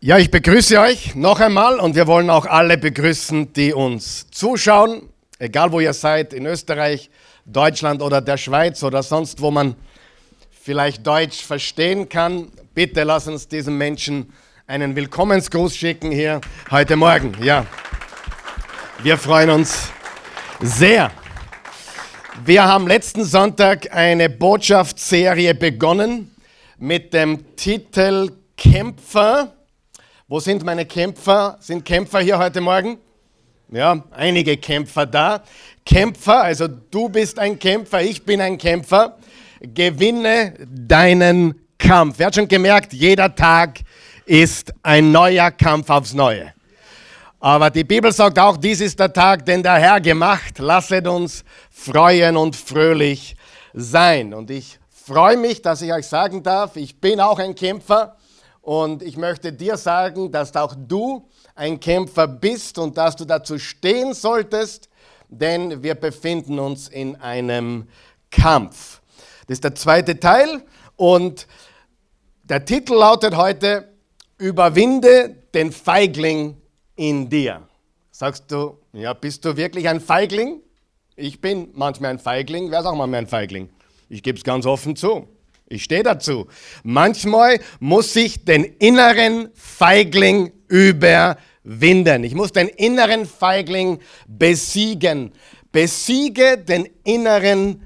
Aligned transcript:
Ja, 0.00 0.18
ich 0.18 0.30
begrüße 0.30 0.78
euch 0.78 1.14
noch 1.14 1.40
einmal 1.40 1.80
und 1.80 1.94
wir 1.94 2.06
wollen 2.06 2.28
auch 2.28 2.44
alle 2.44 2.76
begrüßen, 2.76 3.54
die 3.54 3.72
uns 3.72 4.30
zuschauen, 4.30 5.08
egal 5.38 5.72
wo 5.72 5.80
ihr 5.80 5.94
seid, 5.94 6.34
in 6.34 6.44
Österreich, 6.44 7.08
Deutschland 7.46 8.02
oder 8.02 8.20
der 8.20 8.36
Schweiz 8.36 8.82
oder 8.82 9.02
sonst, 9.02 9.40
wo 9.40 9.50
man 9.50 9.74
vielleicht 10.50 11.06
Deutsch 11.06 11.42
verstehen 11.42 12.10
kann. 12.10 12.52
Bitte 12.74 13.04
lass 13.04 13.26
uns 13.26 13.48
diesen 13.48 13.78
Menschen 13.78 14.34
einen 14.66 14.94
Willkommensgruß 14.94 15.74
schicken 15.74 16.10
hier 16.10 16.42
heute 16.70 16.96
Morgen. 16.96 17.32
Ja, 17.42 17.64
wir 19.02 19.16
freuen 19.16 19.48
uns 19.48 19.88
sehr. 20.60 21.10
Wir 22.44 22.64
haben 22.64 22.86
letzten 22.86 23.24
Sonntag 23.24 23.94
eine 23.94 24.28
Botschaftsserie 24.28 25.54
begonnen 25.54 26.36
mit 26.76 27.14
dem 27.14 27.56
Titel 27.56 28.30
Kämpfer. 28.58 29.55
Wo 30.28 30.40
sind 30.40 30.64
meine 30.64 30.84
Kämpfer? 30.84 31.56
Sind 31.60 31.84
Kämpfer 31.84 32.18
hier 32.18 32.36
heute 32.36 32.60
Morgen? 32.60 32.98
Ja, 33.70 34.02
einige 34.10 34.56
Kämpfer 34.56 35.06
da. 35.06 35.44
Kämpfer, 35.84 36.42
also 36.42 36.66
du 36.66 37.08
bist 37.08 37.38
ein 37.38 37.56
Kämpfer, 37.60 38.02
ich 38.02 38.24
bin 38.24 38.40
ein 38.40 38.58
Kämpfer. 38.58 39.18
Gewinne 39.60 40.54
deinen 40.68 41.54
Kampf. 41.78 42.18
Wer 42.18 42.26
hat 42.26 42.34
schon 42.34 42.48
gemerkt, 42.48 42.92
jeder 42.92 43.32
Tag 43.36 43.78
ist 44.24 44.74
ein 44.82 45.12
neuer 45.12 45.52
Kampf 45.52 45.90
aufs 45.90 46.12
Neue. 46.12 46.52
Aber 47.38 47.70
die 47.70 47.84
Bibel 47.84 48.10
sagt 48.10 48.36
auch, 48.40 48.56
dies 48.56 48.80
ist 48.80 48.98
der 48.98 49.12
Tag, 49.12 49.46
den 49.46 49.62
der 49.62 49.74
Herr 49.74 50.00
gemacht. 50.00 50.58
Lasset 50.58 51.06
uns 51.06 51.44
freuen 51.70 52.36
und 52.36 52.56
fröhlich 52.56 53.36
sein. 53.74 54.34
Und 54.34 54.50
ich 54.50 54.80
freue 54.90 55.36
mich, 55.36 55.62
dass 55.62 55.82
ich 55.82 55.92
euch 55.92 56.08
sagen 56.08 56.42
darf, 56.42 56.74
ich 56.74 57.00
bin 57.00 57.20
auch 57.20 57.38
ein 57.38 57.54
Kämpfer. 57.54 58.16
Und 58.66 59.04
ich 59.04 59.16
möchte 59.16 59.52
dir 59.52 59.76
sagen, 59.76 60.32
dass 60.32 60.56
auch 60.56 60.74
du 60.76 61.28
ein 61.54 61.78
Kämpfer 61.78 62.26
bist 62.26 62.80
und 62.80 62.98
dass 62.98 63.14
du 63.14 63.24
dazu 63.24 63.60
stehen 63.60 64.12
solltest, 64.12 64.88
denn 65.28 65.84
wir 65.84 65.94
befinden 65.94 66.58
uns 66.58 66.88
in 66.88 67.14
einem 67.14 67.86
Kampf. 68.28 69.00
Das 69.46 69.58
ist 69.58 69.62
der 69.62 69.76
zweite 69.76 70.18
Teil 70.18 70.64
und 70.96 71.46
der 72.42 72.64
Titel 72.64 72.94
lautet 72.94 73.36
heute, 73.36 73.86
Überwinde 74.36 75.36
den 75.54 75.70
Feigling 75.70 76.60
in 76.96 77.28
dir. 77.28 77.68
Sagst 78.10 78.50
du, 78.50 78.78
ja, 78.92 79.12
bist 79.12 79.44
du 79.44 79.56
wirklich 79.56 79.88
ein 79.88 80.00
Feigling? 80.00 80.60
Ich 81.14 81.40
bin 81.40 81.68
manchmal 81.72 82.10
ein 82.10 82.18
Feigling, 82.18 82.72
wer 82.72 82.80
ist 82.80 82.86
auch 82.86 82.96
manchmal 82.96 83.20
ein 83.20 83.28
Feigling? 83.28 83.70
Ich 84.08 84.24
gebe 84.24 84.36
es 84.36 84.42
ganz 84.42 84.66
offen 84.66 84.96
zu. 84.96 85.28
Ich 85.68 85.84
stehe 85.84 86.04
dazu. 86.04 86.46
Manchmal 86.84 87.58
muss 87.80 88.14
ich 88.14 88.44
den 88.44 88.64
inneren 88.64 89.48
Feigling 89.54 90.52
überwinden. 90.68 92.22
Ich 92.22 92.34
muss 92.34 92.52
den 92.52 92.68
inneren 92.68 93.26
Feigling 93.26 93.98
besiegen. 94.28 95.32
Besiege 95.72 96.56
den 96.56 96.88
inneren 97.02 97.82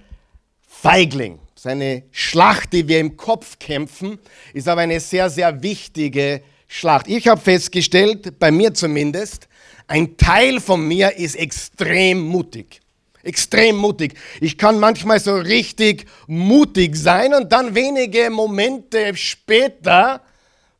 Feigling. 0.68 1.38
Das 1.54 1.64
ist 1.64 1.70
eine 1.70 2.04
Schlacht, 2.10 2.72
die 2.72 2.86
wir 2.86 3.00
im 3.00 3.16
Kopf 3.16 3.58
kämpfen, 3.58 4.18
ist 4.54 4.68
aber 4.68 4.82
eine 4.82 5.00
sehr, 5.00 5.28
sehr 5.28 5.62
wichtige 5.62 6.42
Schlacht. 6.68 7.08
Ich 7.08 7.28
habe 7.28 7.40
festgestellt, 7.40 8.38
bei 8.38 8.50
mir 8.50 8.72
zumindest, 8.74 9.48
ein 9.86 10.16
Teil 10.16 10.60
von 10.60 10.86
mir 10.86 11.16
ist 11.16 11.34
extrem 11.34 12.20
mutig. 12.20 12.80
Extrem 13.22 13.76
mutig. 13.76 14.14
Ich 14.40 14.56
kann 14.56 14.78
manchmal 14.78 15.20
so 15.20 15.34
richtig 15.36 16.06
mutig 16.26 16.96
sein 16.96 17.34
und 17.34 17.52
dann 17.52 17.74
wenige 17.74 18.30
Momente 18.30 19.14
später, 19.16 20.22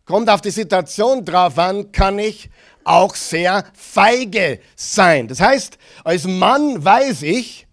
kommt 0.05 0.31
auf 0.31 0.41
die 0.41 0.51
Situation 0.51 1.25
drauf 1.25 1.59
an, 1.59 1.93
kann 1.93 2.19
ich 2.19 2.51
auch 2.85 3.15
sehr 3.15 3.65
feige 3.75 4.61
sein. 4.75 5.29
Das 5.29 5.41
heißt, 5.41 5.79
als 6.03 6.25
Mann 6.27 6.85
weiß 6.85 7.23
ich, 7.23 7.67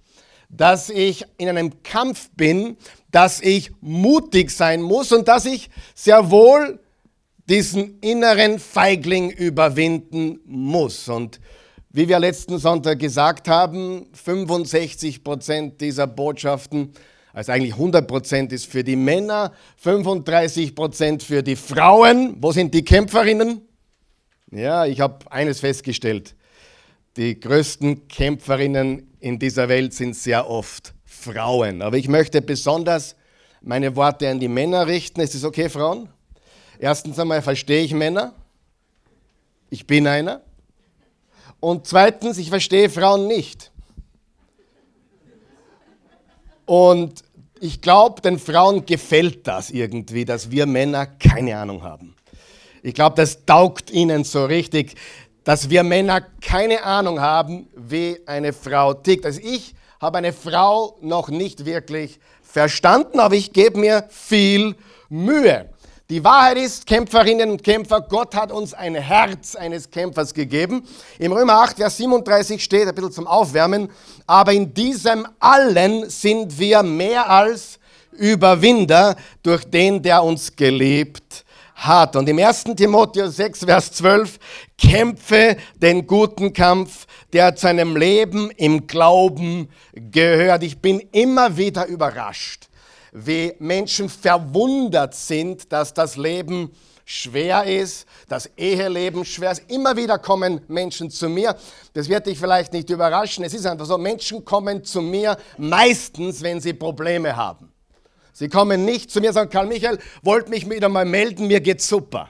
dass 0.49 0.89
ich 0.89 1.25
in 1.37 1.49
einem 1.49 1.83
Kampf 1.83 2.29
bin, 2.35 2.77
dass 3.11 3.41
ich 3.41 3.71
mutig 3.81 4.51
sein 4.51 4.81
muss 4.81 5.11
und 5.11 5.27
dass 5.27 5.45
ich 5.45 5.69
sehr 5.95 6.29
wohl 6.29 6.79
diesen 7.49 7.99
inneren 7.99 8.59
Feigling 8.59 9.29
überwinden 9.29 10.39
muss. 10.45 11.07
Und 11.07 11.39
wie 11.89 12.07
wir 12.07 12.19
letzten 12.19 12.57
Sonntag 12.57 12.99
gesagt 12.99 13.47
haben, 13.47 14.07
65 14.13 15.23
Prozent 15.23 15.81
dieser 15.81 16.07
Botschaften, 16.07 16.93
also 17.33 17.51
eigentlich 17.51 17.73
100 17.73 18.07
Prozent 18.07 18.51
ist 18.51 18.65
für 18.65 18.83
die 18.83 18.95
Männer, 18.95 19.53
35 19.77 20.75
Prozent 20.75 21.23
für 21.23 21.43
die 21.43 21.55
Frauen. 21.55 22.35
Wo 22.39 22.51
sind 22.51 22.73
die 22.73 22.83
Kämpferinnen? 22.83 23.61
Ja, 24.51 24.85
ich 24.85 24.99
habe 25.01 25.31
eines 25.31 25.59
festgestellt. 25.59 26.35
Die 27.15 27.39
größten 27.39 28.07
Kämpferinnen 28.07 29.15
in 29.19 29.39
dieser 29.39 29.69
Welt 29.69 29.93
sind 29.93 30.15
sehr 30.15 30.49
oft 30.49 30.93
Frauen. 31.05 31.81
Aber 31.81 31.97
ich 31.97 32.07
möchte 32.07 32.41
besonders 32.41 33.15
meine 33.61 33.95
Worte 33.95 34.29
an 34.29 34.39
die 34.39 34.47
Männer 34.47 34.87
richten. 34.87 35.21
Ist 35.21 35.35
es 35.35 35.43
okay, 35.43 35.69
Frauen? 35.69 36.09
Erstens 36.79 37.17
einmal 37.19 37.41
verstehe 37.41 37.83
ich 37.83 37.93
Männer. 37.93 38.33
Ich 39.69 39.85
bin 39.87 40.07
einer. 40.07 40.41
Und 41.59 41.87
zweitens, 41.87 42.37
ich 42.37 42.49
verstehe 42.49 42.89
Frauen 42.89 43.27
nicht. 43.27 43.71
Und 46.65 47.23
ich 47.59 47.81
glaube, 47.81 48.21
den 48.21 48.39
Frauen 48.39 48.85
gefällt 48.85 49.47
das 49.47 49.71
irgendwie, 49.71 50.25
dass 50.25 50.51
wir 50.51 50.65
Männer 50.65 51.05
keine 51.05 51.57
Ahnung 51.57 51.83
haben. 51.83 52.15
Ich 52.83 52.93
glaube, 52.93 53.15
das 53.15 53.45
taugt 53.45 53.89
ihnen 53.89 54.23
so 54.23 54.45
richtig, 54.45 54.95
dass 55.43 55.69
wir 55.69 55.83
Männer 55.83 56.21
keine 56.41 56.83
Ahnung 56.83 57.19
haben, 57.19 57.67
wie 57.75 58.19
eine 58.25 58.53
Frau 58.53 58.93
tickt. 58.93 59.25
Also 59.25 59.39
ich 59.41 59.73
habe 59.99 60.19
eine 60.19 60.33
Frau 60.33 60.97
noch 61.01 61.29
nicht 61.29 61.65
wirklich 61.65 62.19
verstanden, 62.43 63.19
aber 63.19 63.35
ich 63.35 63.53
gebe 63.53 63.79
mir 63.79 64.05
viel 64.09 64.75
Mühe. 65.09 65.69
Die 66.09 66.23
Wahrheit 66.23 66.57
ist, 66.57 66.87
Kämpferinnen 66.87 67.51
und 67.51 67.65
Kämpfer, 67.65 67.99
Gott 67.99 68.33
hat 68.33 68.49
uns 68.49 68.73
ein 68.73 68.95
Herz 68.95 69.57
eines 69.57 69.91
Kämpfers 69.91 70.33
gegeben. 70.33 70.87
Im 71.19 71.33
Römer 71.33 71.55
8, 71.55 71.75
Vers 71.75 71.97
37 71.97 72.63
steht, 72.63 72.87
ein 72.87 72.95
bisschen 72.95 73.11
zum 73.11 73.27
Aufwärmen, 73.27 73.89
aber 74.25 74.53
in 74.53 74.73
diesem 74.73 75.27
allen 75.37 76.09
sind 76.09 76.57
wir 76.57 76.81
mehr 76.81 77.29
als 77.29 77.77
Überwinder 78.13 79.17
durch 79.43 79.65
den, 79.65 80.01
der 80.01 80.23
uns 80.23 80.55
geliebt 80.55 81.43
hat. 81.75 82.15
Und 82.15 82.29
im 82.29 82.39
1. 82.39 82.63
Timotheus 82.77 83.35
6, 83.35 83.65
Vers 83.65 83.91
12, 83.91 84.39
kämpfe 84.77 85.57
den 85.75 86.07
guten 86.07 86.53
Kampf, 86.53 87.05
der 87.33 87.53
zu 87.53 87.67
einem 87.67 87.97
Leben 87.97 88.49
im 88.51 88.87
Glauben 88.87 89.67
gehört. 89.91 90.63
Ich 90.63 90.79
bin 90.79 91.01
immer 91.11 91.57
wieder 91.57 91.85
überrascht 91.85 92.66
wie 93.25 93.53
Menschen 93.59 94.09
verwundert 94.09 95.15
sind, 95.15 95.71
dass 95.71 95.93
das 95.93 96.17
Leben 96.17 96.71
schwer 97.05 97.63
ist, 97.63 98.05
das 98.27 98.47
Eheleben 98.57 99.25
schwer 99.25 99.51
ist. 99.51 99.63
Immer 99.69 99.95
wieder 99.95 100.19
kommen 100.19 100.61
Menschen 100.67 101.09
zu 101.09 101.29
mir. 101.29 101.55
Das 101.93 102.09
wird 102.09 102.27
dich 102.27 102.37
vielleicht 102.37 102.73
nicht 102.73 102.89
überraschen. 102.89 103.45
Es 103.45 103.53
ist 103.53 103.65
einfach 103.65 103.85
so, 103.85 103.97
Menschen 103.97 104.43
kommen 104.43 104.83
zu 104.83 105.01
mir 105.01 105.37
meistens, 105.57 106.41
wenn 106.41 106.59
sie 106.59 106.73
Probleme 106.73 107.35
haben. 107.35 107.71
Sie 108.33 108.49
kommen 108.49 108.85
nicht 108.85 109.09
zu 109.09 109.19
mir 109.19 109.33
sagen, 109.33 109.49
Karl 109.49 109.65
Michael, 109.65 109.97
wollt 110.21 110.49
mich 110.49 110.69
wieder 110.69 110.89
mal 110.89 111.05
melden, 111.05 111.47
mir 111.47 111.61
geht's 111.61 111.87
super. 111.87 112.29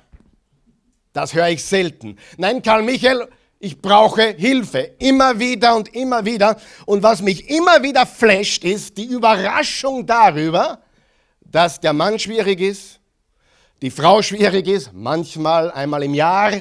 Das 1.11 1.33
höre 1.33 1.49
ich 1.49 1.65
selten. 1.65 2.17
Nein, 2.37 2.61
Karl 2.61 2.83
Michael, 2.83 3.27
ich 3.59 3.81
brauche 3.81 4.35
Hilfe. 4.38 4.95
Immer 5.00 5.40
wieder 5.40 5.75
und 5.75 5.94
immer 5.95 6.23
wieder. 6.25 6.57
Und 6.85 7.03
was 7.03 7.22
mich 7.22 7.50
immer 7.50 7.81
wieder 7.81 8.06
flasht, 8.06 8.63
ist 8.63 8.97
die 8.97 9.06
Überraschung 9.06 10.06
darüber, 10.06 10.79
dass 11.41 11.79
der 11.79 11.94
Mann 11.94 12.19
schwierig 12.19 12.59
ist, 12.62 13.00
die 13.81 13.91
Frau 13.91 14.22
schwierig 14.22 14.68
ist, 14.68 14.91
manchmal 14.94 15.72
einmal 15.72 16.03
im 16.03 16.13
Jahr, 16.13 16.51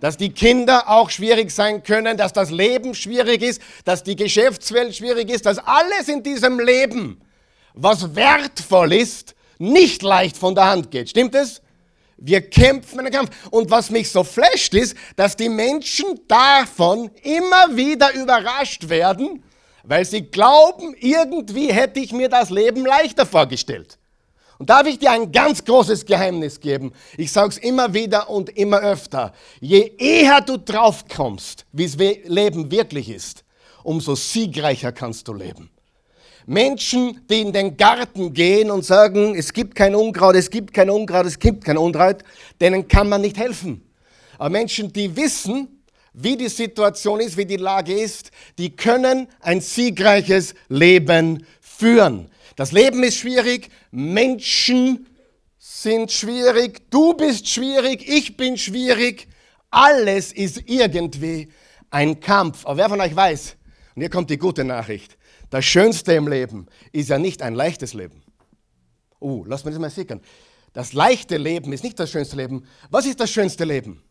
dass 0.00 0.16
die 0.16 0.30
Kinder 0.30 0.88
auch 0.88 1.10
schwierig 1.10 1.50
sein 1.50 1.82
können, 1.82 2.16
dass 2.16 2.32
das 2.32 2.50
Leben 2.50 2.94
schwierig 2.94 3.42
ist, 3.42 3.60
dass 3.84 4.02
die 4.02 4.16
Geschäftswelt 4.16 4.96
schwierig 4.96 5.30
ist, 5.30 5.46
dass 5.46 5.58
alles 5.58 6.08
in 6.08 6.22
diesem 6.22 6.58
Leben, 6.58 7.20
was 7.74 8.14
wertvoll 8.14 8.94
ist, 8.94 9.34
nicht 9.58 10.02
leicht 10.02 10.36
von 10.36 10.54
der 10.54 10.70
Hand 10.70 10.90
geht. 10.90 11.10
Stimmt 11.10 11.34
es? 11.34 11.60
Wir 12.20 12.42
kämpfen 12.42 13.00
einen 13.00 13.12
Kampf. 13.12 13.30
Und 13.50 13.70
was 13.70 13.90
mich 13.90 14.10
so 14.10 14.22
flasht 14.22 14.74
ist, 14.74 14.96
dass 15.16 15.36
die 15.36 15.48
Menschen 15.48 16.20
davon 16.28 17.10
immer 17.22 17.74
wieder 17.74 18.12
überrascht 18.14 18.88
werden, 18.88 19.42
weil 19.82 20.04
sie 20.04 20.22
glauben, 20.22 20.94
irgendwie 20.98 21.72
hätte 21.72 22.00
ich 22.00 22.12
mir 22.12 22.28
das 22.28 22.50
Leben 22.50 22.84
leichter 22.84 23.26
vorgestellt. 23.26 23.98
Und 24.58 24.68
darf 24.68 24.86
ich 24.86 24.98
dir 24.98 25.10
ein 25.12 25.32
ganz 25.32 25.64
großes 25.64 26.04
Geheimnis 26.04 26.60
geben? 26.60 26.92
Ich 27.16 27.32
sage 27.32 27.48
es 27.48 27.56
immer 27.56 27.94
wieder 27.94 28.28
und 28.28 28.50
immer 28.50 28.80
öfter. 28.80 29.32
Je 29.58 29.92
eher 29.96 30.42
du 30.42 30.58
drauf 30.58 31.06
kommst, 31.08 31.64
wie 31.72 31.86
das 31.86 31.96
Leben 31.96 32.70
wirklich 32.70 33.08
ist, 33.08 33.42
umso 33.82 34.14
siegreicher 34.14 34.92
kannst 34.92 35.26
du 35.28 35.32
leben. 35.32 35.70
Menschen, 36.50 37.20
die 37.30 37.42
in 37.42 37.52
den 37.52 37.76
Garten 37.76 38.34
gehen 38.34 38.72
und 38.72 38.84
sagen, 38.84 39.36
es 39.36 39.52
gibt 39.52 39.76
kein 39.76 39.94
Unkraut, 39.94 40.34
es 40.34 40.50
gibt 40.50 40.74
kein 40.74 40.90
Unkraut, 40.90 41.24
es 41.24 41.38
gibt 41.38 41.64
kein 41.64 41.78
Unkraut, 41.78 42.24
denen 42.60 42.88
kann 42.88 43.08
man 43.08 43.20
nicht 43.20 43.38
helfen. 43.38 43.88
Aber 44.36 44.50
Menschen, 44.50 44.92
die 44.92 45.14
wissen, 45.14 45.84
wie 46.12 46.36
die 46.36 46.48
Situation 46.48 47.20
ist, 47.20 47.36
wie 47.36 47.46
die 47.46 47.56
Lage 47.56 47.94
ist, 47.94 48.32
die 48.58 48.74
können 48.74 49.28
ein 49.38 49.60
siegreiches 49.60 50.56
Leben 50.68 51.46
führen. 51.60 52.28
Das 52.56 52.72
Leben 52.72 53.04
ist 53.04 53.18
schwierig, 53.18 53.70
Menschen 53.92 55.06
sind 55.56 56.10
schwierig, 56.10 56.90
du 56.90 57.14
bist 57.14 57.48
schwierig, 57.48 58.08
ich 58.08 58.36
bin 58.36 58.58
schwierig. 58.58 59.28
Alles 59.70 60.32
ist 60.32 60.64
irgendwie 60.66 61.48
ein 61.90 62.18
Kampf. 62.18 62.66
Aber 62.66 62.78
wer 62.78 62.88
von 62.88 63.00
euch 63.00 63.14
weiß, 63.14 63.54
und 63.94 64.02
hier 64.02 64.10
kommt 64.10 64.30
die 64.30 64.38
gute 64.38 64.64
Nachricht, 64.64 65.16
das 65.50 65.64
Schönste 65.64 66.12
im 66.14 66.28
Leben 66.28 66.66
ist 66.92 67.10
ja 67.10 67.18
nicht 67.18 67.42
ein 67.42 67.54
leichtes 67.54 67.92
Leben. 67.92 68.22
Oh, 69.18 69.44
lass 69.46 69.64
mich 69.64 69.74
das 69.74 69.80
mal 69.80 69.90
sickern. 69.90 70.20
Das 70.72 70.92
leichte 70.92 71.36
Leben 71.36 71.72
ist 71.72 71.84
nicht 71.84 71.98
das 71.98 72.10
schönste 72.10 72.36
Leben. 72.36 72.64
Was 72.90 73.04
ist 73.06 73.20
das 73.20 73.30
schönste 73.30 73.64
Leben? 73.64 74.02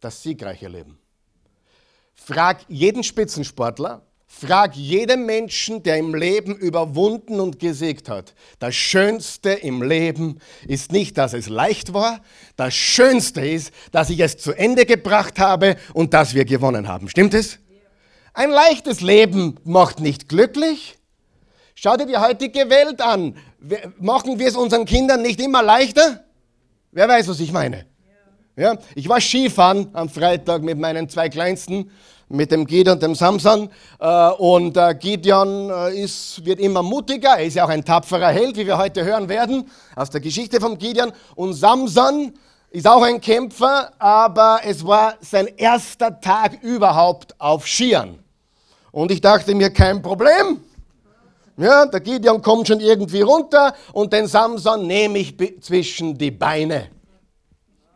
Das 0.00 0.22
siegreiche 0.22 0.68
Leben. 0.68 0.98
Frag 2.14 2.64
jeden 2.68 3.04
Spitzensportler, 3.04 4.04
frag 4.26 4.74
jeden 4.74 5.26
Menschen, 5.26 5.82
der 5.82 5.98
im 5.98 6.14
Leben 6.14 6.56
überwunden 6.56 7.38
und 7.38 7.58
gesiegt 7.60 8.08
hat. 8.08 8.34
Das 8.58 8.74
Schönste 8.74 9.50
im 9.50 9.82
Leben 9.82 10.38
ist 10.66 10.90
nicht, 10.90 11.16
dass 11.18 11.32
es 11.32 11.48
leicht 11.48 11.94
war. 11.94 12.20
Das 12.56 12.74
Schönste 12.74 13.46
ist, 13.46 13.72
dass 13.92 14.10
ich 14.10 14.20
es 14.20 14.36
zu 14.36 14.52
Ende 14.52 14.86
gebracht 14.86 15.38
habe 15.38 15.76
und 15.94 16.12
dass 16.14 16.34
wir 16.34 16.44
gewonnen 16.44 16.88
haben. 16.88 17.08
Stimmt 17.08 17.34
es? 17.34 17.58
Ein 18.34 18.50
leichtes 18.50 19.02
Leben 19.02 19.60
macht 19.64 20.00
nicht 20.00 20.28
glücklich. 20.28 20.98
Schau 21.74 21.96
dir 21.96 22.06
die 22.06 22.16
heutige 22.16 22.70
Welt 22.70 23.02
an. 23.02 23.36
Machen 23.98 24.38
wir 24.38 24.48
es 24.48 24.56
unseren 24.56 24.86
Kindern 24.86 25.20
nicht 25.20 25.40
immer 25.40 25.62
leichter? 25.62 26.24
Wer 26.92 27.08
weiß, 27.08 27.28
was 27.28 27.40
ich 27.40 27.52
meine? 27.52 27.86
Ja, 28.56 28.76
ich 28.94 29.08
war 29.08 29.20
Skifahren 29.20 29.88
am 29.92 30.08
Freitag 30.08 30.62
mit 30.62 30.78
meinen 30.78 31.08
zwei 31.08 31.28
Kleinsten, 31.28 31.90
mit 32.28 32.50
dem 32.50 32.66
Gideon 32.66 32.94
und 32.94 33.02
dem 33.02 33.14
Samson. 33.14 33.70
Äh, 33.98 34.28
und 34.32 34.76
äh, 34.76 34.94
Gideon 34.94 35.70
äh, 35.70 36.02
ist, 36.02 36.44
wird 36.44 36.58
immer 36.60 36.82
mutiger. 36.82 37.38
Er 37.38 37.44
ist 37.44 37.54
ja 37.54 37.64
auch 37.64 37.70
ein 37.70 37.84
tapferer 37.84 38.28
Held, 38.28 38.56
wie 38.56 38.66
wir 38.66 38.78
heute 38.78 39.04
hören 39.04 39.28
werden, 39.28 39.70
aus 39.96 40.10
der 40.10 40.20
Geschichte 40.20 40.60
von 40.60 40.78
Gideon. 40.78 41.12
Und 41.34 41.54
Samson 41.54 42.32
ist 42.70 42.86
auch 42.86 43.02
ein 43.02 43.20
Kämpfer, 43.20 43.92
aber 43.98 44.60
es 44.64 44.86
war 44.86 45.16
sein 45.20 45.48
erster 45.56 46.20
Tag 46.20 46.62
überhaupt 46.62 47.38
auf 47.38 47.66
Skiern. 47.66 48.21
Und 48.92 49.10
ich 49.10 49.22
dachte 49.22 49.54
mir, 49.54 49.70
kein 49.70 50.02
Problem. 50.02 50.60
Ja, 51.56 51.86
der 51.86 52.00
Gideon 52.00 52.40
kommt 52.40 52.68
schon 52.68 52.80
irgendwie 52.80 53.22
runter 53.22 53.74
und 53.92 54.12
den 54.12 54.26
Samson 54.26 54.86
nehme 54.86 55.18
ich 55.18 55.34
zwischen 55.60 56.16
die 56.16 56.30
Beine. 56.30 56.88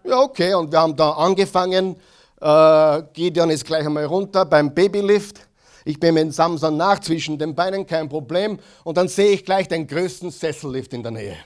Ja, 0.04 0.20
okay, 0.20 0.54
und 0.54 0.72
wir 0.72 0.80
haben 0.80 0.96
da 0.96 1.10
angefangen. 1.12 1.96
Äh, 2.40 3.02
Gideon 3.12 3.50
ist 3.50 3.64
gleich 3.64 3.84
einmal 3.84 4.04
runter 4.06 4.44
beim 4.44 4.72
Babylift. 4.74 5.40
Ich 5.84 6.00
bin 6.00 6.14
mit 6.14 6.34
Samson 6.34 6.76
nach 6.76 6.98
zwischen 7.00 7.38
den 7.38 7.54
Beinen, 7.54 7.86
kein 7.86 8.08
Problem. 8.08 8.58
Und 8.84 8.96
dann 8.96 9.08
sehe 9.08 9.32
ich 9.32 9.44
gleich 9.44 9.68
den 9.68 9.86
größten 9.86 10.30
Sessellift 10.30 10.92
in 10.92 11.02
der 11.02 11.12
Nähe. 11.12 11.36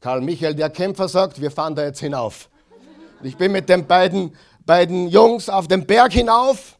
Karl 0.00 0.20
Michael, 0.20 0.54
der 0.54 0.70
Kämpfer, 0.70 1.08
sagt, 1.08 1.40
wir 1.40 1.50
fahren 1.50 1.74
da 1.74 1.84
jetzt 1.84 2.00
hinauf. 2.00 2.48
Ich 3.22 3.36
bin 3.36 3.52
mit 3.52 3.68
den 3.68 3.86
beiden, 3.86 4.34
beiden 4.64 5.08
Jungs 5.08 5.48
auf 5.48 5.68
den 5.68 5.86
Berg 5.86 6.12
hinauf 6.12 6.77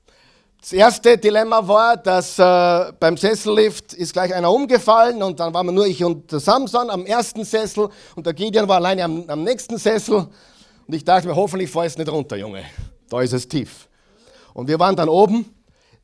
das 0.69 0.75
erste 0.75 1.17
Dilemma 1.17 1.67
war, 1.67 1.97
dass 1.97 2.39
äh, 2.39 2.93
beim 3.01 3.17
Sessellift 3.17 3.95
ist 3.95 4.13
gleich 4.13 4.35
einer 4.35 4.53
umgefallen 4.53 5.23
und 5.23 5.41
dann 5.41 5.55
waren 5.55 5.65
wir 5.65 5.73
nur 5.73 5.87
ich 5.87 6.05
und 6.05 6.31
der 6.31 6.41
Samson 6.41 6.91
am 6.91 7.07
ersten 7.07 7.43
Sessel 7.43 7.89
und 8.15 8.27
der 8.27 8.35
Gideon 8.35 8.69
war 8.69 8.77
alleine 8.77 9.05
am, 9.05 9.25
am 9.29 9.45
nächsten 9.45 9.79
Sessel 9.79 10.29
und 10.87 10.95
ich 10.95 11.03
dachte 11.03 11.27
mir, 11.27 11.35
hoffentlich 11.35 11.71
fallst 11.71 11.97
du 11.97 12.03
nicht 12.03 12.13
runter, 12.13 12.37
Junge. 12.37 12.65
Da 13.09 13.23
ist 13.23 13.33
es 13.33 13.49
tief. 13.49 13.89
Und 14.53 14.69
wir 14.69 14.79
waren 14.79 14.95
dann 14.95 15.09
oben. 15.09 15.47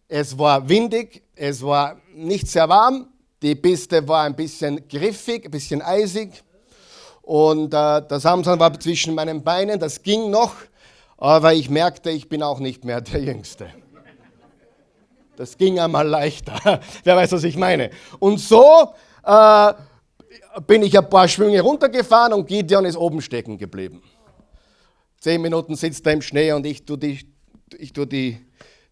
Es 0.08 0.38
war 0.38 0.66
windig, 0.66 1.22
es 1.34 1.62
war 1.62 1.98
nicht 2.14 2.48
sehr 2.48 2.66
warm. 2.66 3.08
Die 3.42 3.54
Piste 3.56 4.08
war 4.08 4.22
ein 4.22 4.34
bisschen 4.34 4.88
griffig, 4.88 5.44
ein 5.44 5.50
bisschen 5.50 5.82
eisig. 5.82 6.42
Und 7.20 7.74
äh, 7.74 8.00
der 8.00 8.18
Samson 8.18 8.58
war 8.58 8.80
zwischen 8.80 9.14
meinen 9.14 9.44
Beinen, 9.44 9.78
das 9.78 10.02
ging 10.02 10.30
noch, 10.30 10.54
aber 11.18 11.52
ich 11.52 11.68
merkte, 11.68 12.08
ich 12.08 12.30
bin 12.30 12.42
auch 12.42 12.60
nicht 12.60 12.82
mehr 12.86 13.02
der 13.02 13.20
Jüngste. 13.20 13.66
Das 15.36 15.56
ging 15.56 15.78
einmal 15.78 16.06
leichter. 16.06 16.80
Wer 17.04 17.16
weiß, 17.16 17.32
was 17.32 17.44
ich 17.44 17.56
meine. 17.56 17.90
Und 18.18 18.38
so 18.38 18.94
äh, 19.24 19.72
bin 20.66 20.82
ich 20.82 20.96
ein 20.96 21.08
paar 21.08 21.28
Schwünge 21.28 21.60
runtergefahren 21.60 22.32
und 22.32 22.46
Gideon 22.46 22.84
ist 22.84 22.96
oben 22.96 23.20
stecken 23.20 23.58
geblieben. 23.58 24.02
Zehn 25.18 25.40
Minuten 25.40 25.74
sitzt 25.74 26.06
er 26.06 26.12
im 26.12 26.22
Schnee 26.22 26.52
und 26.52 26.66
ich 26.66 26.84
tue 26.84 26.98
die, 26.98 27.20
ich 27.78 27.92
tue 27.92 28.06
die, 28.06 28.38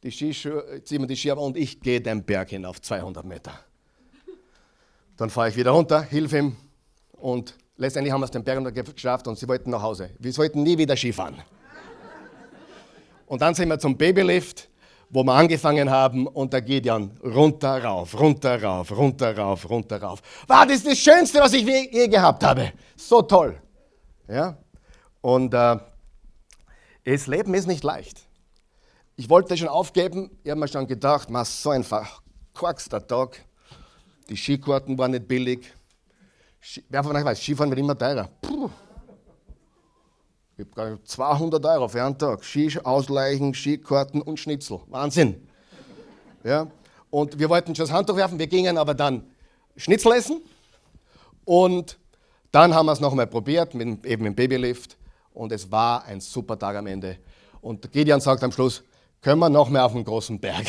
die 0.03 0.11
Skischuhe, 0.11 0.83
ziehe 0.83 0.99
mir 0.99 1.07
die 1.07 1.17
Skier 1.17 1.39
und 1.39 1.57
ich 1.57 1.81
gehe 1.81 2.01
den 2.01 2.25
Berg 2.25 2.51
hinauf, 2.51 2.81
200 2.81 3.25
Meter. 3.25 3.53
Dann 5.17 5.31
fahre 5.31 5.51
ich 5.51 5.57
wieder 5.57 5.73
runter, 5.73 6.03
hilf 6.03 6.33
ihm 6.33 6.57
und 7.13 7.55
letztendlich 7.77 8.13
haben 8.13 8.23
wir 8.23 8.25
es 8.25 8.31
den 8.31 8.43
Berg 8.43 8.95
geschafft 8.95 9.29
und 9.29 9.39
sie 9.39 9.47
wollten 9.47 9.71
nach 9.71 9.83
Hause. 9.83 10.11
Wir 10.19 10.33
sollten 10.33 10.63
nie 10.63 10.77
wieder 10.79 10.97
Skifahren. 10.97 11.37
Und 13.27 13.41
dann 13.41 13.55
sind 13.55 13.69
wir 13.69 13.79
zum 13.79 13.97
Babylift 13.97 14.69
wo 15.13 15.23
wir 15.23 15.35
angefangen 15.35 15.91
haben 15.91 16.27
und 16.27 16.53
da 16.53 16.61
geht 16.61 16.87
Jan 16.87 17.11
runter, 17.23 17.85
rauf, 17.85 18.19
runter, 18.19 18.61
rauf, 18.61 18.91
runter, 18.91 19.37
rauf, 19.37 19.69
runter, 19.69 20.03
rauf. 20.03 20.23
War 20.49 20.67
das 20.67 20.83
das 20.83 20.99
Schönste, 20.99 21.39
was 21.39 21.53
ich 21.53 21.65
je 21.65 22.09
gehabt 22.09 22.43
habe. 22.43 22.73
So 22.97 23.21
toll. 23.23 23.61
Ja? 24.27 24.57
Und 25.21 25.53
äh, 25.53 25.77
das 27.05 27.27
Leben 27.27 27.53
ist 27.53 27.69
nicht 27.69 27.85
leicht. 27.85 28.21
Ich 29.15 29.29
wollte 29.29 29.57
schon 29.57 29.69
aufgeben, 29.69 30.31
ich 30.43 30.51
habe 30.51 30.59
mir 30.59 30.69
schon 30.69 30.87
gedacht, 30.87 31.29
mach 31.29 31.45
so 31.45 31.71
einfach, 31.71 32.23
verkorkster 32.53 33.07
Tag. 33.07 33.45
Die 34.29 34.37
Skikarten 34.37 34.97
waren 34.97 35.11
nicht 35.11 35.29
billig. 35.29 35.73
Wer 36.89 37.05
von 37.05 37.15
euch 37.17 37.25
weiß, 37.25 37.41
Skifahren 37.41 37.71
wird 37.71 37.81
immer 37.81 37.99
teurer. 37.99 38.29
Puh. 38.41 38.71
Habe 40.77 40.99
200 41.03 41.65
Euro 41.65 41.89
für 41.89 42.03
einen 42.03 42.19
Tag. 42.19 42.45
Ski 42.45 42.79
ausleichen, 42.83 43.55
Skikarten 43.55 44.23
und 44.23 44.39
Schnitzel. 44.39 44.81
Wahnsinn. 44.89 45.49
Ja? 46.45 46.67
Und 47.11 47.39
wir 47.39 47.49
wollten 47.49 47.75
schon 47.75 47.85
das 47.85 47.93
Handtuch 47.93 48.17
werfen, 48.17 48.39
wir 48.39 48.47
gingen 48.47 48.79
aber 48.79 48.95
dann 48.95 49.25
Schnitzel 49.77 50.13
essen. 50.13 50.41
Und 51.45 51.99
dann 52.51 52.75
haben 52.75 52.87
wir 52.87 52.93
es 52.93 53.01
nochmal 53.01 53.27
probiert, 53.27 53.75
mit, 53.75 54.05
eben 54.07 54.27
im 54.27 54.35
Babylift. 54.35 54.97
Und 55.35 55.53
es 55.53 55.71
war 55.71 56.05
ein 56.05 56.21
super 56.21 56.59
Tag 56.59 56.77
am 56.77 56.87
Ende. 56.87 57.19
Und 57.61 57.91
Gideon 57.93 58.21
sagt 58.21 58.43
am 58.43 58.53
Schluss, 58.53 58.83
können 59.21 59.39
wir 59.41 59.49
noch 59.49 59.69
mehr 59.69 59.85
auf 59.85 59.93
den 59.93 60.05
großen 60.05 60.39
Berg? 60.39 60.67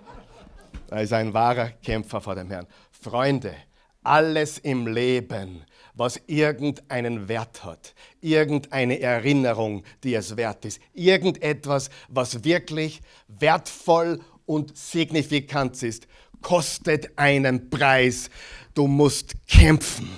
er 0.90 1.02
ist 1.02 1.12
ein 1.12 1.32
wahrer 1.32 1.68
Kämpfer 1.82 2.20
vor 2.20 2.34
dem 2.34 2.50
Herrn. 2.50 2.66
Freunde, 2.90 3.54
alles 4.02 4.58
im 4.58 4.86
Leben 4.86 5.64
was 5.96 6.20
irgendeinen 6.26 7.28
Wert 7.28 7.64
hat, 7.64 7.94
irgendeine 8.20 9.00
Erinnerung, 9.00 9.82
die 10.04 10.14
es 10.14 10.36
wert 10.36 10.64
ist, 10.64 10.80
irgendetwas, 10.92 11.90
was 12.08 12.44
wirklich 12.44 13.00
wertvoll 13.26 14.20
und 14.44 14.76
signifikant 14.76 15.82
ist, 15.82 16.06
kostet 16.42 17.18
einen 17.18 17.70
Preis. 17.70 18.30
Du 18.74 18.86
musst 18.86 19.34
kämpfen. 19.48 20.08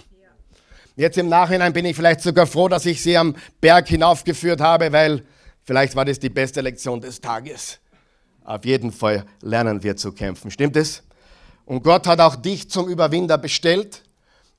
Jetzt 0.97 1.17
im 1.17 1.29
Nachhinein 1.29 1.73
bin 1.73 1.85
ich 1.85 1.95
vielleicht 1.95 2.23
sogar 2.23 2.47
froh, 2.47 2.67
dass 2.67 2.85
ich 2.85 3.01
sie 3.01 3.17
am 3.17 3.37
Berg 3.61 3.87
hinaufgeführt 3.87 4.61
habe, 4.61 4.91
weil 4.91 5.25
vielleicht 5.63 5.95
war 5.95 6.05
das 6.05 6.19
die 6.19 6.29
beste 6.29 6.61
Lektion 6.61 7.01
des 7.01 7.21
Tages. 7.21 7.79
Auf 8.43 8.65
jeden 8.65 8.91
Fall 8.91 9.25
lernen 9.41 9.81
wir 9.83 9.97
zu 9.97 10.11
kämpfen. 10.11 10.51
Stimmt 10.51 10.77
es? 10.77 11.05
Und 11.67 11.85
Gott 11.85 12.09
hat 12.09 12.19
auch 12.19 12.35
dich 12.35 12.69
zum 12.69 12.89
Überwinder 12.89 13.39
bestellt. 13.39 14.03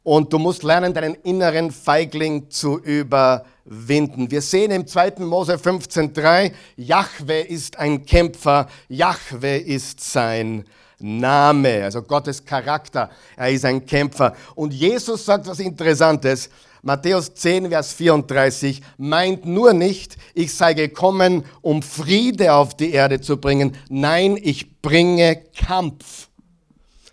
Und 0.03 0.31
du 0.31 0.39
musst 0.39 0.63
lernen, 0.63 0.93
deinen 0.93 1.15
inneren 1.15 1.71
Feigling 1.71 2.49
zu 2.49 2.79
überwinden. 2.79 4.31
Wir 4.31 4.41
sehen 4.41 4.71
im 4.71 4.87
2. 4.87 5.15
Mose 5.19 5.55
15.3, 5.55 6.51
Jahwe 6.77 7.39
ist 7.41 7.77
ein 7.77 8.05
Kämpfer, 8.05 8.67
Jahwe 8.87 9.57
ist 9.57 9.99
sein 9.99 10.63
Name, 10.99 11.83
also 11.83 12.01
Gottes 12.01 12.43
Charakter. 12.43 13.09
Er 13.35 13.51
ist 13.51 13.65
ein 13.65 13.85
Kämpfer. 13.85 14.35
Und 14.55 14.73
Jesus 14.73 15.25
sagt 15.25 15.47
was 15.47 15.59
Interessantes. 15.59 16.49
Matthäus 16.81 17.33
10, 17.33 17.69
Vers 17.69 17.91
34, 17.91 18.81
meint 18.97 19.45
nur 19.45 19.73
nicht, 19.73 20.15
ich 20.33 20.53
sei 20.53 20.73
gekommen, 20.73 21.43
um 21.61 21.81
Friede 21.81 22.53
auf 22.53 22.75
die 22.75 22.93
Erde 22.93 23.19
zu 23.19 23.35
bringen. 23.35 23.75
Nein, 23.89 24.39
ich 24.41 24.81
bringe 24.81 25.43
Kampf. 25.57 26.28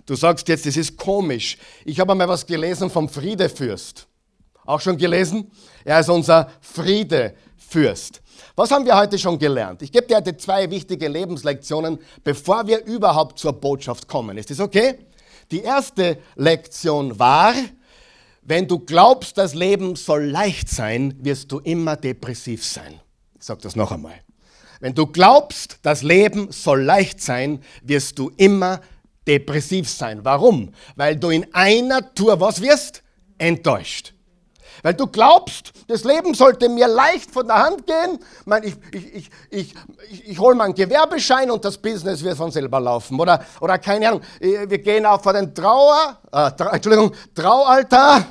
Du 0.07 0.15
sagst 0.15 0.47
jetzt, 0.49 0.65
das 0.65 0.77
ist 0.77 0.97
komisch. 0.97 1.59
Ich 1.85 1.99
habe 1.99 2.13
einmal 2.13 2.29
was 2.29 2.47
gelesen 2.47 2.89
vom 2.89 3.09
Friedefürst. 3.09 4.07
Auch 4.65 4.81
schon 4.81 4.97
gelesen? 4.97 5.51
Er 5.85 5.99
ist 6.01 6.09
unser 6.09 6.51
Friedefürst. 6.61 8.23
Was 8.55 8.71
haben 8.71 8.85
wir 8.85 8.97
heute 8.97 9.19
schon 9.19 9.39
gelernt? 9.39 9.83
Ich 9.83 9.91
gebe 9.91 10.07
dir 10.07 10.17
heute 10.17 10.37
zwei 10.37 10.71
wichtige 10.71 11.09
Lebenslektionen, 11.09 11.99
bevor 12.23 12.67
wir 12.67 12.85
überhaupt 12.85 13.39
zur 13.39 13.53
Botschaft 13.53 14.07
kommen. 14.07 14.39
Ist 14.39 14.51
das 14.51 14.61
okay? 14.61 14.99
Die 15.51 15.63
erste 15.63 16.19
Lektion 16.37 17.19
war, 17.19 17.55
wenn 18.43 18.69
du 18.69 18.79
glaubst, 18.79 19.39
das 19.39 19.55
Leben 19.55 19.97
soll 19.97 20.25
leicht 20.25 20.69
sein, 20.69 21.15
wirst 21.21 21.51
du 21.51 21.59
immer 21.59 21.97
depressiv 21.97 22.65
sein. 22.65 23.01
Ich 23.39 23.45
sage 23.45 23.61
das 23.63 23.75
noch 23.75 23.91
einmal. 23.91 24.21
Wenn 24.79 24.95
du 24.95 25.07
glaubst, 25.07 25.79
das 25.83 26.03
Leben 26.03 26.53
soll 26.53 26.83
leicht 26.83 27.21
sein, 27.21 27.61
wirst 27.83 28.19
du 28.19 28.31
immer 28.37 28.77
depressiv 28.77 28.96
sein. 29.85 30.21
Warum? 30.25 30.73
Weil 30.95 31.17
du 31.17 31.31
in 31.31 31.47
einer 31.53 32.15
Tour 32.15 32.41
was 32.41 32.61
wirst? 32.61 33.03
Enttäuscht. 33.39 34.15
Weil 34.83 34.95
du 34.95 35.07
glaubst, 35.07 35.73
das 35.89 36.05
Leben 36.05 36.35
sollte 36.35 36.69
mir 36.69 36.87
leicht 36.87 37.31
von 37.31 37.47
der 37.47 37.57
Hand 37.57 37.87
gehen. 37.87 38.19
Ich, 38.63 38.77
ich, 38.93 39.31
ich, 39.51 39.75
ich, 40.11 40.29
ich, 40.29 40.39
hole 40.39 40.55
mal 40.55 40.65
einen 40.65 40.75
Gewerbeschein 40.75 41.51
und 41.51 41.65
das 41.65 41.79
Business 41.79 42.23
wird 42.23 42.37
von 42.37 42.51
selber 42.51 42.81
laufen. 42.81 43.19
Oder, 43.19 43.45
oder 43.61 43.79
keine 43.79 44.09
Ahnung, 44.09 44.21
äh, 44.41 44.69
wir 44.69 44.79
gehen 44.79 45.07
auch 45.07 45.23
vor 45.23 45.33
den 45.33 45.55
Trauer, 45.55 46.19
äh, 46.33 46.51
Entschuldigung, 46.73 47.13
Traualtar. 47.35 48.27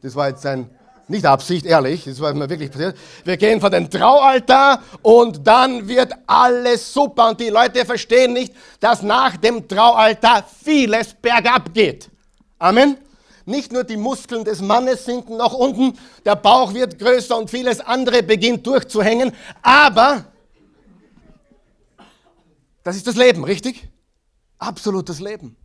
Das 0.00 0.14
war 0.14 0.28
jetzt 0.28 0.46
ein, 0.46 0.70
nicht 1.08 1.24
Absicht, 1.24 1.66
ehrlich, 1.66 2.04
das 2.04 2.20
war 2.20 2.34
mir 2.34 2.48
wirklich 2.48 2.70
passiert. 2.70 2.96
Wir 3.24 3.36
gehen 3.36 3.60
vor 3.60 3.70
den 3.70 3.88
Traualtar 3.88 4.82
und 5.02 5.46
dann 5.46 5.86
wird 5.86 6.12
alles 6.26 6.92
super. 6.92 7.28
Und 7.30 7.40
die 7.40 7.48
Leute 7.48 7.84
verstehen 7.84 8.32
nicht, 8.32 8.52
dass 8.80 9.02
nach 9.02 9.36
dem 9.36 9.68
Traualtar 9.68 10.44
vieles 10.64 11.14
bergab 11.14 11.72
geht. 11.72 12.10
Amen. 12.58 12.98
Nicht 13.44 13.72
nur 13.72 13.84
die 13.84 13.96
Muskeln 13.96 14.44
des 14.44 14.60
Mannes 14.60 15.04
sinken 15.04 15.36
nach 15.36 15.52
unten, 15.52 15.96
der 16.24 16.34
Bauch 16.34 16.74
wird 16.74 16.98
größer 16.98 17.38
und 17.38 17.48
vieles 17.48 17.78
andere 17.78 18.24
beginnt 18.24 18.66
durchzuhängen, 18.66 19.30
aber 19.62 20.24
das 22.82 22.96
ist 22.96 23.06
das 23.06 23.14
Leben, 23.14 23.44
richtig? 23.44 23.88
Absolutes 24.58 25.20
Leben. 25.20 25.56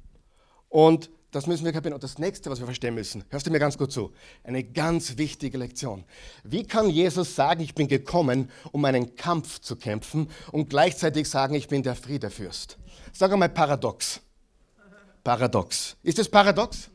Und 0.69 1.09
das 1.31 1.47
müssen 1.47 1.63
wir 1.65 1.71
kapieren. 1.71 1.93
Und 1.93 2.03
das 2.03 2.19
nächste, 2.19 2.49
was 2.49 2.59
wir 2.59 2.65
verstehen 2.65 2.93
müssen, 2.93 3.23
hörst 3.29 3.47
du 3.47 3.51
mir 3.51 3.59
ganz 3.59 3.77
gut 3.77 3.91
zu, 3.91 4.11
eine 4.43 4.63
ganz 4.63 5.17
wichtige 5.17 5.57
Lektion. 5.57 6.03
Wie 6.43 6.63
kann 6.63 6.89
Jesus 6.89 7.35
sagen, 7.35 7.61
ich 7.61 7.73
bin 7.73 7.87
gekommen, 7.87 8.49
um 8.71 8.83
einen 8.85 9.15
Kampf 9.15 9.59
zu 9.59 9.77
kämpfen 9.77 10.29
und 10.51 10.69
gleichzeitig 10.69 11.29
sagen, 11.29 11.55
ich 11.55 11.67
bin 11.67 11.83
der 11.83 11.95
Friedefürst? 11.95 12.77
Sag 13.13 13.31
einmal 13.31 13.49
paradox. 13.49 14.19
Paradox. 15.23 15.95
Ist 16.03 16.19
es 16.19 16.29
paradox? 16.29 16.89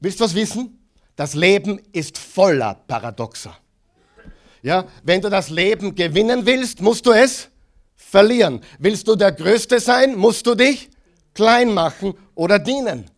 Willst 0.00 0.20
du 0.20 0.24
was 0.24 0.34
wissen? 0.34 0.78
Das 1.16 1.34
Leben 1.34 1.80
ist 1.92 2.18
voller 2.18 2.74
Paradoxer. 2.74 3.56
Ja, 4.62 4.86
wenn 5.02 5.20
du 5.20 5.28
das 5.28 5.50
Leben 5.50 5.94
gewinnen 5.94 6.46
willst, 6.46 6.80
musst 6.80 7.04
du 7.04 7.12
es 7.12 7.50
verlieren. 7.94 8.60
Willst 8.78 9.06
du 9.06 9.14
der 9.14 9.32
Größte 9.32 9.78
sein, 9.78 10.16
musst 10.16 10.46
du 10.46 10.54
dich 10.54 10.88
klein 11.34 11.74
machen 11.74 12.14
oder 12.34 12.58
dienen. 12.58 13.10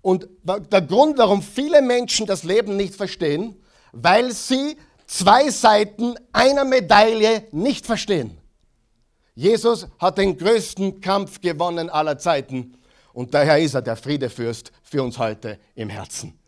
Und 0.00 0.28
der 0.42 0.82
Grund, 0.82 1.18
warum 1.18 1.42
viele 1.42 1.82
Menschen 1.82 2.26
das 2.26 2.44
Leben 2.44 2.76
nicht 2.76 2.94
verstehen, 2.94 3.56
weil 3.92 4.32
sie 4.32 4.76
zwei 5.06 5.50
Seiten 5.50 6.14
einer 6.32 6.64
Medaille 6.64 7.44
nicht 7.50 7.84
verstehen. 7.84 8.38
Jesus 9.34 9.86
hat 9.98 10.18
den 10.18 10.36
größten 10.36 11.00
Kampf 11.00 11.40
gewonnen 11.40 11.90
aller 11.90 12.18
Zeiten 12.18 12.76
und 13.12 13.34
daher 13.34 13.58
ist 13.58 13.74
er 13.74 13.82
der 13.82 13.96
Friedefürst 13.96 14.72
für 14.82 15.02
uns 15.02 15.18
heute 15.18 15.58
im 15.74 15.88
Herzen. 15.88 16.38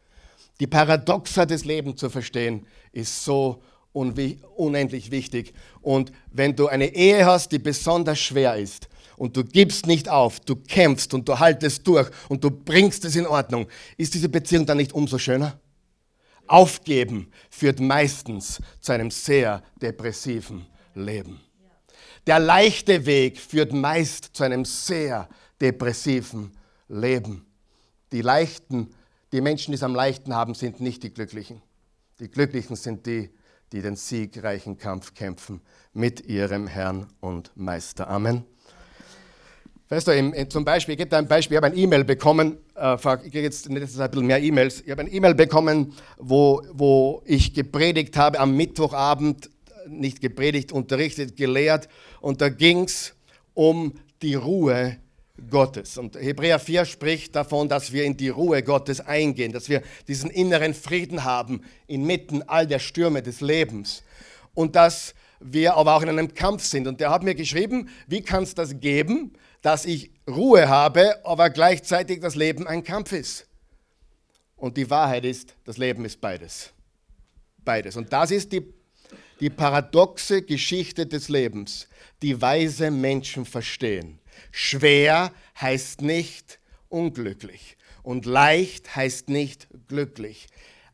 Die 0.61 0.67
Paradoxa 0.67 1.47
des 1.47 1.64
Lebens 1.64 2.00
zu 2.00 2.11
verstehen, 2.11 2.67
ist 2.93 3.25
so 3.25 3.62
unendlich 3.93 5.11
wichtig. 5.11 5.55
Und 5.81 6.12
wenn 6.31 6.55
du 6.55 6.69
eine 6.69 6.95
Ehe 6.95 7.25
hast, 7.25 7.50
die 7.52 7.59
besonders 7.59 8.19
schwer 8.19 8.57
ist, 8.57 8.88
und 9.20 9.36
du 9.36 9.44
gibst 9.44 9.86
nicht 9.86 10.08
auf, 10.08 10.40
du 10.40 10.56
kämpfst 10.56 11.12
und 11.12 11.28
du 11.28 11.38
haltest 11.38 11.86
durch 11.86 12.08
und 12.30 12.42
du 12.42 12.50
bringst 12.50 13.04
es 13.04 13.16
in 13.16 13.26
Ordnung, 13.26 13.68
ist 13.98 14.14
diese 14.14 14.30
Beziehung 14.30 14.64
dann 14.64 14.78
nicht 14.78 14.94
umso 14.94 15.18
schöner? 15.18 15.60
Aufgeben 16.46 17.30
führt 17.50 17.80
meistens 17.80 18.62
zu 18.80 18.92
einem 18.92 19.10
sehr 19.10 19.62
depressiven 19.82 20.64
Leben. 20.94 21.38
Der 22.26 22.38
leichte 22.38 23.04
Weg 23.04 23.38
führt 23.38 23.74
meist 23.74 24.30
zu 24.32 24.42
einem 24.42 24.64
sehr 24.64 25.28
depressiven 25.60 26.52
Leben. 26.88 27.44
Die 28.12 28.22
Leichten, 28.22 28.88
die 29.32 29.42
Menschen, 29.42 29.72
die 29.72 29.76
es 29.76 29.82
am 29.82 29.94
leichten 29.94 30.34
haben, 30.34 30.54
sind 30.54 30.80
nicht 30.80 31.02
die 31.02 31.12
Glücklichen. 31.12 31.60
Die 32.20 32.30
Glücklichen 32.30 32.74
sind 32.74 33.04
die, 33.04 33.28
die 33.70 33.82
den 33.82 33.96
siegreichen 33.96 34.78
Kampf 34.78 35.12
kämpfen 35.12 35.60
mit 35.92 36.24
ihrem 36.24 36.66
Herrn 36.66 37.06
und 37.20 37.52
Meister. 37.54 38.08
Amen. 38.08 38.46
Weißt 39.92 40.06
du, 40.06 40.49
zum 40.49 40.64
Beispiel, 40.64 40.92
ich 40.92 40.99
gebe 40.99 41.11
dir 41.11 41.16
ein 41.16 41.26
Beispiel, 41.26 41.56
ich 41.56 41.64
habe 41.64 41.66
ein 41.66 41.76
E-Mail 41.76 42.04
bekommen, 42.04 42.59
äh, 42.76 42.94
ich 43.25 43.32
gehe 43.32 43.42
jetzt 43.42 43.66
in 43.66 43.75
letzter 43.75 43.99
Zeit 43.99 44.11
ein 44.11 44.12
bisschen 44.12 44.26
mehr 44.28 44.40
E-Mails, 44.40 44.82
ich 44.82 44.90
habe 44.92 45.00
ein 45.00 45.12
E-Mail 45.12 45.35
bekommen, 45.35 45.94
wo, 46.16 46.62
wo 46.73 47.23
ich 47.25 47.54
gepredigt 47.54 48.16
habe 48.16 48.38
am 48.38 48.56
Mittwochabend, 48.56 49.50
nicht 49.88 50.20
gepredigt, 50.20 50.70
unterrichtet, 50.70 51.37
gelehrt 51.37 51.88
und 52.20 52.40
da 52.40 52.50
ging 52.50 52.85
es 52.85 53.16
um 53.54 53.94
die 54.23 54.37
Ruhe 54.37 54.99
Gottes. 55.50 55.99
Und 55.99 56.14
Hebräer 56.14 56.61
4 56.61 56.85
spricht 56.85 57.35
davon, 57.35 57.68
dass 57.68 57.92
wir 57.92 58.04
in 58.04 58.16
die 58.16 58.28
Ruhe 58.28 58.62
Gottes 58.62 59.00
eingehen, 59.00 59.50
dass 59.50 59.68
wir 59.68 59.82
diesen 60.06 60.30
inneren 60.30 60.73
Frieden 60.73 61.25
haben 61.25 61.62
inmitten 61.88 62.44
all 62.47 62.68
der 62.68 62.78
Stürme 62.78 63.25
des 63.25 63.40
Lebens. 63.40 64.04
Und 64.54 64.76
dass 64.76 65.16
wir 65.40 65.75
aber 65.75 65.97
auch 65.97 66.02
in 66.02 66.11
einem 66.11 66.32
Kampf 66.32 66.64
sind. 66.64 66.87
Und 66.87 67.00
der 67.00 67.11
hat 67.11 67.25
mir 67.25 67.35
geschrieben, 67.35 67.88
wie 68.06 68.20
kann 68.20 68.44
es 68.44 68.54
das 68.54 68.78
geben, 68.78 69.32
dass 69.62 69.85
ich 69.85 70.11
Ruhe 70.29 70.69
habe, 70.69 71.25
aber 71.25 71.50
gleichzeitig 71.50 72.21
das 72.21 72.35
Leben 72.35 72.67
ein 72.67 72.85
Kampf 72.85 73.12
ist. 73.12 73.47
Und 74.57 74.76
die 74.76 74.88
Wahrheit 74.90 75.25
ist, 75.25 75.55
das 75.64 75.79
Leben 75.79 76.05
ist 76.05 76.21
beides. 76.21 76.73
Beides. 77.64 77.97
Und 77.97 78.12
das 78.12 78.31
ist 78.31 78.52
die, 78.52 78.62
die 79.40 79.50
paradoxe 79.50 80.43
Geschichte 80.43 81.07
des 81.07 81.29
Lebens, 81.29 81.88
die 82.23 82.40
weise 82.40 82.90
Menschen 82.90 83.45
verstehen. 83.45 84.19
Schwer 84.50 85.33
heißt 85.61 86.02
nicht 86.02 86.59
unglücklich 86.88 87.76
und 88.02 88.26
leicht 88.26 88.97
heißt 88.97 89.29
nicht 89.29 89.69
glücklich. 89.88 90.49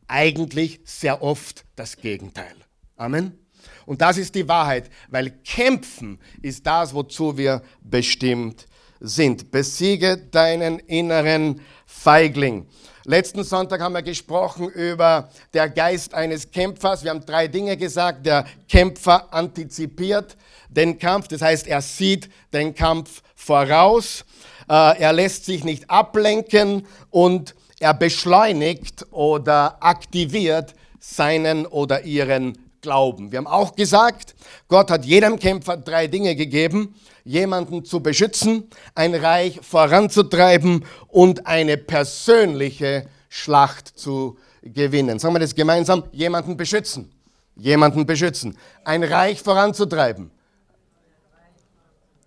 Eigentlich 0.08 0.80
sehr 0.84 1.22
oft 1.22 1.64
das 1.74 1.96
Gegenteil. 1.96 2.54
Amen. 2.96 3.45
Und 3.86 4.02
das 4.02 4.18
ist 4.18 4.34
die 4.34 4.46
Wahrheit, 4.46 4.90
weil 5.08 5.30
kämpfen 5.30 6.18
ist 6.42 6.66
das, 6.66 6.92
wozu 6.92 7.38
wir 7.38 7.62
bestimmt 7.80 8.66
sind. 9.00 9.50
Besiege 9.50 10.16
deinen 10.16 10.80
inneren 10.80 11.60
Feigling. 11.86 12.66
Letzten 13.04 13.44
Sonntag 13.44 13.80
haben 13.80 13.94
wir 13.94 14.02
gesprochen 14.02 14.68
über 14.68 15.30
der 15.54 15.68
Geist 15.68 16.12
eines 16.12 16.50
Kämpfers. 16.50 17.04
Wir 17.04 17.10
haben 17.10 17.24
drei 17.24 17.46
Dinge 17.46 17.76
gesagt. 17.76 18.26
Der 18.26 18.44
Kämpfer 18.68 19.32
antizipiert 19.32 20.36
den 20.68 20.98
Kampf, 20.98 21.28
das 21.28 21.40
heißt, 21.40 21.68
er 21.68 21.80
sieht 21.80 22.28
den 22.52 22.74
Kampf 22.74 23.22
voraus, 23.34 24.24
äh, 24.68 25.00
er 25.00 25.12
lässt 25.12 25.44
sich 25.44 25.64
nicht 25.64 25.88
ablenken 25.88 26.86
und 27.10 27.54
er 27.78 27.94
beschleunigt 27.94 29.06
oder 29.12 29.76
aktiviert 29.80 30.74
seinen 30.98 31.66
oder 31.66 32.02
ihren 32.04 32.65
Glauben. 32.86 33.32
Wir 33.32 33.38
haben 33.38 33.48
auch 33.48 33.74
gesagt, 33.74 34.36
Gott 34.68 34.92
hat 34.92 35.04
jedem 35.04 35.40
Kämpfer 35.40 35.76
drei 35.76 36.06
Dinge 36.06 36.36
gegeben. 36.36 36.94
Jemanden 37.24 37.84
zu 37.84 37.98
beschützen, 37.98 38.70
ein 38.94 39.12
Reich 39.12 39.58
voranzutreiben 39.60 40.84
und 41.08 41.48
eine 41.48 41.78
persönliche 41.78 43.08
Schlacht 43.28 43.88
zu 43.88 44.38
gewinnen. 44.62 45.18
Sagen 45.18 45.34
wir 45.34 45.40
das 45.40 45.56
gemeinsam, 45.56 46.04
jemanden 46.12 46.56
beschützen. 46.56 47.10
Jemanden 47.56 48.06
beschützen. 48.06 48.56
Ein 48.84 49.02
Reich 49.02 49.42
voranzutreiben. 49.42 50.30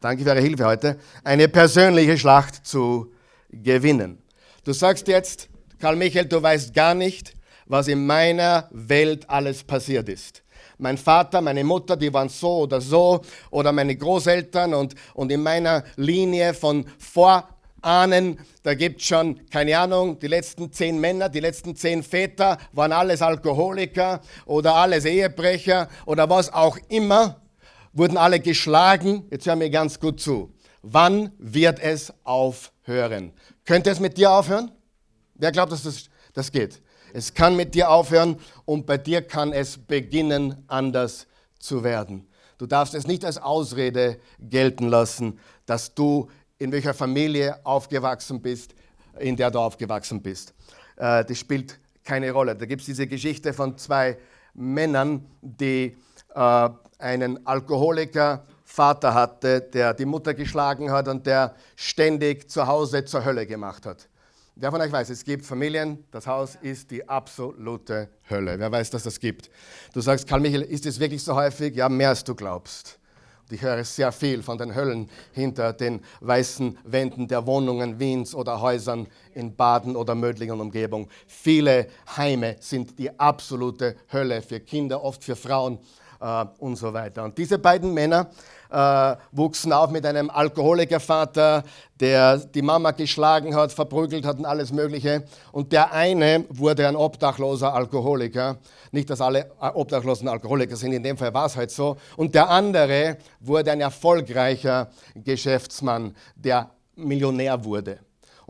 Danke 0.01 0.23
für 0.23 0.29
Ihre 0.31 0.41
Hilfe 0.41 0.65
heute. 0.65 0.99
Eine 1.23 1.47
persönliche 1.47 2.17
Schlacht 2.17 2.67
zu 2.67 3.13
gewinnen. 3.49 4.21
Du 4.65 4.73
sagst 4.73 5.07
jetzt, 5.07 5.47
Karl 5.79 5.95
Michael, 5.95 6.25
du 6.25 6.43
weißt 6.43 6.73
gar 6.73 6.95
nicht, 6.95 7.37
was 7.65 7.87
in 7.87 8.05
meiner 8.05 8.67
Welt 8.71 9.29
alles 9.29 9.63
passiert 9.63 10.09
ist 10.09 10.43
mein 10.79 10.97
Vater, 10.97 11.41
meine 11.41 11.63
Mutter, 11.63 11.95
die 11.95 12.11
waren 12.11 12.29
so 12.29 12.59
oder 12.59 12.81
so, 12.81 13.21
oder 13.51 13.71
meine 13.71 13.95
Großeltern 13.95 14.73
und, 14.73 14.95
und 15.13 15.31
in 15.31 15.43
meiner 15.43 15.83
Linie 15.97 16.53
von 16.53 16.85
Vorahnen, 16.97 18.39
da 18.63 18.73
gibt 18.73 19.01
es 19.01 19.07
schon, 19.07 19.47
keine 19.49 19.77
Ahnung, 19.77 20.17
die 20.19 20.27
letzten 20.27 20.71
zehn 20.71 20.99
Männer, 20.99 21.29
die 21.29 21.41
letzten 21.41 21.75
zehn 21.75 22.01
Väter 22.01 22.57
waren 22.71 22.93
alles 22.93 23.21
Alkoholiker 23.21 24.21
oder 24.45 24.75
alles 24.75 25.05
Ehebrecher 25.05 25.89
oder 26.05 26.29
was 26.29 26.51
auch 26.51 26.77
immer, 26.87 27.41
wurden 27.91 28.17
alle 28.17 28.39
geschlagen. 28.39 29.25
Jetzt 29.29 29.45
hören 29.45 29.59
wir 29.59 29.69
ganz 29.69 29.99
gut 29.99 30.21
zu. 30.21 30.53
Wann 30.81 31.31
wird 31.37 31.79
es 31.79 32.13
aufhören? 32.23 33.33
Könnte 33.65 33.89
es 33.89 33.99
mit 33.99 34.17
dir 34.17 34.31
aufhören? 34.31 34.71
Wer 35.35 35.51
glaubt, 35.51 35.73
dass 35.73 35.83
das, 35.83 36.05
das 36.33 36.51
geht? 36.51 36.81
Es 37.13 37.33
kann 37.33 37.55
mit 37.55 37.75
dir 37.75 37.89
aufhören 37.89 38.37
und 38.65 38.85
bei 38.85 38.97
dir 38.97 39.21
kann 39.21 39.53
es 39.53 39.77
beginnen, 39.77 40.63
anders 40.67 41.27
zu 41.59 41.83
werden. 41.83 42.27
Du 42.57 42.65
darfst 42.65 42.93
es 42.93 43.07
nicht 43.07 43.23
als 43.23 43.37
Ausrede 43.37 44.19
gelten 44.39 44.87
lassen, 44.87 45.39
dass 45.65 45.93
du 45.93 46.29
in 46.57 46.71
welcher 46.71 46.93
Familie 46.93 47.59
aufgewachsen 47.65 48.41
bist, 48.41 48.75
in 49.17 49.35
der 49.35 49.49
du 49.49 49.59
aufgewachsen 49.59 50.21
bist. 50.21 50.53
Äh, 50.97 51.23
das 51.25 51.37
spielt 51.37 51.79
keine 52.03 52.31
Rolle. 52.31 52.55
Da 52.55 52.65
gibt 52.65 52.81
es 52.81 52.85
diese 52.85 53.07
Geschichte 53.07 53.53
von 53.53 53.77
zwei 53.77 54.17
Männern, 54.53 55.25
die 55.41 55.95
äh, 56.35 56.69
einen 56.97 57.45
Alkoholiker 57.47 58.45
Vater 58.65 59.13
hatte, 59.13 59.61
der 59.61 59.93
die 59.93 60.05
Mutter 60.05 60.33
geschlagen 60.33 60.91
hat 60.91 61.07
und 61.07 61.25
der 61.25 61.55
ständig 61.75 62.49
zu 62.51 62.67
Hause 62.67 63.03
zur 63.05 63.25
Hölle 63.25 63.47
gemacht 63.47 63.85
hat. 63.85 64.07
Wer 64.61 64.71
von 64.71 64.81
euch 64.81 64.91
weiß, 64.91 65.09
es 65.11 65.23
gibt 65.23 65.45
Familien, 65.45 66.03
das 66.11 66.27
Haus 66.27 66.57
ist 66.61 66.91
die 66.91 67.07
absolute 67.07 68.09
Hölle. 68.29 68.59
Wer 68.59 68.69
weiß, 68.69 68.89
dass 68.89 69.03
das 69.03 69.17
gibt? 69.17 69.49
Du 69.93 70.01
sagst, 70.01 70.27
Karl 70.27 70.41
Michael, 70.41 70.63
ist 70.63 70.85
es 70.85 70.99
wirklich 70.99 71.23
so 71.23 71.33
häufig? 71.33 71.77
Ja, 71.77 71.87
mehr 71.87 72.09
als 72.09 72.25
du 72.25 72.35
glaubst. 72.35 72.99
Und 73.43 73.55
ich 73.55 73.61
höre 73.61 73.81
sehr 73.85 74.11
viel 74.11 74.43
von 74.43 74.57
den 74.57 74.75
Höllen 74.75 75.09
hinter 75.31 75.71
den 75.71 76.01
weißen 76.19 76.77
Wänden 76.83 77.29
der 77.29 77.45
Wohnungen 77.45 78.01
Wiens 78.01 78.35
oder 78.35 78.59
Häusern 78.59 79.07
in 79.33 79.55
Baden 79.55 79.95
oder 79.95 80.13
Mödlingen 80.13 80.59
Umgebung. 80.59 81.07
Viele 81.25 81.87
Heime 82.17 82.57
sind 82.59 82.99
die 82.99 83.17
absolute 83.17 83.95
Hölle 84.11 84.41
für 84.41 84.59
Kinder, 84.59 85.01
oft 85.01 85.23
für 85.23 85.37
Frauen 85.37 85.79
äh, 86.19 86.45
und 86.57 86.75
so 86.75 86.91
weiter. 86.91 87.23
Und 87.23 87.37
diese 87.37 87.59
beiden 87.59 87.93
Männer 87.93 88.29
äh, 88.69 89.15
wuchsen 89.31 89.73
auf 89.73 89.91
mit 89.91 90.05
einem 90.05 90.29
Alkoholikervater, 90.29 91.63
der 91.99 92.37
die 92.37 92.61
Mama 92.61 92.91
geschlagen 92.91 93.55
hat, 93.55 93.71
verprügelt 93.71 94.25
hat 94.25 94.37
und 94.37 94.45
alles 94.45 94.71
Mögliche. 94.71 95.23
Und 95.51 95.71
der 95.71 95.91
eine 95.91 96.45
wurde 96.49 96.87
ein 96.87 96.95
obdachloser 96.95 97.73
Alkoholiker. 97.73 98.57
Nicht, 98.91 99.09
dass 99.09 99.21
alle 99.21 99.51
äh, 99.61 99.69
Obdachlosen 99.73 100.27
Alkoholiker 100.27 100.75
sind, 100.75 100.93
in 100.93 101.03
dem 101.03 101.17
Fall 101.17 101.33
war 101.33 101.45
es 101.45 101.55
halt 101.55 101.71
so. 101.71 101.97
Und 102.15 102.35
der 102.35 102.49
andere 102.49 103.17
wurde 103.39 103.71
ein 103.71 103.81
erfolgreicher 103.81 104.89
Geschäftsmann, 105.15 106.15
der 106.35 106.69
Millionär 106.95 107.63
wurde. 107.63 107.99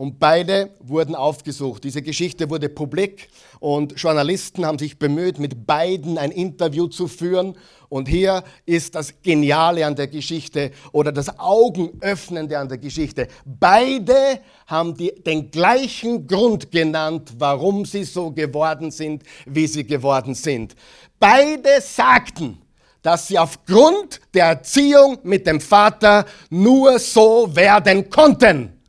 Und 0.00 0.18
beide 0.18 0.70
wurden 0.80 1.14
aufgesucht. 1.14 1.84
Diese 1.84 2.00
Geschichte 2.00 2.48
wurde 2.48 2.70
publik 2.70 3.28
und 3.58 4.00
Journalisten 4.00 4.64
haben 4.64 4.78
sich 4.78 4.98
bemüht, 4.98 5.38
mit 5.38 5.66
beiden 5.66 6.16
ein 6.16 6.30
Interview 6.30 6.86
zu 6.86 7.06
führen. 7.06 7.58
Und 7.90 8.08
hier 8.08 8.42
ist 8.64 8.94
das 8.94 9.20
Geniale 9.20 9.84
an 9.84 9.96
der 9.96 10.06
Geschichte 10.06 10.70
oder 10.92 11.12
das 11.12 11.38
Augenöffnende 11.38 12.58
an 12.58 12.70
der 12.70 12.78
Geschichte. 12.78 13.28
Beide 13.44 14.40
haben 14.66 14.96
die, 14.96 15.14
den 15.22 15.50
gleichen 15.50 16.26
Grund 16.26 16.70
genannt, 16.70 17.34
warum 17.36 17.84
sie 17.84 18.04
so 18.04 18.30
geworden 18.30 18.90
sind, 18.90 19.22
wie 19.44 19.66
sie 19.66 19.84
geworden 19.84 20.34
sind. 20.34 20.76
Beide 21.18 21.78
sagten, 21.82 22.56
dass 23.02 23.28
sie 23.28 23.38
aufgrund 23.38 24.22
der 24.32 24.46
Erziehung 24.46 25.18
mit 25.24 25.46
dem 25.46 25.60
Vater 25.60 26.24
nur 26.48 26.98
so 26.98 27.54
werden 27.54 28.08
konnten. 28.08 28.79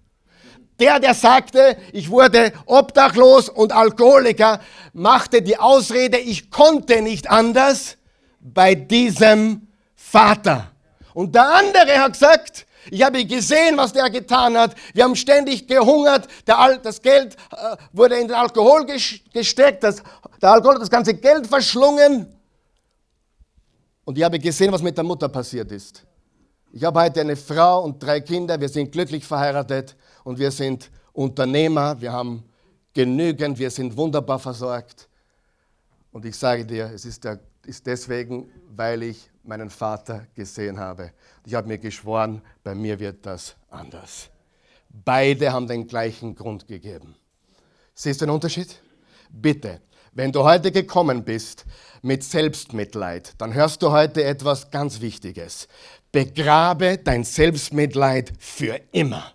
Der, 0.81 0.99
der 0.99 1.13
sagte, 1.13 1.77
ich 1.93 2.09
wurde 2.09 2.51
obdachlos 2.65 3.49
und 3.49 3.71
Alkoholiker, 3.71 4.59
machte 4.93 5.43
die 5.43 5.55
Ausrede, 5.55 6.17
ich 6.17 6.49
konnte 6.49 7.03
nicht 7.03 7.29
anders 7.29 7.97
bei 8.39 8.73
diesem 8.73 9.67
Vater. 9.95 10.71
Und 11.13 11.35
der 11.35 11.53
andere 11.53 11.99
hat 11.99 12.13
gesagt, 12.13 12.65
ich 12.89 13.03
habe 13.03 13.23
gesehen, 13.25 13.77
was 13.77 13.93
der 13.93 14.09
getan 14.09 14.57
hat. 14.57 14.73
Wir 14.95 15.03
haben 15.03 15.15
ständig 15.15 15.67
gehungert. 15.67 16.27
das 16.47 16.99
Geld 16.99 17.35
äh, 17.51 17.77
wurde 17.93 18.15
in 18.15 18.27
den 18.27 18.35
Alkohol 18.35 18.87
gesteckt. 19.31 19.83
der 19.83 19.93
Alkohol 20.41 20.73
hat 20.73 20.81
das 20.81 20.89
ganze 20.89 21.13
Geld 21.13 21.45
verschlungen. 21.45 22.25
Und 24.03 24.17
ich 24.17 24.23
habe 24.23 24.39
gesehen, 24.39 24.71
was 24.71 24.81
mit 24.81 24.97
der 24.97 25.03
Mutter 25.03 25.29
passiert 25.29 25.71
ist. 25.71 26.03
Ich 26.73 26.83
habe 26.83 26.99
heute 26.99 27.21
eine 27.21 27.35
Frau 27.35 27.83
und 27.83 28.01
drei 28.01 28.19
Kinder. 28.21 28.59
Wir 28.59 28.69
sind 28.69 28.91
glücklich 28.91 29.23
verheiratet 29.23 29.95
und 30.23 30.39
wir 30.39 30.51
sind 30.51 30.91
Unternehmer. 31.13 31.99
Wir 31.99 32.11
haben 32.11 32.43
genügend. 32.93 33.59
Wir 33.59 33.69
sind 33.69 33.95
wunderbar 33.95 34.39
versorgt. 34.39 35.07
Und 36.11 36.25
ich 36.25 36.35
sage 36.35 36.65
dir, 36.65 36.91
es 36.93 37.05
ist, 37.05 37.23
der, 37.23 37.39
ist 37.65 37.85
deswegen, 37.85 38.49
weil 38.75 39.03
ich 39.03 39.29
meinen 39.43 39.69
Vater 39.69 40.27
gesehen 40.35 40.79
habe. 40.79 41.11
Ich 41.45 41.53
habe 41.53 41.67
mir 41.67 41.77
geschworen, 41.77 42.41
bei 42.63 42.75
mir 42.75 42.99
wird 42.99 43.25
das 43.25 43.55
anders. 43.69 44.29
Beide 44.89 45.51
haben 45.51 45.67
den 45.67 45.87
gleichen 45.87 46.35
Grund 46.35 46.67
gegeben. 46.67 47.15
Siehst 47.93 48.21
du 48.21 48.25
den 48.25 48.33
Unterschied? 48.33 48.77
Bitte, 49.29 49.81
wenn 50.13 50.31
du 50.31 50.43
heute 50.43 50.71
gekommen 50.71 51.23
bist 51.23 51.65
mit 52.01 52.23
Selbstmitleid, 52.23 53.33
dann 53.37 53.53
hörst 53.53 53.81
du 53.81 53.91
heute 53.91 54.23
etwas 54.23 54.69
ganz 54.69 54.99
Wichtiges. 54.99 55.69
Begrabe 56.11 56.97
dein 56.97 57.23
Selbstmitleid 57.23 58.33
für 58.37 58.81
immer. 58.91 59.31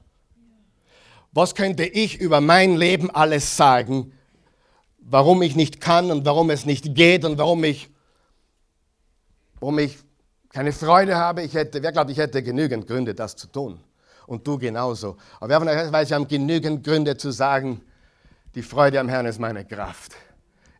Was 1.37 1.55
könnte 1.55 1.85
ich 1.85 2.19
über 2.19 2.41
mein 2.41 2.77
Leben 2.77 3.11
alles 3.11 3.59
sagen, 3.59 4.11
warum 5.01 5.43
ich 5.43 5.55
nicht 5.55 5.83
kann 5.83 6.11
und 6.11 6.25
warum 6.25 6.49
es 6.49 6.65
nicht 6.65 6.95
geht 6.95 7.27
und 7.27 7.37
warum 7.37 7.63
ich, 7.63 7.91
warum 9.61 9.79
ich 9.79 9.99
keine 10.49 10.73
Freude 10.73 11.17
habe? 11.17 11.43
Ich 11.43 11.53
hätte, 11.53 11.83
wer 11.83 11.93
glaubt, 11.93 12.11
ich 12.11 12.17
hätte 12.17 12.43
genügend 12.43 12.87
Gründe, 12.87 13.15
das 13.15 13.37
zu 13.37 13.49
tun. 13.49 13.79
Und 14.27 14.47
du 14.47 14.57
genauso. 14.57 15.19
Aber 15.39 15.51
wer 15.51 15.59
von 15.59 15.69
euch 15.69 15.93
weiß, 15.93 16.09
wir 16.09 16.17
haben 16.17 16.27
genügend 16.27 16.83
Gründe 16.83 17.19
zu 17.19 17.31
sagen, 17.31 17.83
die 18.55 18.63
Freude 18.63 18.99
am 18.99 19.11
Herrn 19.11 19.27
ist 19.27 19.39
meine 19.39 19.67
Kraft. 19.67 20.13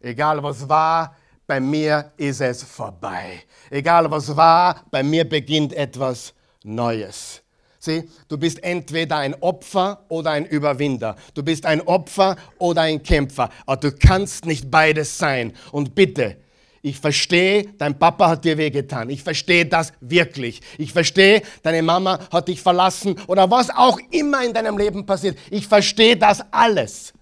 Egal 0.01 0.43
was 0.43 0.67
war, 0.67 1.17
bei 1.47 1.61
mir 1.61 2.13
ist 2.17 2.41
es 2.41 2.63
vorbei. 2.63 3.43
Egal 3.69 4.11
was 4.11 4.35
war, 4.35 4.87
bei 4.91 5.03
mir 5.03 5.29
beginnt 5.29 5.75
etwas 5.75 6.33
Neues. 6.65 7.43
Sieh, 7.87 8.03
du 8.27 8.37
bist 8.37 8.65
entweder 8.65 9.19
ein 9.19 9.41
Opfer 9.41 10.05
oder 10.09 10.33
ein 10.33 10.45
Überwinder. 10.45 11.15
Du 11.35 11.45
bist 11.45 11.65
ein 11.67 11.81
Opfer 11.83 12.35
oder 12.59 12.83
ein 12.83 13.01
Kämpfer. 13.01 13.49
Aber 13.65 13.77
du 13.77 13.93
kannst 13.93 14.45
nicht 14.45 14.73
beides 14.73 15.17
sein. 15.17 15.53
Und 15.71 15.95
bitte, 15.95 16.37
ich 16.83 16.99
verstehe, 16.99 17.69
dein 17.79 17.97
Papa 17.97 18.29
hat 18.29 18.45
dir 18.45 18.59
wehgetan. 18.59 19.09
Ich 19.09 19.23
verstehe 19.23 19.67
das 19.67 19.93
wirklich. 20.01 20.63
Ich 20.79 20.93
verstehe, 20.93 21.43
deine 21.63 21.81
Mama 21.81 22.19
hat 22.33 22.49
dich 22.49 22.61
verlassen 22.61 23.21
oder 23.29 23.49
was 23.53 23.71
auch 23.71 24.01
immer 24.11 24.45
in 24.45 24.53
deinem 24.53 24.77
Leben 24.77 25.07
passiert. 25.07 25.39
Ich 25.49 25.69
verstehe 25.69 26.17
das 26.17 26.43
alles. 26.51 27.13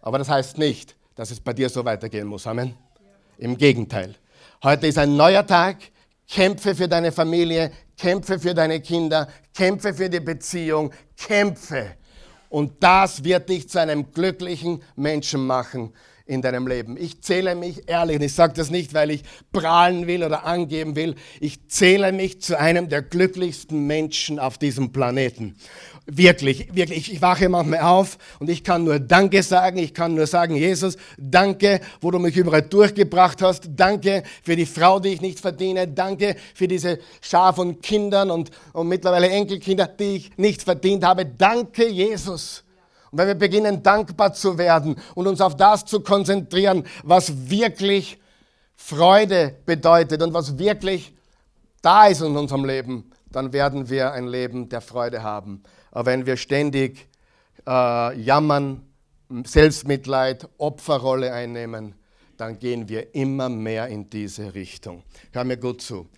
Aber 0.00 0.16
das 0.16 0.30
heißt 0.30 0.56
nicht, 0.56 0.96
dass 1.16 1.30
es 1.30 1.38
bei 1.38 1.52
dir 1.52 1.68
so 1.68 1.84
weitergehen 1.84 2.26
muss. 2.26 2.46
Amen. 2.46 2.74
Im 3.36 3.58
Gegenteil. 3.58 4.14
Heute 4.62 4.86
ist 4.86 4.96
ein 4.96 5.14
neuer 5.14 5.46
Tag. 5.46 5.76
Kämpfe 6.26 6.74
für 6.74 6.88
deine 6.88 7.12
Familie, 7.12 7.70
kämpfe 7.96 8.38
für 8.38 8.54
deine 8.54 8.80
Kinder, 8.80 9.28
kämpfe 9.54 9.94
für 9.94 10.10
die 10.10 10.20
Beziehung, 10.20 10.92
kämpfe. 11.16 11.96
Und 12.48 12.82
das 12.82 13.24
wird 13.24 13.48
dich 13.48 13.68
zu 13.68 13.80
einem 13.80 14.12
glücklichen 14.12 14.82
Menschen 14.96 15.46
machen 15.46 15.92
in 16.26 16.40
deinem 16.40 16.66
Leben. 16.66 16.96
Ich 16.96 17.20
zähle 17.20 17.54
mich 17.54 17.82
ehrlich, 17.86 18.16
und 18.16 18.22
ich 18.22 18.32
sage 18.32 18.54
das 18.54 18.70
nicht, 18.70 18.94
weil 18.94 19.10
ich 19.10 19.22
prahlen 19.52 20.06
will 20.06 20.24
oder 20.24 20.44
angeben 20.46 20.96
will, 20.96 21.16
ich 21.38 21.68
zähle 21.68 22.12
mich 22.12 22.40
zu 22.40 22.58
einem 22.58 22.88
der 22.88 23.02
glücklichsten 23.02 23.86
Menschen 23.86 24.38
auf 24.38 24.56
diesem 24.56 24.90
Planeten. 24.90 25.54
Wirklich, 26.06 26.74
wirklich. 26.74 27.12
Ich 27.12 27.22
wache 27.22 27.48
manchmal 27.48 27.80
auf 27.80 28.18
und 28.38 28.48
ich 28.48 28.64
kann 28.64 28.84
nur 28.84 28.98
Danke 29.00 29.42
sagen. 29.42 29.78
Ich 29.78 29.92
kann 29.92 30.14
nur 30.14 30.26
sagen, 30.26 30.56
Jesus, 30.56 30.96
danke, 31.18 31.80
wo 32.00 32.10
du 32.10 32.18
mich 32.18 32.36
überall 32.36 32.62
durchgebracht 32.62 33.42
hast. 33.42 33.70
Danke 33.74 34.22
für 34.42 34.56
die 34.56 34.66
Frau, 34.66 35.00
die 35.00 35.10
ich 35.10 35.20
nicht 35.20 35.40
verdiene. 35.40 35.88
Danke 35.88 36.36
für 36.54 36.68
diese 36.68 36.98
Schar 37.20 37.54
von 37.54 37.80
Kindern 37.80 38.30
und, 38.30 38.50
und 38.72 38.88
mittlerweile 38.88 39.28
Enkelkinder, 39.28 39.86
die 39.86 40.16
ich 40.16 40.38
nicht 40.38 40.62
verdient 40.62 41.04
habe. 41.04 41.26
Danke, 41.26 41.88
Jesus. 41.88 42.63
Wenn 43.16 43.28
wir 43.28 43.34
beginnen, 43.34 43.82
dankbar 43.82 44.32
zu 44.32 44.58
werden 44.58 44.96
und 45.14 45.26
uns 45.26 45.40
auf 45.40 45.56
das 45.56 45.84
zu 45.84 46.00
konzentrieren, 46.00 46.84
was 47.02 47.48
wirklich 47.50 48.20
Freude 48.76 49.56
bedeutet 49.64 50.22
und 50.22 50.34
was 50.34 50.58
wirklich 50.58 51.14
da 51.80 52.06
ist 52.06 52.22
in 52.22 52.36
unserem 52.36 52.64
Leben, 52.64 53.10
dann 53.30 53.52
werden 53.52 53.88
wir 53.88 54.12
ein 54.12 54.26
Leben 54.26 54.68
der 54.68 54.80
Freude 54.80 55.22
haben. 55.22 55.62
Aber 55.90 56.06
wenn 56.06 56.26
wir 56.26 56.36
ständig 56.36 57.08
äh, 57.66 58.20
jammern, 58.20 58.82
Selbstmitleid, 59.44 60.48
Opferrolle 60.58 61.32
einnehmen, 61.32 61.94
dann 62.36 62.58
gehen 62.58 62.88
wir 62.88 63.14
immer 63.14 63.48
mehr 63.48 63.88
in 63.88 64.10
diese 64.10 64.54
Richtung. 64.54 65.02
Hör 65.32 65.44
mir 65.44 65.56
gut 65.56 65.82
zu. 65.82 66.08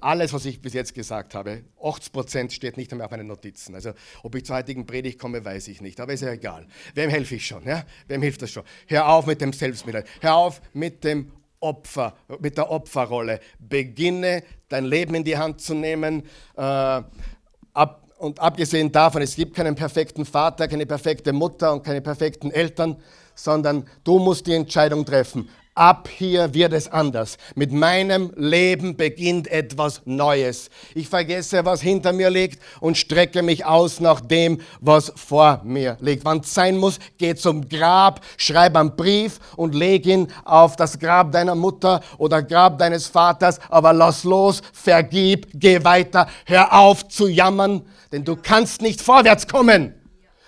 Alles, 0.00 0.32
was 0.32 0.44
ich 0.46 0.60
bis 0.60 0.72
jetzt 0.72 0.94
gesagt 0.94 1.34
habe, 1.34 1.62
80 1.82 2.50
steht 2.52 2.76
nicht 2.76 2.92
mehr 2.92 3.04
auf 3.04 3.10
meinen 3.10 3.26
Notizen. 3.26 3.74
Also, 3.74 3.92
ob 4.22 4.34
ich 4.34 4.44
zur 4.44 4.56
heutigen 4.56 4.86
Predigt 4.86 5.18
komme, 5.18 5.44
weiß 5.44 5.68
ich 5.68 5.80
nicht. 5.80 6.00
Aber 6.00 6.12
ist 6.12 6.22
ja 6.22 6.32
egal. 6.32 6.66
Wem 6.94 7.10
helfe 7.10 7.36
ich 7.36 7.46
schon? 7.46 7.64
Ja? 7.64 7.84
Wem 8.08 8.22
hilft 8.22 8.42
das 8.42 8.50
schon? 8.50 8.64
Hör 8.86 9.08
auf 9.08 9.26
mit 9.26 9.40
dem 9.40 9.52
Selbstmitleid. 9.52 10.06
Hör 10.20 10.36
auf 10.36 10.60
mit 10.72 11.04
dem 11.04 11.30
Opfer, 11.60 12.14
mit 12.40 12.58
der 12.58 12.70
Opferrolle. 12.70 13.40
Beginne 13.58 14.42
dein 14.68 14.84
Leben 14.84 15.14
in 15.14 15.24
die 15.24 15.36
Hand 15.36 15.60
zu 15.60 15.74
nehmen. 15.74 16.24
Äh, 16.56 16.60
ab, 16.60 18.02
und 18.18 18.40
abgesehen 18.40 18.90
davon, 18.90 19.22
es 19.22 19.36
gibt 19.36 19.54
keinen 19.54 19.74
perfekten 19.74 20.24
Vater, 20.24 20.68
keine 20.68 20.86
perfekte 20.86 21.32
Mutter 21.32 21.72
und 21.72 21.84
keine 21.84 22.00
perfekten 22.00 22.50
Eltern, 22.50 22.96
sondern 23.34 23.88
du 24.04 24.18
musst 24.18 24.46
die 24.46 24.54
Entscheidung 24.54 25.04
treffen. 25.04 25.48
Ab 25.74 26.06
hier 26.06 26.52
wird 26.52 26.74
es 26.74 26.92
anders. 26.92 27.38
Mit 27.54 27.72
meinem 27.72 28.30
Leben 28.36 28.94
beginnt 28.94 29.48
etwas 29.48 30.02
Neues. 30.04 30.68
Ich 30.94 31.08
vergesse, 31.08 31.64
was 31.64 31.80
hinter 31.80 32.12
mir 32.12 32.28
liegt 32.28 32.62
und 32.80 32.98
strecke 32.98 33.42
mich 33.42 33.64
aus 33.64 33.98
nach 33.98 34.20
dem, 34.20 34.60
was 34.80 35.10
vor 35.16 35.62
mir 35.64 35.96
liegt. 36.00 36.26
Wann 36.26 36.40
es 36.40 36.52
sein 36.52 36.76
muss, 36.76 36.98
geh 37.16 37.34
zum 37.34 37.70
Grab, 37.70 38.20
schreib 38.36 38.76
einen 38.76 38.96
Brief 38.96 39.40
und 39.56 39.74
leg 39.74 40.04
ihn 40.04 40.28
auf 40.44 40.76
das 40.76 40.98
Grab 40.98 41.32
deiner 41.32 41.54
Mutter 41.54 42.02
oder 42.18 42.42
Grab 42.42 42.76
deines 42.76 43.06
Vaters. 43.06 43.58
Aber 43.70 43.94
lass 43.94 44.24
los, 44.24 44.60
vergib, 44.74 45.46
geh 45.54 45.82
weiter, 45.82 46.28
hör 46.44 46.70
auf 46.78 47.08
zu 47.08 47.28
jammern, 47.28 47.80
denn 48.12 48.26
du 48.26 48.36
kannst 48.36 48.82
nicht 48.82 49.00
vorwärts 49.00 49.48
kommen, 49.48 49.94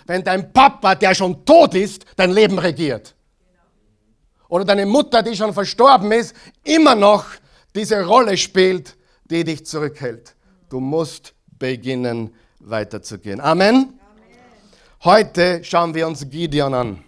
wenn 0.05 0.23
dein 0.23 0.53
Papa, 0.53 0.95
der 0.95 1.15
schon 1.15 1.47
tot 1.47 1.75
ist, 1.75 2.05
dein 2.17 2.31
Leben 2.31 2.59
regiert 2.59 3.14
oder 4.55 4.65
deine 4.65 4.87
Mutter, 4.87 5.21
die 5.21 5.35
schon 5.35 5.53
verstorben 5.53 6.13
ist, 6.13 6.33
immer 6.63 6.95
noch 6.95 7.25
diese 7.75 8.07
Rolle 8.07 8.37
spielt, 8.37 8.97
die 9.25 9.43
dich 9.43 9.67
zurückhält. 9.67 10.37
Du 10.69 10.79
musst 10.79 11.35
beginnen 11.59 12.33
weiterzugehen. 12.61 13.41
Amen. 13.41 13.75
Amen. 13.75 13.99
Heute 15.03 15.65
schauen 15.65 15.93
wir 15.93 16.07
uns 16.07 16.31
Gideon 16.31 16.73
an. 16.73 17.05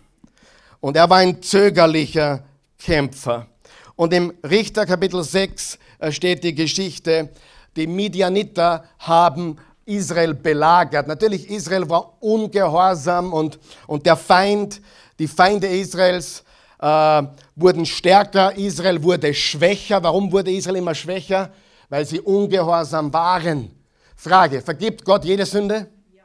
Und 0.80 0.96
er 0.96 1.08
war 1.08 1.18
ein 1.18 1.40
zögerlicher 1.40 2.42
Kämpfer. 2.80 3.46
Und 3.94 4.12
im 4.12 4.32
Richter 4.42 4.84
Kapitel 4.84 5.22
6 5.22 5.78
steht 6.10 6.42
die 6.42 6.54
Geschichte, 6.56 7.28
die 7.76 7.86
Midianiter 7.86 8.86
haben 8.98 9.58
Israel 9.84 10.34
belagert. 10.34 11.06
Natürlich, 11.06 11.48
Israel 11.48 11.88
war 11.88 12.14
ungehorsam 12.18 13.32
und, 13.32 13.60
und 13.86 14.04
der 14.04 14.16
Feind, 14.16 14.82
die 15.20 15.28
Feinde 15.28 15.68
Israels 15.68 16.42
äh, 16.78 17.22
wurden 17.54 17.86
stärker, 17.86 18.56
Israel 18.56 19.02
wurde 19.02 19.32
schwächer. 19.34 20.02
Warum 20.02 20.32
wurde 20.32 20.50
Israel 20.50 20.76
immer 20.76 20.94
schwächer? 20.94 21.50
Weil 21.88 22.04
sie 22.04 22.20
ungehorsam 22.20 23.12
waren. 23.12 23.70
Frage, 24.16 24.60
vergibt 24.60 25.04
Gott 25.04 25.24
jede 25.24 25.46
Sünde? 25.46 25.88
Ja. 26.12 26.22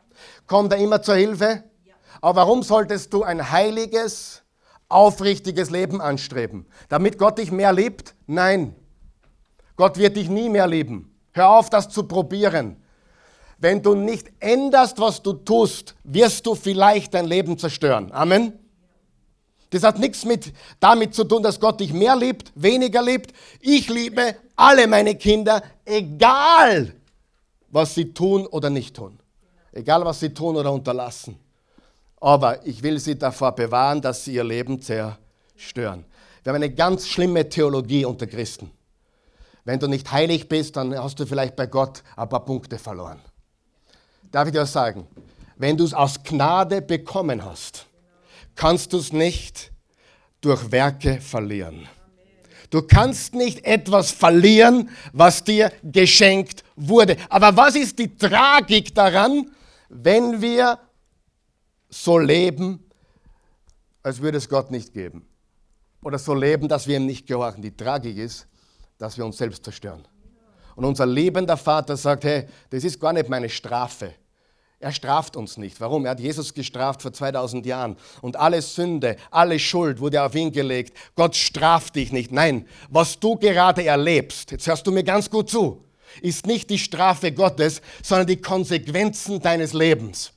Kommt 0.48 0.72
er 0.74 0.80
immer 0.80 1.02
zur 1.02 1.16
Hilfe? 1.16 1.64
Ja. 1.86 1.94
Aber 2.22 2.42
warum 2.42 2.64
solltest 2.64 3.14
du 3.14 3.24
ein 3.24 3.52
heiliges, 3.52 4.44
aufrichtiges 4.90 5.70
Leben 5.70 6.02
anstreben? 6.02 6.66
Damit 6.90 7.18
Gott 7.18 7.38
dich 7.38 7.52
mehr 7.52 7.74
liebt? 7.74 8.16
Nein. 8.28 8.76
Gott 9.76 9.98
wird 9.98 10.18
dich 10.18 10.30
nie 10.30 10.50
mehr 10.50 10.68
lieben. 10.68 11.16
Hör 11.34 11.50
auf, 11.50 11.70
das 11.70 11.90
zu 11.90 12.04
probieren. 12.04 12.78
Wenn 13.58 13.82
du 13.82 13.94
nicht 13.94 14.32
änderst, 14.40 15.00
was 15.00 15.22
du 15.22 15.34
tust, 15.34 15.96
wirst 16.04 16.46
du 16.46 16.56
vielleicht 16.56 17.14
dein 17.14 17.26
Leben 17.26 17.58
zerstören. 17.58 18.12
Amen. 18.12 18.61
Das 19.72 19.84
hat 19.84 20.00
nichts 20.00 20.26
mit, 20.26 20.54
damit 20.80 21.16
zu 21.16 21.24
tun, 21.24 21.42
dass 21.42 21.60
Gott 21.60 21.80
dich 21.80 21.94
mehr 21.94 22.16
liebt, 22.16 22.52
weniger 22.56 23.02
liebt. 23.02 23.34
Ich 23.62 23.90
liebe 23.90 24.36
alle 24.56 24.86
meine 24.86 25.16
Kinder, 25.16 25.64
egal 25.86 26.94
was 27.70 27.96
sie 27.96 28.14
tun 28.14 28.46
oder 28.46 28.70
nicht 28.70 28.96
tun. 28.96 29.18
Egal 29.72 30.04
was 30.04 30.20
sie 30.20 30.34
tun 30.34 30.58
oder 30.58 30.74
unterlassen. 30.74 31.40
Aber 32.20 32.66
ich 32.68 32.84
will 32.84 33.00
sie 33.00 33.18
davor 33.18 33.54
bewahren, 33.54 34.02
dass 34.02 34.26
sie 34.26 34.34
ihr 34.34 34.44
Leben 34.44 34.82
zerstören. 34.82 36.06
Wir 36.44 36.52
haben 36.52 36.58
eine 36.58 36.74
ganz 36.74 37.08
schlimme 37.08 37.48
Theologie 37.48 38.04
unter 38.04 38.28
Christen. 38.28 38.72
Wenn 39.64 39.80
du 39.80 39.88
nicht 39.88 40.12
heilig 40.12 40.50
bist, 40.50 40.76
dann 40.76 40.98
hast 40.98 41.18
du 41.20 41.26
vielleicht 41.26 41.56
bei 41.56 41.68
Gott 41.68 42.04
ein 42.18 42.28
paar 42.28 42.44
Punkte 42.44 42.78
verloren. 42.78 43.22
Darf 44.32 44.48
ich 44.48 44.54
dir 44.54 44.66
sagen? 44.66 45.08
Wenn 45.56 45.78
du 45.78 45.86
es 45.86 45.94
aus 45.94 46.22
Gnade 46.24 46.82
bekommen 46.82 47.46
hast, 47.46 47.86
kannst 48.62 48.94
du 48.94 49.00
es 49.00 49.12
nicht 49.12 49.72
durch 50.40 50.72
Werke 50.72 51.20
verlieren. 51.20 51.88
Du 52.70 52.84
kannst 52.84 53.34
nicht 53.34 53.66
etwas 53.66 54.12
verlieren, 54.12 54.92
was 55.14 55.44
dir 55.44 55.72
geschenkt 55.82 56.64
wurde. 56.76 57.18
Aber 57.28 57.58
was 57.58 57.76
ist 57.76 57.98
die 57.98 58.16
Tragik 58.16 58.94
daran, 58.94 59.50
wenn 59.90 60.44
wir 60.44 60.78
so 61.90 62.20
leben, 62.20 62.88
als 64.04 64.22
würde 64.22 64.38
es 64.38 64.48
Gott 64.48 64.70
nicht 64.70 64.94
geben? 64.94 65.26
Oder 66.04 66.20
so 66.20 66.36
leben, 66.36 66.68
dass 66.68 66.86
wir 66.86 66.98
ihm 66.98 67.08
nicht 67.08 67.26
gehorchen? 67.26 67.64
Die 67.64 67.76
Tragik 67.76 68.16
ist, 68.16 68.48
dass 69.00 69.18
wir 69.18 69.26
uns 69.26 69.38
selbst 69.38 69.64
zerstören. 69.64 70.08
Und 70.76 70.86
unser 70.86 71.08
liebender 71.08 71.58
Vater 71.58 71.98
sagt, 71.98 72.26
hey, 72.26 72.48
das 72.70 72.84
ist 72.84 73.00
gar 73.00 73.12
nicht 73.12 73.28
meine 73.28 73.50
Strafe. 73.50 74.14
Er 74.82 74.92
straft 74.92 75.36
uns 75.36 75.58
nicht. 75.58 75.80
Warum? 75.80 76.06
Er 76.06 76.12
hat 76.12 76.20
Jesus 76.20 76.56
gestraft 76.56 77.04
vor 77.04 77.14
2000 77.14 77.68
Jahren. 77.68 77.96
Und 78.22 78.36
alle 78.36 78.64
Sünde, 78.64 79.16
alle 79.30 79.60
Schuld 79.60 80.00
wurde 80.00 80.24
auf 80.24 80.34
ihn 80.34 80.52
gelegt. 80.52 80.98
Gott 81.16 81.36
straft 81.36 81.96
dich 81.96 82.12
nicht. 82.12 82.32
Nein, 82.32 82.66
was 82.90 83.20
du 83.20 83.36
gerade 83.36 83.86
erlebst, 83.86 84.50
jetzt 84.50 84.66
hörst 84.66 84.88
du 84.88 84.92
mir 84.92 85.04
ganz 85.04 85.30
gut 85.30 85.52
zu, 85.52 85.86
ist 86.24 86.48
nicht 86.48 86.72
die 86.72 86.80
Strafe 86.80 87.32
Gottes, 87.32 87.80
sondern 88.02 88.26
die 88.26 88.42
Konsequenzen 88.42 89.40
deines 89.40 89.74
Lebens. 89.74 90.34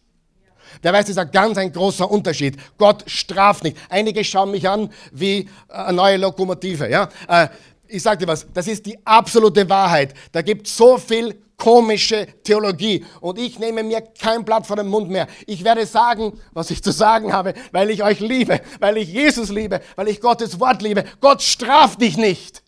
Der 0.83 0.93
weiß, 0.93 1.07
das 1.07 1.11
ist 1.11 1.19
ein 1.19 1.31
ganz 1.31 1.57
ein 1.57 1.73
großer 1.73 2.11
Unterschied. 2.11 2.59
Gott 2.77 3.03
straft 3.07 3.65
nicht. 3.65 3.79
Einige 3.89 4.23
schauen 4.25 4.51
mich 4.51 4.69
an 4.69 4.93
wie 5.11 5.49
eine 5.69 5.95
neue 5.95 6.19
Lokomotive. 6.19 6.91
Ja? 6.91 7.09
Äh, 7.29 7.49
ich 7.89 8.03
sage 8.03 8.19
dir 8.19 8.27
was, 8.27 8.47
das 8.53 8.67
ist 8.67 8.85
die 8.85 8.99
absolute 9.07 9.67
Wahrheit. 9.71 10.13
Da 10.33 10.43
gibt 10.43 10.67
es 10.67 10.77
so 10.77 10.99
viel 10.99 11.44
komische 11.57 12.27
Theologie. 12.43 13.05
Und 13.21 13.39
ich 13.39 13.59
nehme 13.59 13.83
mir 13.83 14.01
kein 14.01 14.45
Blatt 14.45 14.67
vor 14.67 14.77
den 14.77 14.89
Mund 14.89 15.11
mehr. 15.11 15.27
Ich 15.47 15.65
werde 15.65 15.87
sagen, 15.87 16.41
was 16.53 16.71
ich 16.71 16.83
zu 16.83 16.91
sagen 16.91 17.33
habe, 17.33 17.55
weil 17.73 17.91
ich 17.91 18.03
euch 18.03 18.21
liebe, 18.21 18.61
weil 18.81 18.97
ich 18.99 19.13
Jesus 19.13 19.51
liebe, 19.51 19.81
weil 19.97 20.09
ich 20.09 20.21
Gottes 20.21 20.59
Wort 20.61 20.83
liebe. 20.83 21.05
Gott 21.21 21.43
straft 21.43 22.01
dich 22.01 22.17
nicht. 22.17 22.63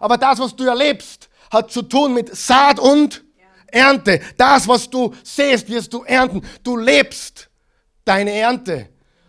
Aber 0.00 0.18
das, 0.18 0.38
was 0.38 0.56
du 0.56 0.64
erlebst, 0.64 1.28
hat 1.50 1.70
zu 1.70 1.82
tun 1.82 2.14
mit 2.14 2.34
Saat 2.34 2.78
und 2.78 3.24
Ernte. 3.66 4.20
Das, 4.36 4.68
was 4.68 4.88
du 4.88 5.14
sähst, 5.22 5.68
wirst 5.68 5.92
du 5.92 6.02
ernten. 6.04 6.42
Du 6.62 6.76
lebst 6.76 7.48
deine 8.04 8.32
Ernte. 8.32 8.88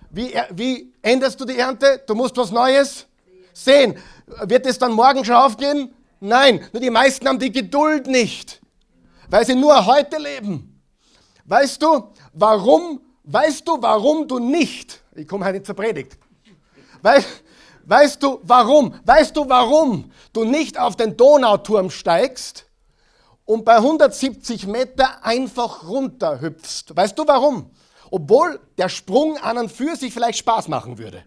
Wie, 0.09 0.33
wie 0.51 0.93
änderst 1.01 1.39
du 1.39 1.45
die 1.45 1.57
Ernte? 1.57 2.01
Du 2.05 2.13
musst 2.13 2.35
was 2.37 2.51
Neues 2.51 3.07
sehen. 3.53 3.95
Wird 4.43 4.65
es 4.65 4.77
dann 4.77 4.91
morgen 4.91 5.23
schon 5.23 5.35
aufgehen? 5.35 5.93
Nein, 6.19 6.65
nur 6.71 6.81
die 6.81 6.89
meisten 6.89 7.27
haben 7.27 7.39
die 7.39 7.51
Geduld 7.51 8.07
nicht 8.07 8.62
weil 9.33 9.47
sie 9.47 9.55
nur 9.55 9.83
heute 9.87 10.17
leben. 10.17 10.79
Weißt 11.45 11.81
du, 11.81 12.11
warum, 12.33 13.01
weißt 13.23 13.67
du, 13.67 13.81
warum 13.81 14.27
du 14.27 14.37
nicht, 14.37 15.01
ich 15.15 15.27
komme 15.27 15.43
heute 15.43 15.63
zur 15.63 15.73
Predigt, 15.73 16.19
weißt, 17.01 17.27
weißt 17.83 18.21
du, 18.21 18.39
warum, 18.43 18.93
weißt 19.03 19.35
du, 19.35 19.49
warum 19.49 20.11
du 20.33 20.43
nicht 20.43 20.79
auf 20.79 20.95
den 20.97 21.17
Donauturm 21.17 21.89
steigst 21.89 22.67
und 23.45 23.65
bei 23.65 23.77
170 23.77 24.67
Meter 24.67 25.25
einfach 25.25 25.87
runterhüpfst? 25.87 26.95
Weißt 26.95 27.17
du, 27.17 27.25
warum? 27.25 27.71
Obwohl 28.11 28.59
der 28.77 28.87
Sprung 28.87 29.37
an 29.37 29.57
und 29.57 29.71
für 29.71 29.95
sich 29.95 30.13
vielleicht 30.13 30.37
Spaß 30.37 30.67
machen 30.67 30.99
würde. 30.99 31.23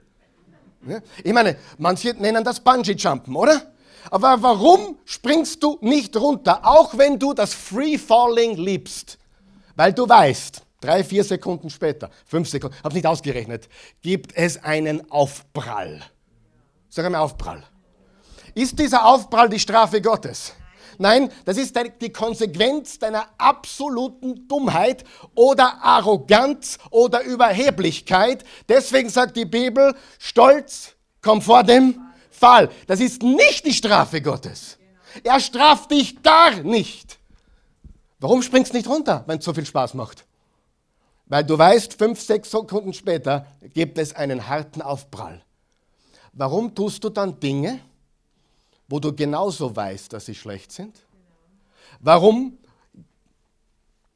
Ich 1.25 1.33
meine, 1.33 1.57
manche 1.77 2.11
nennen 2.11 2.45
das 2.45 2.61
Bungee-Jumpen, 2.61 3.35
oder? 3.35 3.63
Aber 4.11 4.43
warum 4.43 4.99
springst 5.05 5.63
du 5.63 5.79
nicht 5.81 6.17
runter, 6.17 6.61
auch 6.63 6.97
wenn 6.97 7.19
du 7.19 7.35
das 7.35 7.55
Free 7.55 7.99
Falling 7.99 8.57
liebst? 8.57 9.19
Weil 9.75 9.93
du 9.93 10.09
weißt, 10.09 10.63
drei, 10.81 11.05
vier 11.05 11.25
Sekunden 11.25 11.71
später, 11.71 12.11
fünf 12.25 12.49
Sekunden, 12.49 12.77
habe 12.83 12.95
nicht 12.95 13.07
ausgerechnet, 13.07 13.69
gibt 14.03 14.35
es 14.35 14.63
einen 14.63 15.11
Aufprall. 15.11 16.03
Sag 16.89 17.05
einmal 17.05 17.21
Aufprall. 17.21 17.63
Ist 18.55 18.79
dieser 18.79 19.05
Aufprall 19.05 19.49
die 19.49 19.59
Strafe 19.59 20.01
Gottes? 20.01 20.55
Nein, 20.99 21.31
das 21.45 21.59
ist 21.59 21.79
die 22.01 22.11
Konsequenz 22.11 22.99
deiner 22.99 23.29
absoluten 23.37 24.49
Dummheit 24.49 25.05
oder 25.35 25.83
Arroganz 25.83 26.79
oder 26.91 27.23
Überheblichkeit. 27.23 28.45
Deswegen 28.67 29.11
sagt 29.11 29.37
die 29.37 29.45
Bibel, 29.45 29.95
Stolz 30.19 30.95
kommt 31.21 31.45
vor 31.45 31.65
dem 31.65 32.01
Fall. 32.37 32.71
Das 32.87 33.01
ist 33.01 33.23
nicht 33.23 33.65
die 33.65 33.73
Strafe 33.73 34.21
Gottes. 34.21 34.79
Er 35.25 35.41
straft 35.41 35.91
dich 35.91 36.23
gar 36.23 36.63
nicht. 36.63 37.19
Warum 38.19 38.43
springst 38.43 38.73
du 38.73 38.77
nicht 38.77 38.89
runter, 38.89 39.25
wenn 39.27 39.39
es 39.39 39.45
so 39.45 39.53
viel 39.53 39.67
Spaß 39.67 39.95
macht? 39.95 40.25
Weil 41.27 41.45
du 41.45 41.59
weißt, 41.59 41.95
fünf, 41.95 42.21
sechs 42.21 42.51
Sekunden 42.51 42.93
später 42.93 43.47
gibt 43.75 43.99
es 43.99 44.15
einen 44.15 44.49
harten 44.49 44.81
Aufprall. 44.81 45.43
Warum 46.33 46.75
tust 46.75 47.03
du 47.03 47.09
dann 47.09 47.41
Dinge, 47.41 47.81
wo 48.89 49.01
du 49.01 49.13
genauso 49.13 49.75
weißt, 49.75 50.13
dass 50.13 50.27
sie 50.27 50.35
schlecht 50.35 50.71
sind? 50.71 50.97
Warum 52.01 52.59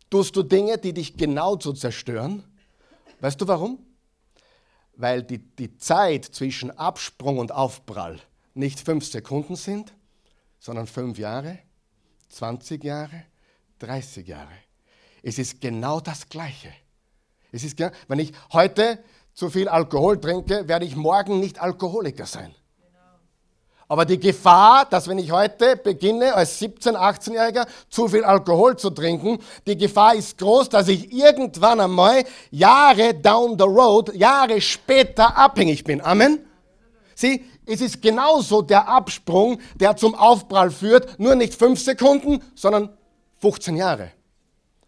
tust 0.08 0.36
du 0.36 0.42
Dinge, 0.42 0.78
die 0.78 0.92
dich 0.92 1.16
genauso 1.16 1.72
zerstören? 1.72 2.44
Weißt 3.20 3.40
du 3.40 3.48
warum? 3.48 3.78
Weil 5.00 5.22
die, 5.22 5.38
die 5.38 5.76
Zeit 5.76 6.24
zwischen 6.24 6.70
Absprung 6.76 7.38
und 7.38 7.52
Aufprall 7.52 8.20
nicht 8.54 8.80
fünf 8.80 9.06
Sekunden 9.06 9.56
sind, 9.56 9.92
sondern 10.58 10.86
fünf 10.86 11.18
Jahre, 11.18 11.58
20 12.28 12.84
Jahre, 12.84 13.24
30 13.78 14.26
Jahre. 14.26 14.52
Es 15.22 15.38
ist 15.38 15.60
genau 15.60 16.00
das 16.00 16.28
Gleiche. 16.28 16.72
Es 17.52 17.64
ist, 17.64 17.78
wenn 18.08 18.18
ich 18.18 18.32
heute 18.52 19.02
zu 19.32 19.50
viel 19.50 19.68
Alkohol 19.68 20.20
trinke, 20.20 20.68
werde 20.68 20.84
ich 20.84 20.96
morgen 20.96 21.40
nicht 21.40 21.60
Alkoholiker 21.60 22.26
sein. 22.26 22.54
Aber 23.90 24.04
die 24.04 24.20
Gefahr, 24.20 24.86
dass 24.88 25.08
wenn 25.08 25.18
ich 25.18 25.32
heute 25.32 25.74
beginne, 25.74 26.32
als 26.32 26.62
17-, 26.62 26.94
18-Jähriger 26.94 27.66
zu 27.88 28.06
viel 28.06 28.22
Alkohol 28.22 28.76
zu 28.76 28.90
trinken, 28.90 29.40
die 29.66 29.76
Gefahr 29.76 30.14
ist 30.14 30.38
groß, 30.38 30.68
dass 30.68 30.86
ich 30.86 31.12
irgendwann 31.12 31.80
einmal 31.80 32.22
Jahre 32.52 33.14
down 33.14 33.58
the 33.58 33.64
road, 33.64 34.14
Jahre 34.14 34.60
später 34.60 35.36
abhängig 35.36 35.82
bin. 35.82 36.00
Amen? 36.02 36.38
Sieh, 37.16 37.44
es 37.66 37.80
ist 37.80 38.00
genauso 38.00 38.62
der 38.62 38.86
Absprung, 38.86 39.60
der 39.74 39.96
zum 39.96 40.14
Aufprall 40.14 40.70
führt, 40.70 41.18
nur 41.18 41.34
nicht 41.34 41.56
fünf 41.56 41.82
Sekunden, 41.82 42.44
sondern 42.54 42.90
15 43.38 43.74
Jahre. 43.74 44.12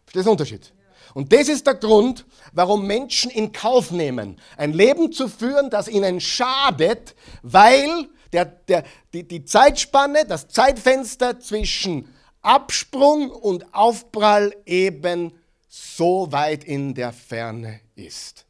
Verstehst 0.04 0.26
du 0.26 0.28
den 0.28 0.30
Unterschied? 0.30 0.72
Und 1.12 1.32
das 1.32 1.48
ist 1.48 1.66
der 1.66 1.74
Grund, 1.74 2.24
warum 2.52 2.86
Menschen 2.86 3.32
in 3.32 3.50
Kauf 3.50 3.90
nehmen, 3.90 4.38
ein 4.56 4.72
Leben 4.72 5.10
zu 5.10 5.26
führen, 5.26 5.70
das 5.70 5.88
ihnen 5.88 6.20
schadet, 6.20 7.16
weil 7.42 8.08
der, 8.33 8.45
der, 8.45 8.85
die, 9.12 9.27
die 9.27 9.45
Zeitspanne, 9.45 10.25
das 10.27 10.49
Zeitfenster 10.49 11.38
zwischen 11.40 12.09
Absprung 12.40 13.31
und 13.31 13.75
Aufprall 13.75 14.55
eben 14.66 15.33
so 15.68 16.31
weit 16.31 16.64
in 16.64 16.95
der 16.95 17.12
Ferne 17.12 17.81
ist. 17.95 18.47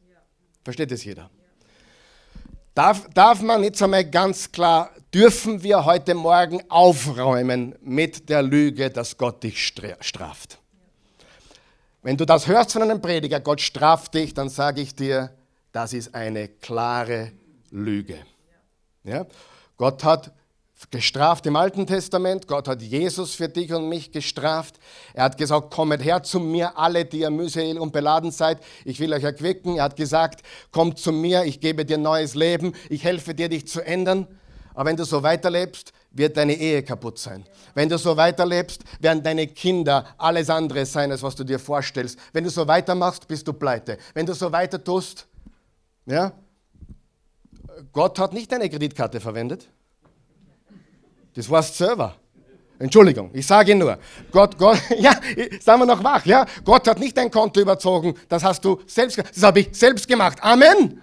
Versteht 0.63 0.91
das 0.91 1.03
jeder? 1.03 1.29
Darf, 2.73 3.07
darf 3.13 3.41
man 3.41 3.63
jetzt 3.63 3.83
einmal 3.83 4.03
ganz 4.03 4.51
klar, 4.51 4.89
dürfen 5.13 5.61
wir 5.61 5.85
heute 5.85 6.15
Morgen 6.15 6.59
aufräumen 6.69 7.75
mit 7.81 8.29
der 8.29 8.41
Lüge, 8.41 8.89
dass 8.89 9.15
Gott 9.17 9.43
dich 9.43 9.67
straft? 9.67 10.57
Wenn 12.01 12.17
du 12.17 12.25
das 12.25 12.47
hörst 12.47 12.73
von 12.73 12.81
einem 12.81 12.99
Prediger, 12.99 13.39
Gott 13.39 13.61
straft 13.61 14.15
dich, 14.15 14.33
dann 14.33 14.49
sage 14.49 14.81
ich 14.81 14.95
dir, 14.95 15.31
das 15.71 15.93
ist 15.93 16.15
eine 16.15 16.47
klare 16.47 17.31
Lüge. 17.69 18.17
Ja? 19.03 19.25
Gott 19.77 20.03
hat 20.03 20.31
gestraft 20.91 21.45
im 21.45 21.55
Alten 21.55 21.87
Testament, 21.87 22.47
Gott 22.47 22.67
hat 22.67 22.81
Jesus 22.81 23.35
für 23.35 23.47
dich 23.47 23.71
und 23.73 23.89
mich 23.89 24.11
gestraft. 24.11 24.79
Er 25.13 25.25
hat 25.25 25.37
gesagt, 25.37 25.71
kommet 25.71 26.03
her 26.03 26.23
zu 26.23 26.39
mir, 26.39 26.77
alle, 26.77 27.05
die 27.05 27.19
ihr 27.19 27.29
mühselig 27.29 27.79
und 27.79 27.93
beladen 27.93 28.31
seid, 28.31 28.59
ich 28.85 28.99
will 28.99 29.13
euch 29.13 29.23
erquicken. 29.23 29.77
Er 29.77 29.83
hat 29.83 29.95
gesagt, 29.95 30.43
kommt 30.71 30.99
zu 30.99 31.11
mir, 31.11 31.45
ich 31.45 31.59
gebe 31.59 31.85
dir 31.85 31.97
neues 31.97 32.35
Leben, 32.35 32.73
ich 32.89 33.03
helfe 33.03 33.33
dir, 33.33 33.49
dich 33.49 33.67
zu 33.67 33.81
ändern. 33.81 34.27
Aber 34.73 34.89
wenn 34.89 34.97
du 34.97 35.05
so 35.05 35.21
weiterlebst, 35.21 35.93
wird 36.11 36.37
deine 36.37 36.53
Ehe 36.53 36.83
kaputt 36.83 37.19
sein. 37.19 37.45
Wenn 37.73 37.89
du 37.89 37.97
so 37.97 38.17
weiterlebst, 38.17 38.83
werden 38.99 39.23
deine 39.23 39.47
Kinder 39.47 40.05
alles 40.17 40.49
andere 40.49 40.85
sein, 40.85 41.11
als 41.11 41.23
was 41.23 41.35
du 41.35 41.43
dir 41.43 41.59
vorstellst. 41.59 42.19
Wenn 42.33 42.43
du 42.43 42.49
so 42.49 42.67
weitermachst, 42.67 43.27
bist 43.27 43.47
du 43.47 43.53
pleite. 43.53 43.97
Wenn 44.13 44.25
du 44.25 44.33
so 44.33 44.51
weiter 44.51 44.83
tust, 44.83 45.27
ja, 46.05 46.31
Gott 47.91 48.19
hat 48.19 48.33
nicht 48.33 48.51
deine 48.51 48.69
Kreditkarte 48.69 49.19
verwendet. 49.19 49.67
Das 51.35 51.49
warst 51.49 51.77
selber. 51.77 52.15
Entschuldigung, 52.79 53.29
ich 53.33 53.45
sage 53.45 53.75
nur, 53.75 53.97
Gott, 54.31 54.57
Gott, 54.57 54.79
ja, 54.97 55.13
sagen 55.61 55.81
wir 55.81 55.85
noch 55.85 56.03
wach, 56.03 56.25
ja, 56.25 56.45
Gott 56.65 56.87
hat 56.87 56.99
nicht 56.99 57.15
dein 57.15 57.31
Konto 57.31 57.61
überzogen, 57.61 58.15
das 58.27 58.43
hast 58.43 58.65
du 58.65 58.81
selbst, 58.87 59.17
das 59.17 59.43
habe 59.43 59.61
ich 59.61 59.69
selbst 59.71 60.07
gemacht. 60.07 60.39
Amen. 60.41 61.01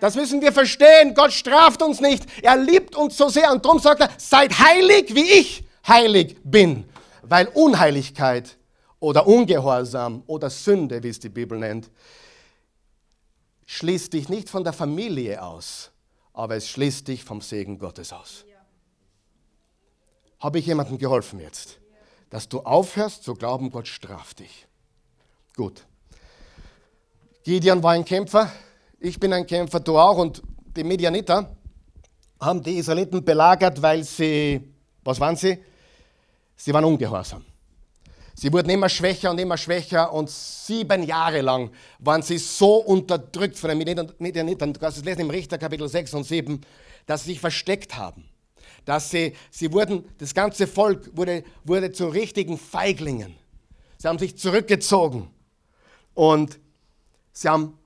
Das 0.00 0.14
müssen 0.14 0.40
wir 0.40 0.52
verstehen. 0.52 1.12
Gott 1.14 1.32
straft 1.32 1.82
uns 1.82 2.00
nicht. 2.00 2.24
Er 2.42 2.56
liebt 2.56 2.94
uns 2.96 3.16
so 3.16 3.28
sehr 3.28 3.52
und 3.52 3.64
darum 3.64 3.80
sagt 3.80 4.00
er, 4.00 4.10
seid 4.16 4.56
heilig, 4.58 5.14
wie 5.14 5.28
ich 5.28 5.64
heilig 5.86 6.36
bin. 6.44 6.84
Weil 7.22 7.48
Unheiligkeit 7.48 8.56
oder 9.00 9.26
Ungehorsam 9.26 10.22
oder 10.26 10.50
Sünde, 10.50 11.02
wie 11.02 11.08
es 11.08 11.18
die 11.18 11.28
Bibel 11.28 11.58
nennt, 11.58 11.90
schließt 13.66 14.12
dich 14.12 14.28
nicht 14.28 14.48
von 14.48 14.64
der 14.64 14.72
Familie 14.72 15.42
aus, 15.42 15.90
aber 16.38 16.54
es 16.54 16.68
schließt 16.68 17.08
dich 17.08 17.24
vom 17.24 17.40
Segen 17.40 17.80
Gottes 17.80 18.12
aus. 18.12 18.44
Habe 20.38 20.60
ich 20.60 20.66
jemandem 20.66 20.96
geholfen 20.96 21.40
jetzt? 21.40 21.80
Dass 22.30 22.48
du 22.48 22.60
aufhörst 22.60 23.24
zu 23.24 23.34
glauben, 23.34 23.70
Gott 23.72 23.88
straft 23.88 24.38
dich. 24.38 24.68
Gut. 25.56 25.84
Gideon 27.42 27.82
war 27.82 27.92
ein 27.94 28.04
Kämpfer, 28.04 28.52
ich 29.00 29.18
bin 29.18 29.32
ein 29.32 29.48
Kämpfer, 29.48 29.80
du 29.80 29.98
auch. 29.98 30.16
Und 30.16 30.40
die 30.76 30.84
Medianiter 30.84 31.56
haben 32.40 32.62
die 32.62 32.76
Israeliten 32.76 33.24
belagert, 33.24 33.82
weil 33.82 34.04
sie, 34.04 34.72
was 35.02 35.18
waren 35.18 35.34
sie? 35.34 35.58
Sie 36.54 36.72
waren 36.72 36.84
ungehorsam. 36.84 37.44
Sie 38.40 38.52
wurden 38.52 38.70
immer 38.70 38.88
schwächer 38.88 39.32
und 39.32 39.40
immer 39.40 39.56
schwächer 39.56 40.12
und 40.12 40.30
sieben 40.30 41.02
Jahre 41.02 41.40
lang 41.40 41.72
waren 41.98 42.22
sie 42.22 42.38
so 42.38 42.76
unterdrückt 42.76 43.58
von 43.58 43.68
den 43.68 43.78
Medianitern, 44.18 44.72
du 44.72 44.78
kannst 44.78 44.98
es 44.98 45.04
lesen 45.04 45.22
im 45.22 45.30
Richter 45.30 45.58
Kapitel 45.58 45.88
6 45.88 46.14
und 46.14 46.22
7, 46.22 46.60
dass 47.06 47.24
sie 47.24 47.30
sich 47.30 47.40
versteckt 47.40 47.96
haben. 47.96 48.28
Dass 48.84 49.10
sie, 49.10 49.34
sie 49.50 49.72
wurden, 49.72 50.04
das 50.18 50.34
ganze 50.34 50.68
Volk 50.68 51.10
wurde, 51.16 51.42
wurde 51.64 51.90
zu 51.90 52.06
richtigen 52.06 52.58
Feiglingen. 52.58 53.34
Sie 53.96 54.06
haben 54.06 54.20
sich 54.20 54.38
zurückgezogen 54.38 55.28
und 56.14 56.60
sie 57.32 57.48
haben 57.48 57.76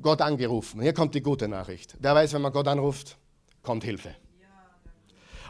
Gott 0.00 0.22
angerufen. 0.22 0.80
Hier 0.80 0.94
kommt 0.94 1.14
die 1.14 1.22
gute 1.22 1.48
Nachricht. 1.48 1.96
Wer 2.00 2.14
weiß, 2.14 2.32
wenn 2.32 2.40
man 2.40 2.52
Gott 2.52 2.66
anruft, 2.66 3.18
kommt 3.60 3.84
Hilfe. 3.84 4.14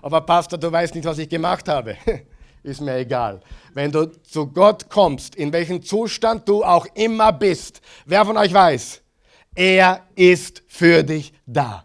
Aber 0.02 0.20
Pastor, 0.22 0.58
du 0.58 0.72
weißt 0.72 0.96
nicht, 0.96 1.04
was 1.04 1.18
ich 1.18 1.28
gemacht 1.28 1.68
habe. 1.68 1.96
Ist 2.62 2.80
mir 2.80 2.96
egal. 2.96 3.40
Wenn 3.74 3.90
du 3.90 4.06
zu 4.22 4.46
Gott 4.46 4.88
kommst, 4.88 5.34
in 5.34 5.52
welchem 5.52 5.82
Zustand 5.82 6.48
du 6.48 6.62
auch 6.62 6.86
immer 6.94 7.32
bist, 7.32 7.80
wer 8.06 8.24
von 8.24 8.36
euch 8.36 8.52
weiß, 8.52 9.00
er 9.54 10.02
ist 10.14 10.62
für 10.68 11.02
dich 11.02 11.32
da. 11.46 11.84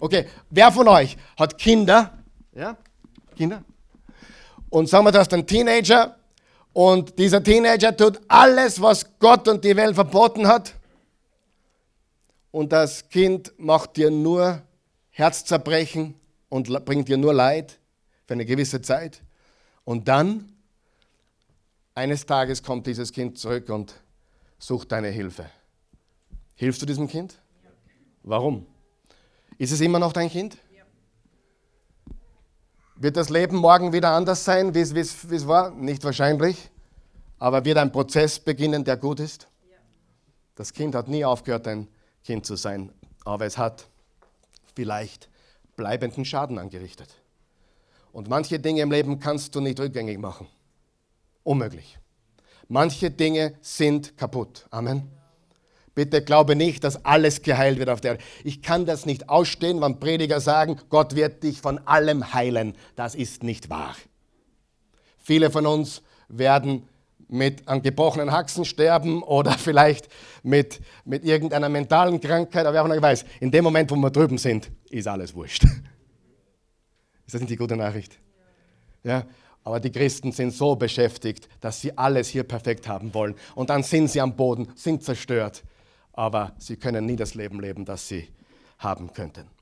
Okay, 0.00 0.26
wer 0.50 0.72
von 0.72 0.88
euch 0.88 1.16
hat 1.38 1.58
Kinder? 1.58 2.18
Ja? 2.54 2.76
Kinder? 3.36 3.62
Und 4.70 4.88
sagen 4.88 5.04
wir, 5.04 5.12
du 5.12 5.18
hast 5.18 5.32
einen 5.32 5.46
Teenager 5.46 6.16
und 6.72 7.18
dieser 7.18 7.42
Teenager 7.42 7.96
tut 7.96 8.20
alles, 8.28 8.80
was 8.80 9.06
Gott 9.18 9.46
und 9.46 9.64
die 9.64 9.76
Welt 9.76 9.94
verboten 9.94 10.48
hat 10.48 10.74
und 12.54 12.72
das 12.72 13.08
Kind 13.08 13.52
macht 13.58 13.96
dir 13.96 14.12
nur 14.12 14.62
Herzzerbrechen 15.10 16.14
und 16.48 16.68
bringt 16.84 17.08
dir 17.08 17.16
nur 17.16 17.34
Leid 17.34 17.80
für 18.26 18.34
eine 18.34 18.44
gewisse 18.44 18.80
Zeit. 18.80 19.23
Und 19.84 20.08
dann, 20.08 20.52
eines 21.94 22.26
Tages 22.26 22.62
kommt 22.62 22.86
dieses 22.86 23.12
Kind 23.12 23.38
zurück 23.38 23.68
und 23.68 23.94
sucht 24.58 24.92
deine 24.92 25.08
Hilfe. 25.08 25.46
Hilfst 26.54 26.80
du 26.82 26.86
diesem 26.86 27.08
Kind? 27.08 27.38
Warum? 28.22 28.66
Ist 29.58 29.72
es 29.72 29.80
immer 29.80 29.98
noch 29.98 30.12
dein 30.12 30.30
Kind? 30.30 30.56
Wird 32.96 33.16
das 33.16 33.28
Leben 33.28 33.56
morgen 33.56 33.92
wieder 33.92 34.10
anders 34.10 34.44
sein, 34.44 34.74
wie 34.74 34.80
es 34.80 35.46
war? 35.46 35.70
Nicht 35.70 36.04
wahrscheinlich. 36.04 36.70
Aber 37.38 37.64
wird 37.64 37.78
ein 37.78 37.92
Prozess 37.92 38.38
beginnen, 38.38 38.84
der 38.84 38.96
gut 38.96 39.20
ist? 39.20 39.48
Das 40.54 40.72
Kind 40.72 40.94
hat 40.94 41.08
nie 41.08 41.24
aufgehört, 41.24 41.66
ein 41.66 41.88
Kind 42.22 42.46
zu 42.46 42.54
sein, 42.56 42.92
aber 43.24 43.44
es 43.44 43.58
hat 43.58 43.88
vielleicht 44.74 45.28
bleibenden 45.76 46.24
Schaden 46.24 46.58
angerichtet. 46.58 47.08
Und 48.14 48.28
manche 48.28 48.60
Dinge 48.60 48.80
im 48.80 48.92
Leben 48.92 49.18
kannst 49.18 49.56
du 49.56 49.60
nicht 49.60 49.80
rückgängig 49.80 50.18
machen. 50.18 50.46
Unmöglich. 51.42 51.98
Manche 52.68 53.10
Dinge 53.10 53.54
sind 53.60 54.16
kaputt. 54.16 54.66
Amen. 54.70 55.10
Bitte 55.96 56.22
glaube 56.22 56.54
nicht, 56.54 56.84
dass 56.84 57.04
alles 57.04 57.42
geheilt 57.42 57.80
wird 57.80 57.88
auf 57.88 58.00
der 58.00 58.12
Erde. 58.12 58.24
Ich 58.44 58.62
kann 58.62 58.86
das 58.86 59.04
nicht 59.04 59.28
ausstehen, 59.28 59.80
wenn 59.80 59.98
Prediger 59.98 60.40
sagen, 60.40 60.76
Gott 60.90 61.16
wird 61.16 61.42
dich 61.42 61.60
von 61.60 61.78
allem 61.88 62.32
heilen. 62.32 62.76
Das 62.94 63.16
ist 63.16 63.42
nicht 63.42 63.68
wahr. 63.68 63.96
Viele 65.18 65.50
von 65.50 65.66
uns 65.66 66.00
werden 66.28 66.88
mit 67.26 67.66
einem 67.66 67.82
gebrochenen 67.82 68.30
Haxen 68.30 68.64
sterben 68.64 69.24
oder 69.24 69.52
vielleicht 69.58 70.08
mit, 70.44 70.80
mit 71.04 71.24
irgendeiner 71.24 71.68
mentalen 71.68 72.20
Krankheit. 72.20 72.64
Aber 72.64 72.74
wer 72.74 72.82
von 72.82 72.92
euch 72.92 73.02
weiß, 73.02 73.24
in 73.40 73.50
dem 73.50 73.64
Moment, 73.64 73.90
wo 73.90 73.96
wir 73.96 74.10
drüben 74.10 74.38
sind, 74.38 74.70
ist 74.88 75.08
alles 75.08 75.34
wurscht. 75.34 75.66
Ist 77.26 77.34
das 77.34 77.40
nicht 77.40 77.50
die 77.50 77.56
gute 77.56 77.76
Nachricht? 77.76 78.18
Ja, 79.02 79.24
aber 79.62 79.80
die 79.80 79.90
Christen 79.90 80.32
sind 80.32 80.52
so 80.52 80.76
beschäftigt, 80.76 81.48
dass 81.60 81.80
sie 81.80 81.96
alles 81.96 82.28
hier 82.28 82.44
perfekt 82.44 82.86
haben 82.86 83.14
wollen. 83.14 83.34
Und 83.54 83.70
dann 83.70 83.82
sind 83.82 84.08
sie 84.08 84.20
am 84.20 84.36
Boden, 84.36 84.68
sind 84.74 85.02
zerstört. 85.02 85.62
Aber 86.12 86.52
sie 86.58 86.76
können 86.76 87.06
nie 87.06 87.16
das 87.16 87.34
Leben 87.34 87.60
leben, 87.60 87.84
das 87.84 88.06
sie 88.06 88.28
haben 88.78 89.12
könnten. 89.12 89.53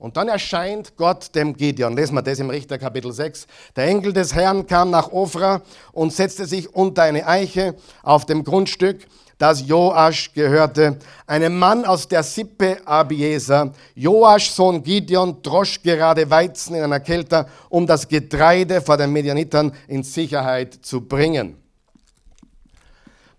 Und 0.00 0.16
dann 0.16 0.28
erscheint 0.28 0.96
Gott 0.96 1.34
dem 1.34 1.54
Gideon. 1.54 1.94
Lesen 1.94 2.14
wir 2.14 2.22
das 2.22 2.38
im 2.38 2.48
Richter 2.48 2.78
Kapitel 2.78 3.12
6. 3.12 3.46
Der 3.76 3.84
Engel 3.84 4.14
des 4.14 4.34
Herrn 4.34 4.66
kam 4.66 4.90
nach 4.90 5.12
Ofra 5.12 5.60
und 5.92 6.10
setzte 6.10 6.46
sich 6.46 6.74
unter 6.74 7.02
eine 7.02 7.26
Eiche 7.26 7.74
auf 8.02 8.24
dem 8.24 8.42
Grundstück, 8.42 9.06
das 9.36 9.66
Joasch 9.66 10.32
gehörte, 10.32 10.98
einem 11.26 11.58
Mann 11.58 11.84
aus 11.84 12.08
der 12.08 12.22
Sippe 12.22 12.78
Abieser. 12.86 13.74
Joasch, 13.94 14.50
Sohn 14.50 14.82
Gideon, 14.82 15.42
drosch 15.42 15.82
gerade 15.82 16.30
Weizen 16.30 16.76
in 16.76 16.82
einer 16.82 17.00
Kälte, 17.00 17.46
um 17.68 17.86
das 17.86 18.08
Getreide 18.08 18.80
vor 18.80 18.96
den 18.96 19.12
Medianitern 19.12 19.70
in 19.86 20.02
Sicherheit 20.02 20.78
zu 20.80 21.02
bringen. 21.02 21.56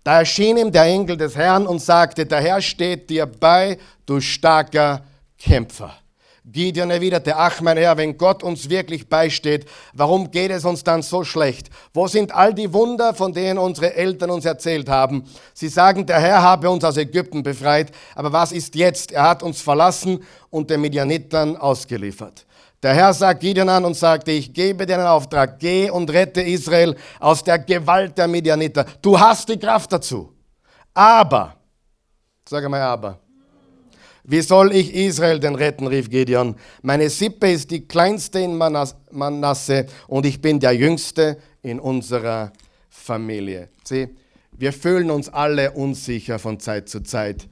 Da 0.04 0.20
erschien 0.20 0.56
ihm 0.56 0.70
der 0.70 0.84
Engel 0.84 1.16
des 1.16 1.34
Herrn 1.34 1.66
und 1.66 1.80
sagte, 1.80 2.24
der 2.24 2.40
Herr 2.40 2.62
steht 2.62 3.10
dir 3.10 3.26
bei, 3.26 3.78
du 4.06 4.20
starker 4.20 5.02
Kämpfer. 5.36 6.01
Gideon 6.44 6.90
erwiderte, 6.90 7.36
ach 7.36 7.60
mein 7.60 7.76
Herr, 7.76 7.96
wenn 7.96 8.18
Gott 8.18 8.42
uns 8.42 8.68
wirklich 8.68 9.08
beisteht, 9.08 9.64
warum 9.92 10.30
geht 10.30 10.50
es 10.50 10.64
uns 10.64 10.82
dann 10.82 11.02
so 11.02 11.22
schlecht? 11.22 11.68
Wo 11.94 12.08
sind 12.08 12.34
all 12.34 12.52
die 12.52 12.72
Wunder, 12.72 13.14
von 13.14 13.32
denen 13.32 13.58
unsere 13.58 13.94
Eltern 13.94 14.30
uns 14.30 14.44
erzählt 14.44 14.88
haben? 14.88 15.24
Sie 15.54 15.68
sagen, 15.68 16.04
der 16.04 16.18
Herr 16.18 16.42
habe 16.42 16.68
uns 16.68 16.82
aus 16.82 16.96
Ägypten 16.96 17.44
befreit, 17.44 17.92
aber 18.16 18.32
was 18.32 18.50
ist 18.50 18.74
jetzt? 18.74 19.12
Er 19.12 19.22
hat 19.22 19.44
uns 19.44 19.60
verlassen 19.60 20.24
und 20.50 20.68
den 20.68 20.80
Midianitern 20.80 21.56
ausgeliefert. 21.56 22.44
Der 22.82 22.94
Herr 22.94 23.14
sagt 23.14 23.40
Gideon 23.40 23.68
an 23.68 23.84
und 23.84 23.94
sagte, 23.94 24.32
ich 24.32 24.52
gebe 24.52 24.84
dir 24.84 24.94
einen 24.94 25.06
Auftrag, 25.06 25.60
geh 25.60 25.88
und 25.90 26.10
rette 26.10 26.42
Israel 26.42 26.96
aus 27.20 27.44
der 27.44 27.60
Gewalt 27.60 28.18
der 28.18 28.26
Midianiter. 28.26 28.84
Du 29.00 29.18
hast 29.18 29.48
die 29.48 29.56
Kraft 29.56 29.92
dazu. 29.92 30.32
Aber, 30.92 31.54
sag 32.48 32.68
mal 32.68 32.80
aber, 32.80 33.20
wie 34.24 34.40
soll 34.40 34.72
ich 34.72 34.94
Israel 34.94 35.40
denn 35.40 35.54
retten, 35.54 35.86
rief 35.86 36.08
Gideon. 36.08 36.54
Meine 36.82 37.10
Sippe 37.10 37.50
ist 37.50 37.70
die 37.70 37.86
kleinste 37.86 38.38
in 38.38 38.56
Manasse 38.56 39.86
und 40.06 40.26
ich 40.26 40.40
bin 40.40 40.60
der 40.60 40.72
jüngste 40.72 41.38
in 41.62 41.80
unserer 41.80 42.52
Familie. 42.88 43.68
Sieh, 43.82 44.08
wir 44.52 44.72
fühlen 44.72 45.10
uns 45.10 45.28
alle 45.28 45.72
unsicher 45.72 46.38
von 46.38 46.60
Zeit 46.60 46.88
zu 46.88 47.02
Zeit. 47.02 47.48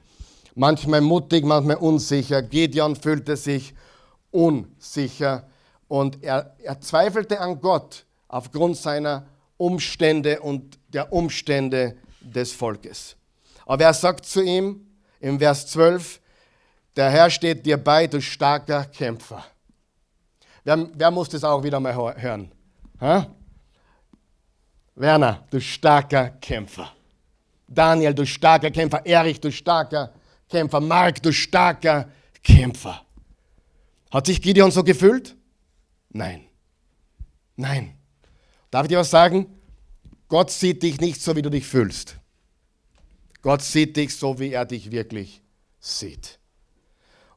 Manchmal 0.55 1.01
mutig, 1.01 1.43
manchmal 1.43 1.77
unsicher. 1.77 2.41
Gideon 2.41 2.95
fühlte 2.95 3.35
sich 3.35 3.73
unsicher 4.31 5.47
und 5.89 6.23
er, 6.23 6.55
er 6.63 6.79
zweifelte 6.79 7.41
an 7.41 7.59
Gott 7.59 8.05
aufgrund 8.29 8.77
seiner 8.77 9.25
Umstände 9.57 10.39
und 10.39 10.79
der 10.93 11.11
Umstände 11.11 11.97
des 12.21 12.53
Volkes. 12.53 13.17
Aber 13.65 13.83
er 13.83 13.93
sagt 13.93 14.25
zu 14.25 14.41
ihm 14.41 14.85
im 15.19 15.39
Vers 15.39 15.67
12, 15.67 16.20
der 16.95 17.09
Herr 17.09 17.29
steht 17.29 17.65
dir 17.65 17.77
bei, 17.77 18.07
du 18.07 18.21
starker 18.21 18.85
Kämpfer. 18.85 19.43
Wer, 20.63 20.89
wer 20.93 21.11
muss 21.11 21.29
das 21.29 21.43
auch 21.43 21.63
wieder 21.63 21.79
mal 21.79 21.95
hören? 21.95 22.51
Ha? 22.99 23.27
Werner, 24.95 25.45
du 25.49 25.59
starker 25.59 26.29
Kämpfer. 26.29 26.91
Daniel, 27.67 28.13
du 28.13 28.25
starker 28.25 28.69
Kämpfer. 28.69 29.05
Erich, 29.05 29.39
du 29.39 29.51
starker 29.51 30.13
Kämpfer. 30.49 30.79
Mark, 30.81 31.23
du 31.23 31.31
starker 31.31 32.09
Kämpfer. 32.43 33.01
Hat 34.11 34.25
sich 34.25 34.41
Gideon 34.41 34.71
so 34.71 34.83
gefühlt? 34.83 35.35
Nein. 36.09 36.43
Nein. 37.55 37.97
Darf 38.69 38.83
ich 38.83 38.89
dir 38.89 38.99
was 38.99 39.09
sagen? 39.09 39.47
Gott 40.27 40.51
sieht 40.51 40.83
dich 40.83 40.99
nicht 40.99 41.21
so, 41.21 41.35
wie 41.35 41.41
du 41.41 41.49
dich 41.49 41.65
fühlst. 41.65 42.17
Gott 43.41 43.61
sieht 43.61 43.97
dich 43.97 44.15
so, 44.15 44.39
wie 44.39 44.51
er 44.51 44.65
dich 44.65 44.91
wirklich 44.91 45.41
sieht. 45.79 46.39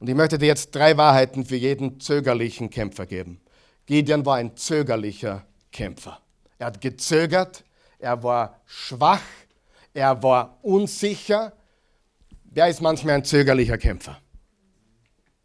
Und 0.04 0.10
ich 0.10 0.16
möchte 0.16 0.36
dir 0.36 0.48
jetzt 0.48 0.74
drei 0.74 0.98
Wahrheiten 0.98 1.46
für 1.46 1.56
jeden 1.56 1.98
zögerlichen 1.98 2.68
Kämpfer 2.68 3.06
geben. 3.06 3.40
Gideon 3.86 4.26
war 4.26 4.36
ein 4.36 4.54
zögerlicher 4.54 5.46
Kämpfer. 5.72 6.20
Er 6.58 6.66
hat 6.66 6.82
gezögert, 6.82 7.64
er 7.98 8.22
war 8.22 8.60
schwach, 8.66 9.22
er 9.94 10.22
war 10.22 10.58
unsicher. 10.60 11.54
Wer 12.44 12.68
ist 12.68 12.82
manchmal 12.82 13.14
ein 13.14 13.24
zögerlicher 13.24 13.78
Kämpfer? 13.78 14.18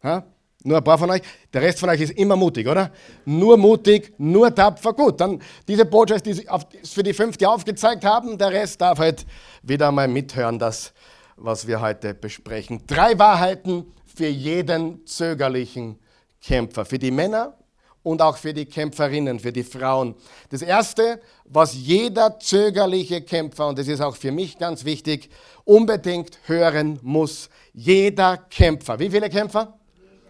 Ha? 0.02 0.24
Nur 0.62 0.76
ein 0.76 0.84
paar 0.84 0.98
von 0.98 1.08
euch. 1.08 1.22
Der 1.54 1.62
Rest 1.62 1.80
von 1.80 1.88
euch 1.88 2.02
ist 2.02 2.12
immer 2.12 2.36
mutig, 2.36 2.68
oder? 2.68 2.92
Nur 3.24 3.56
mutig, 3.56 4.12
nur 4.18 4.54
tapfer. 4.54 4.92
Gut, 4.92 5.22
dann 5.22 5.40
diese 5.66 5.86
Botschaft, 5.86 6.26
die 6.26 6.34
Sie 6.34 6.46
für 6.84 7.02
die 7.02 7.14
fünfte 7.14 7.48
aufgezeigt 7.48 8.04
haben. 8.04 8.36
Der 8.36 8.52
Rest 8.52 8.78
darf 8.82 8.98
halt 8.98 9.24
wieder 9.62 9.90
mal 9.90 10.06
mithören, 10.06 10.58
das, 10.58 10.92
was 11.36 11.66
wir 11.66 11.80
heute 11.80 12.12
besprechen. 12.12 12.82
Drei 12.86 13.18
Wahrheiten 13.18 13.86
für 14.14 14.28
jeden 14.28 15.06
zögerlichen 15.06 15.98
Kämpfer. 16.40 16.84
Für 16.84 16.98
die 16.98 17.10
Männer 17.10 17.56
und 18.02 18.22
auch 18.22 18.36
für 18.36 18.54
die 18.54 18.66
Kämpferinnen, 18.66 19.38
für 19.38 19.52
die 19.52 19.62
Frauen. 19.62 20.14
Das 20.48 20.62
Erste, 20.62 21.20
was 21.44 21.74
jeder 21.74 22.38
zögerliche 22.38 23.22
Kämpfer, 23.22 23.68
und 23.68 23.78
das 23.78 23.88
ist 23.88 24.00
auch 24.00 24.16
für 24.16 24.32
mich 24.32 24.58
ganz 24.58 24.84
wichtig, 24.84 25.30
unbedingt 25.64 26.38
hören 26.46 26.98
muss. 27.02 27.50
Jeder 27.72 28.36
Kämpfer. 28.36 28.98
Wie 28.98 29.10
viele 29.10 29.28
Kämpfer? 29.28 29.78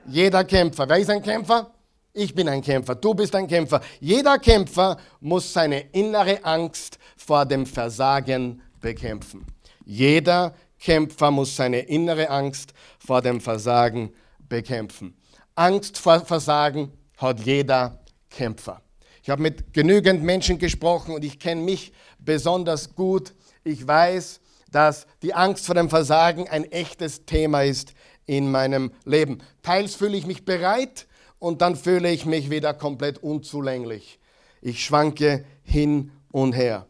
Jeder 0.07 0.45
Kämpfer. 0.45 0.89
Wer 0.89 0.99
ist 0.99 1.11
ein 1.11 1.23
Kämpfer? 1.23 1.71
Ich 2.13 2.35
bin 2.35 2.49
ein 2.49 2.61
Kämpfer, 2.61 2.97
du 2.97 3.15
bist 3.15 3.35
ein 3.37 3.47
Kämpfer. 3.47 3.81
Jeder 4.01 4.39
Kämpfer 4.39 4.97
muss 5.21 5.53
seine 5.53 5.81
innere 5.93 6.45
Angst 6.45 6.99
vor 7.17 7.47
dem 7.47 7.65
Versagen 7.65 8.61
bekämpfen. 8.81 9.47
Jeder 9.85 10.53
Kämpfer 10.81 11.31
muss 11.31 11.55
seine 11.55 11.81
innere 11.81 12.29
Angst 12.29 12.75
vor 13.05 13.23
dem 13.23 13.41
Versagen 13.41 14.13
bekämpfen. 14.49 15.17
Angst 15.55 15.99
vor 15.99 16.21
Versagen 16.21 16.93
hat 17.17 17.41
jeder 17.41 17.99
Kämpfer. 18.31 18.81
Ich 19.23 19.31
habe 19.31 19.43
mit 19.43 19.73
genügend 19.73 20.23
Menschen 20.23 20.59
gesprochen 20.59 21.15
und 21.15 21.25
ich 21.25 21.39
kenne 21.39 21.63
mich 21.63 21.93
besonders 22.19 22.95
gut. 22.95 23.35
Ich 23.65 23.87
weiß, 23.87 24.41
dass 24.71 25.07
die 25.23 25.35
Angst 25.35 25.67
vor 25.67 25.75
dem 25.75 25.91
Versagen 25.91 26.49
ein 26.49 26.65
echtes 26.65 27.27
Thema 27.27 27.63
ist 27.63 27.95
in 28.27 28.51
meinem 28.51 28.93
Leben. 29.05 29.39
Teils 29.63 29.95
fühle 29.95 30.17
ich 30.17 30.27
mich 30.27 30.45
bereit 30.45 31.07
und 31.39 31.63
dann 31.63 31.77
fühle 31.77 32.11
ich 32.11 32.27
mich 32.27 32.51
wieder 32.51 32.73
komplett 32.73 33.19
unzulänglich. 33.19 34.19
Ich 34.63 34.85
schwanke 34.85 35.45
hin 35.63 36.13
und 36.31 36.53
her. 36.53 36.87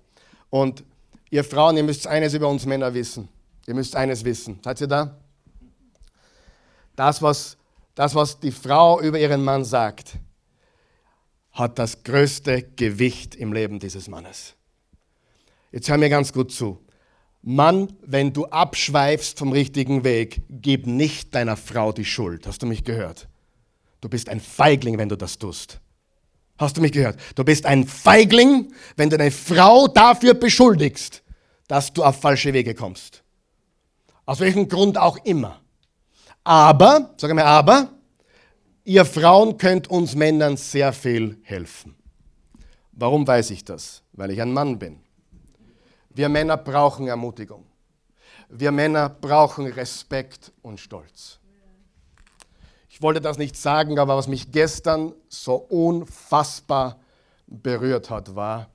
Und 0.50 0.84
ihr 1.30 1.44
Frauen, 1.44 1.76
ihr 1.76 1.84
müsst 1.84 2.06
eines 2.06 2.34
über 2.34 2.48
uns 2.48 2.66
Männer 2.66 2.92
wissen. 2.94 3.28
Ihr 3.66 3.74
müsst 3.74 3.96
eines 3.96 4.24
wissen. 4.24 4.58
Seid 4.62 4.80
ihr 4.80 4.88
da? 4.88 5.16
Das, 7.00 7.22
was, 7.22 7.56
das, 7.94 8.14
was 8.14 8.40
die 8.40 8.50
Frau 8.50 9.00
über 9.00 9.18
ihren 9.18 9.42
Mann 9.42 9.64
sagt, 9.64 10.18
hat 11.50 11.78
das 11.78 12.02
größte 12.02 12.62
Gewicht 12.76 13.34
im 13.34 13.54
Leben 13.54 13.78
dieses 13.78 14.06
Mannes. 14.06 14.54
Jetzt 15.72 15.88
hör 15.88 15.96
mir 15.96 16.10
ganz 16.10 16.30
gut 16.30 16.52
zu. 16.52 16.78
Mann, 17.40 17.96
wenn 18.02 18.34
du 18.34 18.44
abschweifst 18.44 19.38
vom 19.38 19.52
richtigen 19.52 20.04
Weg, 20.04 20.42
gib 20.50 20.86
nicht 20.86 21.34
deiner 21.34 21.56
Frau 21.56 21.90
die 21.90 22.04
Schuld. 22.04 22.46
Hast 22.46 22.60
du 22.60 22.66
mich 22.66 22.84
gehört? 22.84 23.28
Du 24.02 24.10
bist 24.10 24.28
ein 24.28 24.38
Feigling, 24.38 24.98
wenn 24.98 25.08
du 25.08 25.16
das 25.16 25.38
tust. 25.38 25.80
Hast 26.58 26.76
du 26.76 26.82
mich 26.82 26.92
gehört? 26.92 27.18
Du 27.34 27.44
bist 27.44 27.64
ein 27.64 27.86
Feigling, 27.86 28.74
wenn 28.96 29.08
du 29.08 29.16
deine 29.16 29.30
Frau 29.30 29.88
dafür 29.88 30.34
beschuldigst, 30.34 31.22
dass 31.66 31.94
du 31.94 32.04
auf 32.04 32.20
falsche 32.20 32.52
Wege 32.52 32.74
kommst. 32.74 33.22
Aus 34.26 34.40
welchem 34.40 34.68
Grund 34.68 34.98
auch 34.98 35.16
immer. 35.24 35.59
Aber, 36.44 37.10
sag 37.16 37.34
mal, 37.34 37.44
aber, 37.44 37.88
ihr 38.84 39.04
Frauen 39.04 39.58
könnt 39.58 39.88
uns 39.88 40.14
Männern 40.14 40.56
sehr 40.56 40.92
viel 40.92 41.38
helfen. 41.42 41.96
Warum 42.92 43.26
weiß 43.26 43.50
ich 43.50 43.64
das? 43.64 44.02
Weil 44.12 44.30
ich 44.30 44.40
ein 44.40 44.52
Mann 44.52 44.78
bin. 44.78 45.00
Wir 46.10 46.28
Männer 46.28 46.56
brauchen 46.56 47.06
Ermutigung. 47.06 47.64
Wir 48.48 48.72
Männer 48.72 49.08
brauchen 49.08 49.66
Respekt 49.66 50.52
und 50.62 50.80
Stolz. 50.80 51.38
Ich 52.88 53.00
wollte 53.00 53.20
das 53.20 53.38
nicht 53.38 53.56
sagen, 53.56 53.98
aber 53.98 54.16
was 54.16 54.26
mich 54.26 54.50
gestern 54.50 55.14
so 55.28 55.54
unfassbar 55.54 56.98
berührt 57.46 58.10
hat, 58.10 58.34
war, 58.34 58.68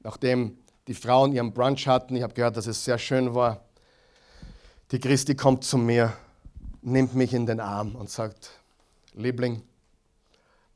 nachdem 0.00 0.56
die 0.86 0.94
Frauen 0.94 1.32
ihren 1.32 1.52
Brunch 1.52 1.86
hatten, 1.86 2.16
ich 2.16 2.22
habe 2.22 2.32
gehört, 2.32 2.56
dass 2.56 2.66
es 2.66 2.84
sehr 2.84 2.98
schön 2.98 3.34
war, 3.34 3.64
die 4.90 5.00
Christi 5.00 5.34
kommt 5.34 5.64
zu 5.64 5.78
mir, 5.78 6.12
nimmt 6.82 7.14
mich 7.14 7.32
in 7.32 7.46
den 7.46 7.60
Arm 7.60 7.94
und 7.94 8.10
sagt, 8.10 8.50
Liebling, 9.14 9.62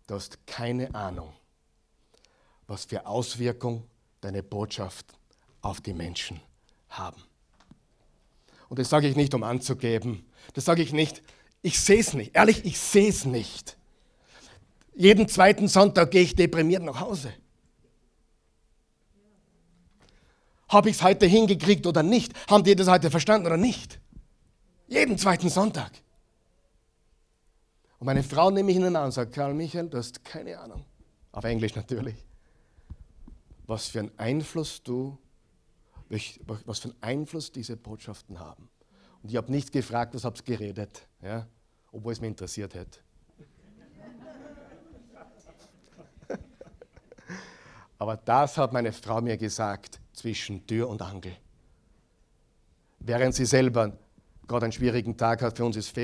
du 0.07 0.15
hast 0.15 0.47
keine 0.47 0.95
Ahnung, 0.95 1.33
was 2.67 2.85
für 2.85 3.07
Auswirkung 3.07 3.85
deine 4.21 4.43
Botschaft 4.43 5.07
auf 5.63 5.81
die 5.81 5.93
Menschen 5.93 6.41
haben. 6.89 7.23
Und 8.69 8.79
das 8.79 8.89
sage 8.89 9.09
ich 9.09 9.17
nicht, 9.17 9.35
um 9.35 9.43
anzugeben. 9.43 10.25
Das 10.55 10.65
sage 10.65 10.83
ich 10.83 10.93
nicht, 10.93 11.23
ich 11.63 11.79
sehe 11.81 12.01
es 12.01 12.15
nicht. 12.15 12.35
Ehrlich, 12.35 12.65
ich 12.65 12.79
sehe 12.79 13.09
es 13.09 13.25
nicht. 13.25 13.77
Jeden 14.95 15.29
zweiten 15.29 15.69
Sonntag 15.69 16.11
gehe 16.11 16.23
ich 16.23 16.35
deprimiert 16.35 16.83
nach 16.83 17.01
Hause. 17.01 17.33
Habe 20.69 20.91
ich 20.91 20.97
es 20.97 21.03
heute 21.03 21.27
hingekriegt 21.27 21.87
oder 21.87 22.03
nicht? 22.03 22.33
Haben 22.49 22.65
die 22.65 22.75
das 22.75 22.89
heute 22.89 23.11
verstanden 23.11 23.47
oder 23.47 23.57
nicht? 23.57 24.01
Jeden 24.89 25.19
zweiten 25.19 25.49
Sonntag. 25.49 25.93
Und 27.99 28.07
meine 28.07 28.23
Frau 28.23 28.51
nehme 28.51 28.71
ich 28.71 28.77
in 28.77 28.83
den 28.83 28.97
Arm 28.97 29.07
und 29.07 29.13
sagt, 29.13 29.33
Karl 29.33 29.55
Michael, 29.55 29.89
du 29.89 29.99
hast 29.99 30.25
keine 30.25 30.59
Ahnung. 30.59 30.85
Auf 31.33 31.45
Englisch 31.45 31.75
natürlich. 31.75 32.17
Was 33.67 33.89
für 33.89 34.01
einen 34.01 34.19
Einfluss 34.19 34.83
du 34.83 35.19
was 36.09 36.79
für 36.81 36.89
einen 36.89 37.03
Einfluss 37.03 37.51
diese 37.53 37.77
Botschaften 37.77 38.39
haben. 38.39 38.69
Und 39.23 39.31
ich 39.31 39.37
habe 39.37 39.51
nicht 39.51 39.73
gefragt, 39.73 40.15
was 40.15 40.25
habt 40.25 40.39
ihr 40.41 40.57
geredet, 40.57 41.07
ja? 41.23 41.47
obwohl 41.91 42.13
es 42.13 42.21
mich 42.21 42.29
interessiert 42.29 42.75
hätte. 42.75 43.01
Aber 47.99 48.17
das 48.17 48.57
hat 48.59 48.73
meine 48.73 48.93
Frau 48.93 49.21
mir 49.21 49.37
gesagt 49.37 50.01
zwischen 50.13 50.67
Tür 50.67 50.89
und 50.89 51.03
Angel. 51.03 51.37
Während 53.01 53.35
sie 53.35 53.47
selber 53.47 53.99
gerade 54.47 54.67
einen 54.67 54.73
schwierigen 54.73 55.17
Tag 55.17 55.43
hat, 55.43 55.57
für 55.57 55.65
uns 55.65 55.77
ist 55.77 55.97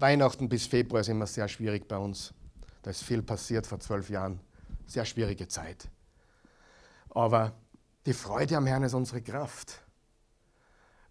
Weihnachten 0.00 0.48
bis 0.48 0.66
Februar 0.66 1.00
ist 1.00 1.08
immer 1.08 1.26
sehr 1.26 1.48
schwierig 1.48 1.86
bei 1.86 1.96
uns. 1.96 2.34
Da 2.82 2.90
ist 2.90 3.02
viel 3.02 3.22
passiert 3.22 3.66
vor 3.66 3.80
zwölf 3.80 4.10
Jahren. 4.10 4.40
Sehr 4.86 5.04
schwierige 5.04 5.48
Zeit. 5.48 5.88
Aber 7.10 7.52
die 8.06 8.12
Freude 8.12 8.56
am 8.56 8.66
Herrn 8.66 8.82
ist 8.82 8.94
unsere 8.94 9.22
Kraft. 9.22 9.80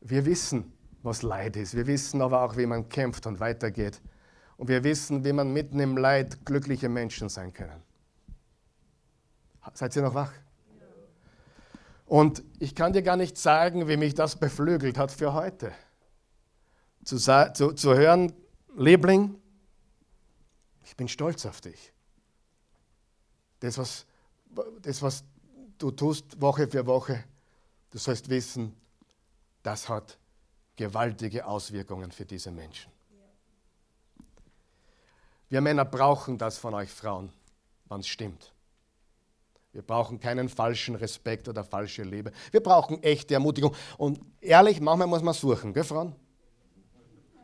Wir 0.01 0.25
wissen, 0.25 0.73
was 1.01 1.21
Leid 1.21 1.55
ist. 1.55 1.75
Wir 1.75 1.87
wissen 1.87 2.21
aber 2.21 2.41
auch, 2.41 2.57
wie 2.57 2.65
man 2.65 2.89
kämpft 2.89 3.25
und 3.25 3.39
weitergeht. 3.39 4.01
Und 4.57 4.67
wir 4.67 4.83
wissen, 4.83 5.23
wie 5.23 5.33
man 5.33 5.51
mitten 5.51 5.79
im 5.79 5.97
Leid 5.97 6.45
glückliche 6.45 6.89
Menschen 6.89 7.29
sein 7.29 7.53
können. 7.53 7.81
Seid 9.73 9.95
ihr 9.95 10.01
noch 10.01 10.13
wach? 10.13 10.31
Und 12.05 12.43
ich 12.59 12.75
kann 12.75 12.93
dir 12.93 13.01
gar 13.01 13.15
nicht 13.15 13.37
sagen, 13.37 13.87
wie 13.87 13.97
mich 13.97 14.13
das 14.13 14.35
beflügelt 14.35 14.97
hat 14.97 15.11
für 15.11 15.33
heute. 15.33 15.71
Zu, 17.03 17.17
zu, 17.17 17.71
zu 17.73 17.95
hören, 17.95 18.33
Liebling, 18.75 19.39
ich 20.83 20.95
bin 20.95 21.07
stolz 21.07 21.45
auf 21.45 21.61
dich. 21.61 21.91
Das 23.59 23.77
was, 23.77 24.05
das, 24.81 25.01
was 25.01 25.23
du 25.77 25.91
tust 25.91 26.39
Woche 26.41 26.67
für 26.67 26.85
Woche, 26.85 27.23
du 27.91 27.97
sollst 27.97 28.29
wissen, 28.29 28.75
das 29.61 29.87
hat 29.87 30.17
gewaltige 30.75 31.45
Auswirkungen 31.45 32.11
für 32.11 32.25
diese 32.25 32.51
Menschen. 32.51 32.91
Wir 35.49 35.61
Männer 35.61 35.85
brauchen 35.85 36.37
das 36.37 36.57
von 36.57 36.73
euch 36.73 36.89
Frauen, 36.89 37.31
wann 37.85 37.99
es 37.99 38.07
stimmt. 38.07 38.53
Wir 39.71 39.81
brauchen 39.81 40.19
keinen 40.19 40.49
falschen 40.49 40.95
Respekt 40.95 41.47
oder 41.47 41.63
falsche 41.63 42.03
Liebe. 42.03 42.31
Wir 42.51 42.61
brauchen 42.61 43.01
echte 43.01 43.33
Ermutigung. 43.33 43.75
Und 43.97 44.19
ehrlich, 44.39 44.79
manchmal 44.79 45.07
muss 45.07 45.23
man 45.23 45.33
suchen, 45.33 45.73
gell, 45.73 45.83
Frauen? 45.83 46.15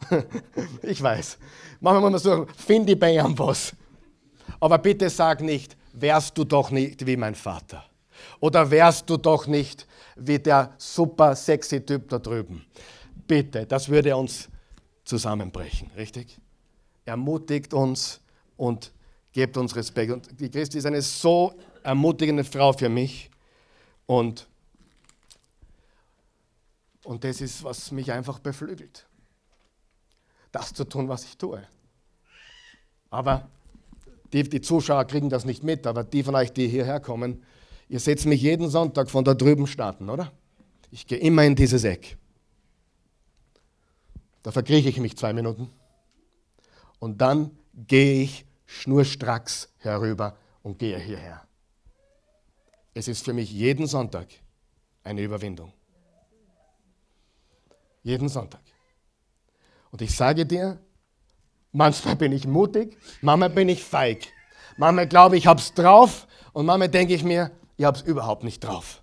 ich 0.82 1.02
weiß. 1.02 1.38
Manchmal 1.80 2.12
muss 2.12 2.24
man 2.24 2.46
suchen, 2.46 2.56
finde 2.56 2.96
bei 2.96 3.20
einem 3.20 3.38
was. 3.38 3.74
Aber 4.60 4.78
bitte 4.78 5.10
sag 5.10 5.42
nicht, 5.42 5.78
wärst 5.94 6.38
du 6.38 6.44
doch 6.44 6.72
nicht 6.72 7.06
wie 7.06 7.18
mein 7.18 7.36
Vater. 7.36 7.86
Oder 8.40 8.70
wärst 8.70 9.10
du 9.10 9.18
doch 9.18 9.48
nicht 9.48 9.88
wie 10.16 10.40
der 10.40 10.74
super 10.78 11.36
sexy 11.36 11.86
Typ 11.86 12.10
da 12.10 12.20
drüben. 12.20 12.66
Bitte, 13.28 13.66
das 13.66 13.88
würde 13.90 14.16
uns 14.16 14.50
zusammenbrechen, 15.04 15.90
richtig? 15.96 16.38
Ermutigt 17.06 17.74
uns 17.74 18.20
und 18.58 18.92
gebt 19.32 19.58
uns 19.58 19.76
Respekt. 19.76 20.12
Und 20.12 20.40
die 20.40 20.50
Christi 20.50 20.78
ist 20.78 20.86
eine 20.86 21.02
so 21.02 21.54
ermutigende 21.84 22.44
Frau 22.44 22.74
für 22.74 22.90
mich. 22.90 23.30
Und, 24.06 24.48
und 27.04 27.24
das 27.24 27.42
ist, 27.42 27.64
was 27.64 27.92
mich 27.92 28.12
einfach 28.12 28.40
beflügelt. 28.40 29.09
Das 30.52 30.74
zu 30.74 30.84
tun, 30.84 31.08
was 31.08 31.26
ich 31.26 31.38
tue. 31.38 31.62
Aber 33.10 33.50
die, 34.34 34.44
die 34.44 34.62
Zuschauer 34.62 35.06
kriegen 35.06 35.30
das 35.30 35.46
nicht 35.46 35.64
mit, 35.64 35.88
aber 35.88 36.04
die 36.04 36.24
von 36.24 36.36
euch, 36.36 36.52
die 36.52 36.68
hierher 36.68 37.00
kommen, 37.00 37.44
ihr 37.88 38.00
seht 38.00 38.24
mich 38.26 38.42
jeden 38.42 38.70
Sonntag 38.70 39.10
von 39.10 39.24
da 39.24 39.34
drüben 39.34 39.68
starten, 39.68 40.10
oder? 40.10 40.32
Ich 40.92 41.08
gehe 41.08 41.20
immer 41.20 41.44
in 41.44 41.56
dieses 41.56 41.84
Eck. 41.84 42.18
Da 44.44 44.52
verkrieche 44.52 44.90
ich 44.90 45.00
mich 45.00 45.18
zwei 45.18 45.34
Minuten. 45.34 45.70
Und 47.00 47.22
dann 47.22 47.58
gehe 47.88 48.24
ich 48.24 48.46
schnurstracks 48.66 49.70
herüber 49.78 50.38
und 50.64 50.80
gehe 50.80 50.98
hierher. 51.00 51.46
Es 52.94 53.08
ist 53.08 53.26
für 53.26 53.34
mich 53.34 53.52
jeden 53.52 53.88
Sonntag 53.88 54.28
eine 55.04 55.22
Überwindung. 55.22 55.74
Jeden 58.04 58.30
Sonntag. 58.30 58.62
Und 59.92 60.02
ich 60.02 60.16
sage 60.16 60.46
dir, 60.46 60.80
manchmal 61.72 62.16
bin 62.16 62.32
ich 62.32 62.48
mutig, 62.48 62.98
manchmal 63.22 63.50
bin 63.50 63.70
ich 63.70 63.84
feig. 63.84 64.28
Manchmal 64.78 65.08
glaube 65.08 65.36
ich, 65.36 65.44
ich 65.44 65.48
habe 65.48 65.60
es 65.60 65.74
drauf 65.74 66.28
und 66.54 66.66
manchmal 66.66 66.90
denke 66.90 67.14
ich 67.14 67.24
mir, 67.24 67.52
ich 67.78 67.86
habe 67.86 67.98
es 67.98 68.04
überhaupt 68.04 68.44
nicht 68.44 68.64
drauf. 68.64 69.02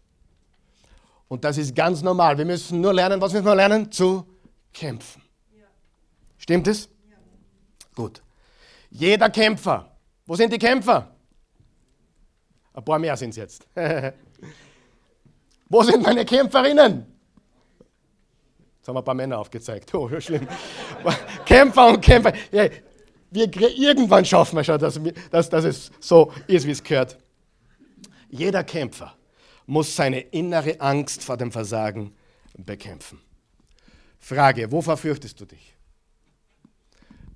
Und 1.28 1.44
das 1.44 1.58
ist 1.58 1.74
ganz 1.74 2.02
normal. 2.02 2.38
Wir 2.38 2.44
müssen 2.44 2.80
nur 2.80 2.94
lernen, 2.94 3.20
was 3.20 3.32
müssen 3.32 3.46
wir 3.46 3.54
lernen? 3.54 3.90
Zu 3.90 4.24
kämpfen. 4.72 5.22
Stimmt 6.38 6.68
es? 6.68 6.88
Gut. 7.94 8.22
Jeder 8.90 9.28
Kämpfer. 9.30 9.90
Wo 10.24 10.36
sind 10.36 10.52
die 10.52 10.58
Kämpfer? 10.58 11.10
Ein 12.72 12.84
paar 12.84 12.98
mehr 12.98 13.16
sind 13.16 13.30
es 13.30 13.36
jetzt. 13.36 13.66
Wo 15.68 15.82
sind 15.82 16.02
meine 16.02 16.24
Kämpferinnen? 16.24 17.06
Jetzt 18.86 18.90
haben 18.90 18.94
wir 18.98 19.00
ein 19.00 19.04
paar 19.04 19.14
Männer 19.14 19.38
aufgezeigt. 19.38 19.92
Oh, 19.94 20.20
schlimm. 20.20 20.46
Kämpfer 21.44 21.88
und 21.88 22.00
Kämpfer. 22.00 22.32
Ja, 22.52 22.68
wir, 23.32 23.76
irgendwann 23.76 24.24
schaffen 24.24 24.54
wir 24.54 24.62
schon, 24.62 24.78
dass, 24.78 25.00
dass, 25.28 25.50
dass 25.50 25.64
es 25.64 25.90
so 25.98 26.32
ist, 26.46 26.64
wie 26.68 26.70
es 26.70 26.84
gehört. 26.84 27.18
Jeder 28.30 28.62
Kämpfer 28.62 29.16
muss 29.66 29.96
seine 29.96 30.20
innere 30.20 30.80
Angst 30.80 31.24
vor 31.24 31.36
dem 31.36 31.50
Versagen 31.50 32.14
bekämpfen. 32.56 33.20
Frage, 34.20 34.70
wovor 34.70 34.96
fürchtest 34.96 35.40
du 35.40 35.46
dich? 35.46 35.74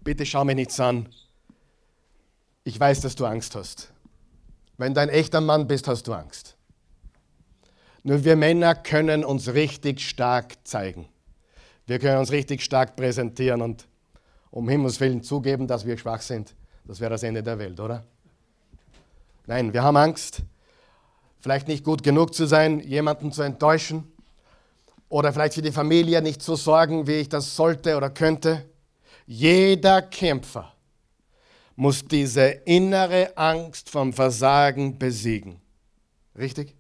Bitte 0.05 0.25
schau 0.25 0.45
mir 0.45 0.55
nichts 0.55 0.79
an. 0.79 1.09
Ich 2.63 2.79
weiß, 2.79 3.01
dass 3.01 3.17
du 3.17 3.27
Angst 3.27 3.57
hast. 3.57 3.93
Wenn 4.79 4.95
du 4.95 5.01
ein 5.01 5.09
echter 5.09 5.41
Mann 5.41 5.67
bist, 5.67 5.89
hast 5.89 6.07
du 6.07 6.13
Angst. 6.13 6.57
Nur 8.05 8.23
wir 8.23 8.37
Männer 8.37 8.77
können 8.77 9.25
uns 9.25 9.53
richtig 9.53 10.09
stark 10.09 10.55
zeigen. 10.63 11.09
Wir 11.91 11.99
können 11.99 12.19
uns 12.21 12.31
richtig 12.31 12.63
stark 12.63 12.95
präsentieren 12.95 13.61
und 13.63 13.89
um 14.53 14.69
Himmels 14.69 15.01
Willen 15.01 15.25
zugeben, 15.25 15.67
dass 15.67 15.85
wir 15.85 15.99
schwach 15.99 16.21
sind. 16.21 16.55
Das 16.85 17.01
wäre 17.01 17.11
das 17.11 17.25
Ende 17.25 17.43
der 17.43 17.59
Welt, 17.59 17.81
oder? 17.81 18.05
Nein, 19.49 19.73
wir 19.73 19.83
haben 19.83 19.97
Angst, 19.97 20.43
vielleicht 21.41 21.67
nicht 21.67 21.83
gut 21.83 22.05
genug 22.05 22.33
zu 22.33 22.47
sein, 22.47 22.79
jemanden 22.79 23.33
zu 23.33 23.43
enttäuschen 23.43 24.05
oder 25.09 25.33
vielleicht 25.33 25.55
für 25.55 25.63
die 25.63 25.73
Familie 25.73 26.23
nicht 26.23 26.43
zu 26.43 26.55
sorgen, 26.55 27.09
wie 27.09 27.15
ich 27.15 27.29
das 27.29 27.57
sollte 27.57 27.97
oder 27.97 28.09
könnte. 28.09 28.71
Jeder 29.27 30.01
Kämpfer 30.01 30.73
muss 31.75 32.05
diese 32.05 32.45
innere 32.67 33.37
Angst 33.37 33.91
vom 33.91 34.13
Versagen 34.13 34.97
besiegen. 34.97 35.61
Richtig? 36.39 36.77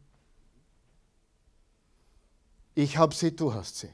Ich 2.77 2.97
habe 2.97 3.13
sie, 3.13 3.35
du 3.35 3.53
hast 3.53 3.77
sie. 3.81 3.91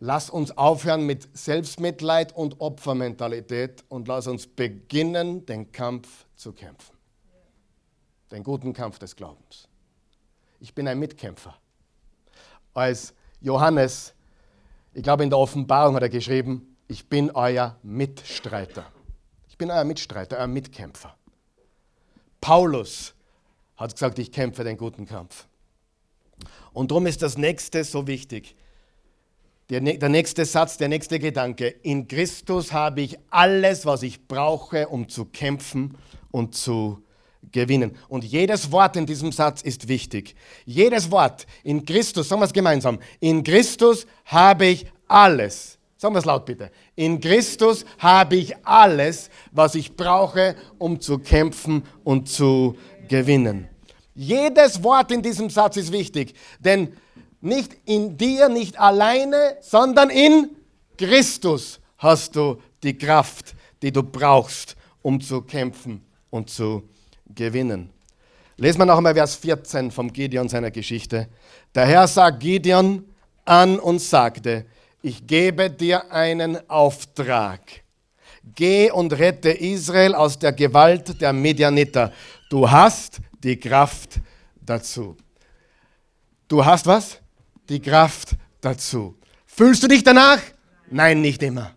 Lass 0.00 0.30
uns 0.30 0.56
aufhören 0.56 1.06
mit 1.06 1.36
Selbstmitleid 1.36 2.32
und 2.32 2.60
Opfermentalität 2.60 3.84
und 3.88 4.06
lass 4.06 4.28
uns 4.28 4.46
beginnen, 4.46 5.44
den 5.44 5.72
Kampf 5.72 6.26
zu 6.36 6.52
kämpfen. 6.52 6.96
Den 8.30 8.44
guten 8.44 8.72
Kampf 8.72 9.00
des 9.00 9.16
Glaubens. 9.16 9.68
Ich 10.60 10.72
bin 10.72 10.86
ein 10.86 11.00
Mitkämpfer. 11.00 11.56
Als 12.74 13.12
Johannes, 13.40 14.14
ich 14.94 15.02
glaube 15.02 15.24
in 15.24 15.30
der 15.30 15.38
Offenbarung 15.38 15.96
hat 15.96 16.02
er 16.02 16.08
geschrieben, 16.08 16.76
ich 16.86 17.08
bin 17.08 17.32
euer 17.32 17.76
Mitstreiter. 17.82 18.86
Ich 19.48 19.58
bin 19.58 19.68
euer 19.68 19.84
Mitstreiter, 19.84 20.38
euer 20.38 20.46
Mitkämpfer. 20.46 21.16
Paulus 22.40 23.14
hat 23.76 23.92
gesagt, 23.92 24.20
ich 24.20 24.30
kämpfe 24.30 24.62
den 24.62 24.76
guten 24.76 25.06
Kampf. 25.06 25.48
Und 26.72 26.92
darum 26.92 27.06
ist 27.06 27.20
das 27.20 27.36
nächste 27.36 27.82
so 27.82 28.06
wichtig. 28.06 28.54
Der, 29.70 29.80
der 29.80 30.08
nächste 30.08 30.44
Satz, 30.44 30.78
der 30.78 30.88
nächste 30.88 31.18
Gedanke. 31.18 31.68
In 31.82 32.08
Christus 32.08 32.72
habe 32.72 33.02
ich 33.02 33.18
alles, 33.30 33.84
was 33.84 34.02
ich 34.02 34.26
brauche, 34.26 34.88
um 34.88 35.08
zu 35.08 35.26
kämpfen 35.26 35.96
und 36.30 36.54
zu 36.54 37.02
gewinnen. 37.52 37.96
Und 38.08 38.24
jedes 38.24 38.72
Wort 38.72 38.96
in 38.96 39.06
diesem 39.06 39.30
Satz 39.32 39.62
ist 39.62 39.88
wichtig. 39.88 40.34
Jedes 40.64 41.10
Wort 41.10 41.46
in 41.64 41.84
Christus, 41.84 42.28
sagen 42.28 42.40
wir 42.40 42.46
es 42.46 42.52
gemeinsam. 42.52 42.98
In 43.20 43.44
Christus 43.44 44.06
habe 44.24 44.66
ich 44.66 44.86
alles 45.06 45.78
Sagen 46.00 46.14
wir 46.14 46.20
es 46.20 46.26
laut 46.26 46.46
bitte. 46.46 46.70
In 46.94 47.20
Christus 47.20 47.84
habe 47.98 48.36
ich 48.36 48.54
alles, 48.64 49.30
was 49.50 49.74
ich 49.74 49.96
brauche, 49.96 50.54
um 50.78 51.00
zu 51.00 51.18
kämpfen 51.18 51.82
und 52.04 52.28
zu 52.28 52.78
gewinnen. 53.08 53.68
Jedes 54.14 54.84
Wort 54.84 55.10
in 55.10 55.22
diesem 55.22 55.50
Satz 55.50 55.76
ist 55.76 55.90
wichtig, 55.90 56.34
denn 56.60 56.92
nicht 57.40 57.76
in 57.84 58.16
dir, 58.16 58.48
nicht 58.48 58.78
alleine, 58.78 59.56
sondern 59.60 60.10
in 60.10 60.50
Christus 60.96 61.80
hast 61.98 62.36
du 62.36 62.60
die 62.82 62.96
Kraft, 62.96 63.54
die 63.82 63.92
du 63.92 64.02
brauchst, 64.02 64.76
um 65.02 65.20
zu 65.20 65.42
kämpfen 65.42 66.04
und 66.30 66.50
zu 66.50 66.88
gewinnen. 67.34 67.90
Lesen 68.56 68.80
wir 68.80 68.86
noch 68.86 68.96
einmal 68.96 69.14
Vers 69.14 69.36
14 69.36 69.90
vom 69.90 70.12
Gideon 70.12 70.48
seiner 70.48 70.70
Geschichte. 70.70 71.28
Der 71.74 71.86
Herr 71.86 72.08
sagt 72.08 72.40
Gideon 72.40 73.04
an 73.44 73.78
und 73.78 74.00
sagte, 74.00 74.66
ich 75.00 75.26
gebe 75.26 75.70
dir 75.70 76.10
einen 76.10 76.68
Auftrag. 76.68 77.60
Geh 78.54 78.90
und 78.90 79.12
rette 79.12 79.50
Israel 79.50 80.14
aus 80.14 80.38
der 80.38 80.52
Gewalt 80.52 81.20
der 81.20 81.32
Medianiter. 81.32 82.12
Du 82.50 82.68
hast 82.68 83.20
die 83.44 83.58
Kraft 83.58 84.20
dazu. 84.60 85.16
Du 86.48 86.64
hast 86.64 86.86
was? 86.86 87.20
Die 87.68 87.80
Kraft 87.80 88.36
dazu. 88.60 89.16
Fühlst 89.46 89.82
du 89.82 89.88
dich 89.88 90.02
danach? 90.02 90.40
Nein, 90.90 91.20
nicht 91.20 91.42
immer. 91.42 91.74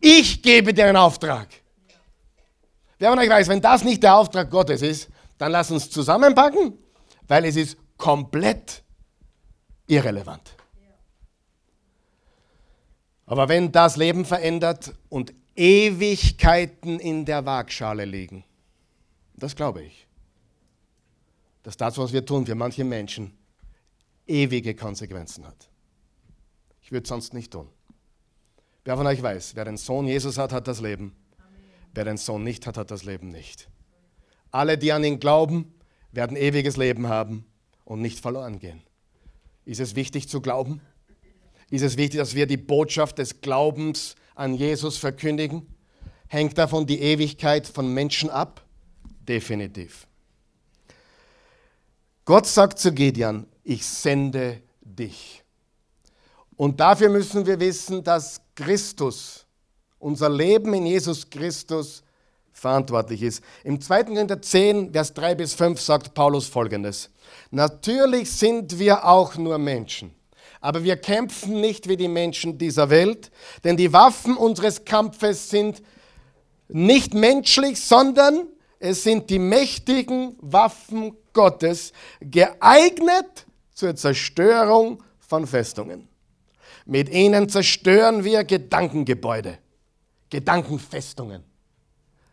Ich 0.00 0.42
gebe 0.42 0.72
dir 0.72 0.86
einen 0.86 0.96
Auftrag. 0.96 1.48
Wer 2.98 3.10
von 3.10 3.18
euch 3.18 3.28
weiß, 3.28 3.48
wenn 3.48 3.60
das 3.60 3.84
nicht 3.84 4.02
der 4.02 4.16
Auftrag 4.16 4.50
Gottes 4.50 4.82
ist, 4.82 5.08
dann 5.36 5.52
lass 5.52 5.70
uns 5.70 5.90
zusammenpacken, 5.90 6.76
weil 7.28 7.44
es 7.44 7.56
ist 7.56 7.76
komplett 7.96 8.82
irrelevant. 9.86 10.54
Aber 13.26 13.48
wenn 13.48 13.70
das 13.70 13.96
Leben 13.96 14.24
verändert 14.24 14.94
und 15.08 15.34
Ewigkeiten 15.54 16.98
in 16.98 17.24
der 17.24 17.44
Waagschale 17.44 18.04
liegen, 18.04 18.44
das 19.36 19.54
glaube 19.54 19.82
ich, 19.82 20.06
dass 21.62 21.76
das, 21.76 21.98
was 21.98 22.12
wir 22.12 22.24
tun, 22.24 22.46
für 22.46 22.54
manche 22.54 22.84
Menschen 22.84 23.37
ewige 24.28 24.74
Konsequenzen 24.74 25.46
hat. 25.46 25.68
Ich 26.82 26.92
würde 26.92 27.02
es 27.02 27.08
sonst 27.08 27.34
nicht 27.34 27.52
tun. 27.52 27.68
Wer 28.84 28.96
von 28.96 29.06
euch 29.06 29.22
weiß, 29.22 29.54
wer 29.56 29.64
den 29.64 29.76
Sohn 29.76 30.06
Jesus 30.06 30.38
hat, 30.38 30.52
hat 30.52 30.68
das 30.68 30.80
Leben. 30.80 31.14
Wer 31.94 32.04
den 32.04 32.16
Sohn 32.16 32.44
nicht 32.44 32.66
hat, 32.66 32.76
hat 32.76 32.90
das 32.90 33.04
Leben 33.04 33.28
nicht. 33.28 33.68
Alle, 34.50 34.78
die 34.78 34.92
an 34.92 35.04
ihn 35.04 35.20
glauben, 35.20 35.74
werden 36.12 36.36
ewiges 36.36 36.76
Leben 36.76 37.08
haben 37.08 37.44
und 37.84 38.00
nicht 38.00 38.20
verloren 38.20 38.58
gehen. 38.58 38.82
Ist 39.64 39.80
es 39.80 39.94
wichtig 39.94 40.28
zu 40.28 40.40
glauben? 40.40 40.80
Ist 41.70 41.82
es 41.82 41.96
wichtig, 41.98 42.18
dass 42.18 42.34
wir 42.34 42.46
die 42.46 42.56
Botschaft 42.56 43.18
des 43.18 43.40
Glaubens 43.42 44.14
an 44.34 44.54
Jesus 44.54 44.96
verkündigen? 44.96 45.66
Hängt 46.28 46.56
davon 46.56 46.86
die 46.86 47.00
Ewigkeit 47.00 47.66
von 47.66 47.92
Menschen 47.92 48.30
ab? 48.30 48.64
Definitiv. 49.20 50.06
Gott 52.24 52.46
sagt 52.46 52.78
zu 52.78 52.92
Gideon, 52.92 53.46
ich 53.68 53.84
sende 53.84 54.62
dich. 54.80 55.44
Und 56.56 56.80
dafür 56.80 57.10
müssen 57.10 57.44
wir 57.44 57.60
wissen, 57.60 58.02
dass 58.02 58.40
Christus, 58.54 59.44
unser 59.98 60.30
Leben 60.30 60.72
in 60.72 60.86
Jesus 60.86 61.28
Christus, 61.28 62.02
verantwortlich 62.50 63.22
ist. 63.22 63.44
Im 63.64 63.78
2. 63.78 64.04
Korinther 64.04 64.40
10, 64.40 64.92
Vers 64.92 65.12
3 65.12 65.34
bis 65.34 65.52
5 65.52 65.78
sagt 65.80 66.14
Paulus 66.14 66.48
folgendes. 66.48 67.10
Natürlich 67.50 68.32
sind 68.32 68.78
wir 68.78 69.06
auch 69.06 69.36
nur 69.36 69.58
Menschen, 69.58 70.14
aber 70.62 70.82
wir 70.82 70.96
kämpfen 70.96 71.60
nicht 71.60 71.88
wie 71.90 71.98
die 71.98 72.08
Menschen 72.08 72.56
dieser 72.56 72.88
Welt, 72.88 73.30
denn 73.64 73.76
die 73.76 73.92
Waffen 73.92 74.38
unseres 74.38 74.86
Kampfes 74.86 75.50
sind 75.50 75.82
nicht 76.68 77.12
menschlich, 77.12 77.78
sondern 77.80 78.46
es 78.80 79.02
sind 79.02 79.28
die 79.28 79.38
mächtigen 79.38 80.36
Waffen 80.40 81.14
Gottes, 81.34 81.92
geeignet 82.20 83.46
zur 83.78 83.94
Zerstörung 83.94 85.04
von 85.20 85.46
Festungen. 85.46 86.08
Mit 86.84 87.08
ihnen 87.10 87.48
zerstören 87.48 88.24
wir 88.24 88.42
Gedankengebäude, 88.42 89.58
Gedankenfestungen. 90.30 91.44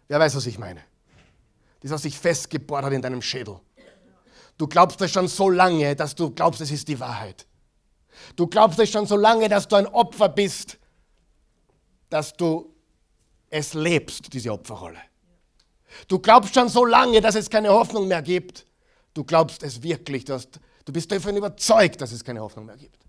Wer 0.08 0.20
weiß, 0.20 0.36
was 0.36 0.48
ich 0.48 0.58
meine? 0.58 0.82
Das, 1.82 1.92
was 1.92 2.02
sich 2.02 2.18
festgebohrt 2.18 2.84
hat 2.84 2.94
in 2.94 3.02
deinem 3.04 3.22
Schädel. 3.22 3.60
Du 4.58 4.66
glaubst 4.66 5.00
es 5.02 5.12
schon 5.12 5.28
so 5.28 5.48
lange, 5.52 5.96
dass 5.96 6.16
du 6.16 6.32
glaubst, 6.32 6.62
es 6.62 6.72
ist 6.72 6.88
die 6.88 7.00
Wahrheit. 7.00 7.46
Du 8.36 8.48
glaubst 8.48 8.80
es 8.80 8.90
schon 8.90 9.06
so 9.06 9.16
lange, 9.16 9.48
dass 9.48 9.68
du 9.68 9.76
ein 9.76 9.86
Opfer 9.86 10.30
bist, 10.30 10.80
dass 12.10 12.34
du 12.34 12.74
es 13.52 13.76
lebst, 13.76 14.34
diese 14.34 14.52
Opferrolle. 14.52 15.02
Du 16.08 16.18
glaubst 16.18 16.56
schon 16.56 16.70
so 16.70 16.86
lange, 16.86 17.22
dass 17.22 17.36
es 17.36 17.52
keine 17.52 17.70
Hoffnung 17.70 18.08
mehr 18.08 18.24
gibt. 18.24 18.66
Du 19.14 19.24
glaubst 19.24 19.62
es 19.62 19.84
wirklich. 19.84 20.26
Du, 20.26 20.34
hast, 20.34 20.60
du 20.86 20.94
bist 20.94 21.12
davon 21.12 21.36
überzeugt, 21.36 22.00
dass 22.02 22.12
es 22.12 22.24
keine 22.24 22.42
Hoffnung 22.42 22.66
mehr 22.66 22.78
gibt. 22.78 23.04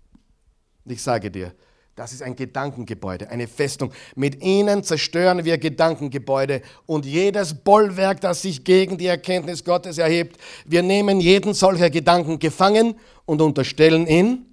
Und 0.85 0.91
ich 0.91 1.01
sage 1.01 1.31
dir, 1.31 1.53
das 1.97 2.13
ist 2.13 2.21
ein 2.21 2.35
Gedankengebäude, 2.35 3.29
eine 3.31 3.47
Festung. 3.47 3.91
Mit 4.15 4.43
ihnen 4.43 4.83
zerstören 4.83 5.43
wir 5.45 5.57
Gedankengebäude 5.57 6.61
und 6.85 7.07
jedes 7.07 7.55
Bollwerk, 7.55 8.21
das 8.21 8.43
sich 8.43 8.63
gegen 8.63 8.99
die 8.99 9.07
Erkenntnis 9.07 9.63
Gottes 9.63 9.97
erhebt. 9.97 10.37
Wir 10.65 10.83
nehmen 10.83 11.19
jeden 11.19 11.55
solcher 11.55 11.89
Gedanken 11.89 12.37
gefangen 12.37 12.95
und 13.25 13.41
unterstellen 13.41 14.05
ihn 14.05 14.45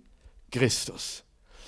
Christus. 0.51 1.23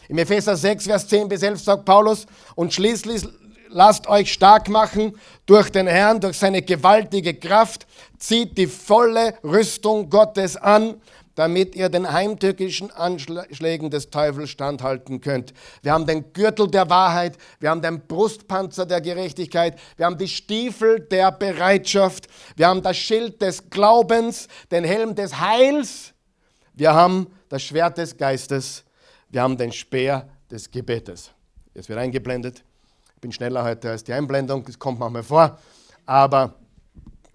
Im 0.08 0.16
Epheser 0.16 0.56
6, 0.56 0.84
Vers 0.84 1.08
10 1.08 1.28
bis 1.28 1.42
11 1.42 1.60
sagt 1.60 1.84
Paulus, 1.84 2.26
und 2.54 2.72
schließlich 2.72 3.24
lasst 3.68 4.06
euch 4.06 4.32
stark 4.32 4.70
machen 4.70 5.12
durch 5.44 5.70
den 5.70 5.86
Herrn, 5.86 6.20
durch 6.20 6.38
seine 6.38 6.62
gewaltige 6.62 7.34
Kraft, 7.34 7.86
zieht 8.18 8.56
die 8.56 8.66
volle 8.66 9.34
Rüstung 9.44 10.08
Gottes 10.08 10.56
an, 10.56 10.94
damit 11.36 11.76
ihr 11.76 11.88
den 11.90 12.10
heimtückischen 12.10 12.90
Anschlägen 12.90 13.90
des 13.90 14.10
Teufels 14.10 14.50
standhalten 14.50 15.20
könnt. 15.20 15.52
Wir 15.82 15.92
haben 15.92 16.06
den 16.06 16.32
Gürtel 16.32 16.66
der 16.68 16.90
Wahrheit, 16.90 17.38
wir 17.60 17.70
haben 17.70 17.82
den 17.82 18.00
Brustpanzer 18.00 18.86
der 18.86 19.00
Gerechtigkeit, 19.02 19.78
wir 19.96 20.06
haben 20.06 20.18
die 20.18 20.28
Stiefel 20.28 20.98
der 20.98 21.30
Bereitschaft, 21.30 22.26
wir 22.56 22.66
haben 22.66 22.82
das 22.82 22.96
Schild 22.96 23.40
des 23.40 23.70
Glaubens, 23.70 24.48
den 24.70 24.82
Helm 24.82 25.14
des 25.14 25.38
Heils, 25.38 26.14
wir 26.72 26.94
haben 26.94 27.28
das 27.50 27.62
Schwert 27.62 27.98
des 27.98 28.16
Geistes, 28.16 28.82
wir 29.28 29.42
haben 29.42 29.58
den 29.58 29.72
Speer 29.72 30.26
des 30.50 30.70
Gebetes. 30.70 31.30
Jetzt 31.74 31.90
wird 31.90 31.98
eingeblendet. 31.98 32.64
Ich 33.14 33.20
bin 33.20 33.30
schneller 33.30 33.62
heute 33.62 33.90
als 33.90 34.02
die 34.02 34.12
Einblendung, 34.14 34.64
das 34.64 34.78
kommt 34.78 34.98
manchmal 34.98 35.22
vor, 35.22 35.58
aber 36.06 36.54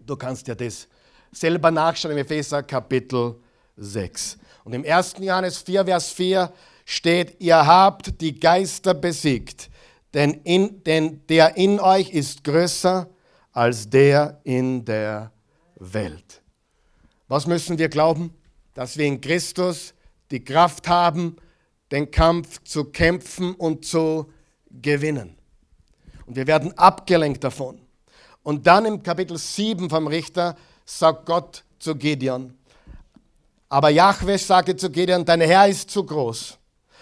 du 0.04 0.16
kannst 0.16 0.48
ja 0.48 0.56
das 0.56 0.88
selber 1.32 1.70
nachschauen 1.70 2.14
im 2.14 2.18
Epheser 2.18 2.64
Kapitel 2.64 3.36
6. 3.82 4.38
Und 4.64 4.74
im 4.74 4.86
1. 4.86 5.16
Johannes 5.20 5.58
4, 5.60 5.86
Vers 5.86 6.12
4 6.12 6.54
steht, 6.86 7.36
ihr 7.40 7.66
habt 7.66 8.22
die 8.22 8.40
Geister 8.40 8.94
besiegt, 8.94 9.70
denn, 10.14 10.42
in, 10.44 10.84
denn 10.84 11.26
der 11.28 11.58
in 11.58 11.80
euch 11.80 12.10
ist 12.10 12.44
größer 12.44 13.10
als 13.52 13.90
der 13.90 14.40
in 14.44 14.86
der 14.86 15.32
Welt. 15.76 16.42
Was 17.28 17.48
müssen 17.48 17.78
wir 17.78 17.90
glauben? 17.90 18.34
Dass 18.74 18.98
wir 18.98 19.06
in 19.06 19.20
Christus 19.20 19.94
die 20.32 20.44
Kraft 20.44 20.88
haben, 20.88 21.38
den 21.92 22.12
Kampf 22.12 22.62
zu 22.64 22.86
kämpfen 22.86 23.54
und 23.56 23.86
zu 23.86 24.32
gewinnen. 24.70 25.38
Und 26.26 26.36
wir 26.36 26.48
werden 26.48 26.78
abgelenkt 26.78 27.44
davon. 27.44 27.82
Und 28.44 28.66
dann 28.66 28.86
im 28.86 29.04
Kapitel 29.04 29.38
7 29.38 29.90
vom 29.90 30.08
Richter 30.08 30.56
sagt 30.86 31.26
Gott 31.26 31.64
zu 31.80 31.96
Gideon, 31.96 32.58
aber 33.72 33.88
Jahwe 33.88 34.38
sagte 34.38 34.76
zu 34.76 34.90
Gideon, 34.90 35.24
dein 35.24 35.40
Herr 35.40 35.66
ist 35.66 35.90
zu 35.90 36.04
groß. 36.04 36.58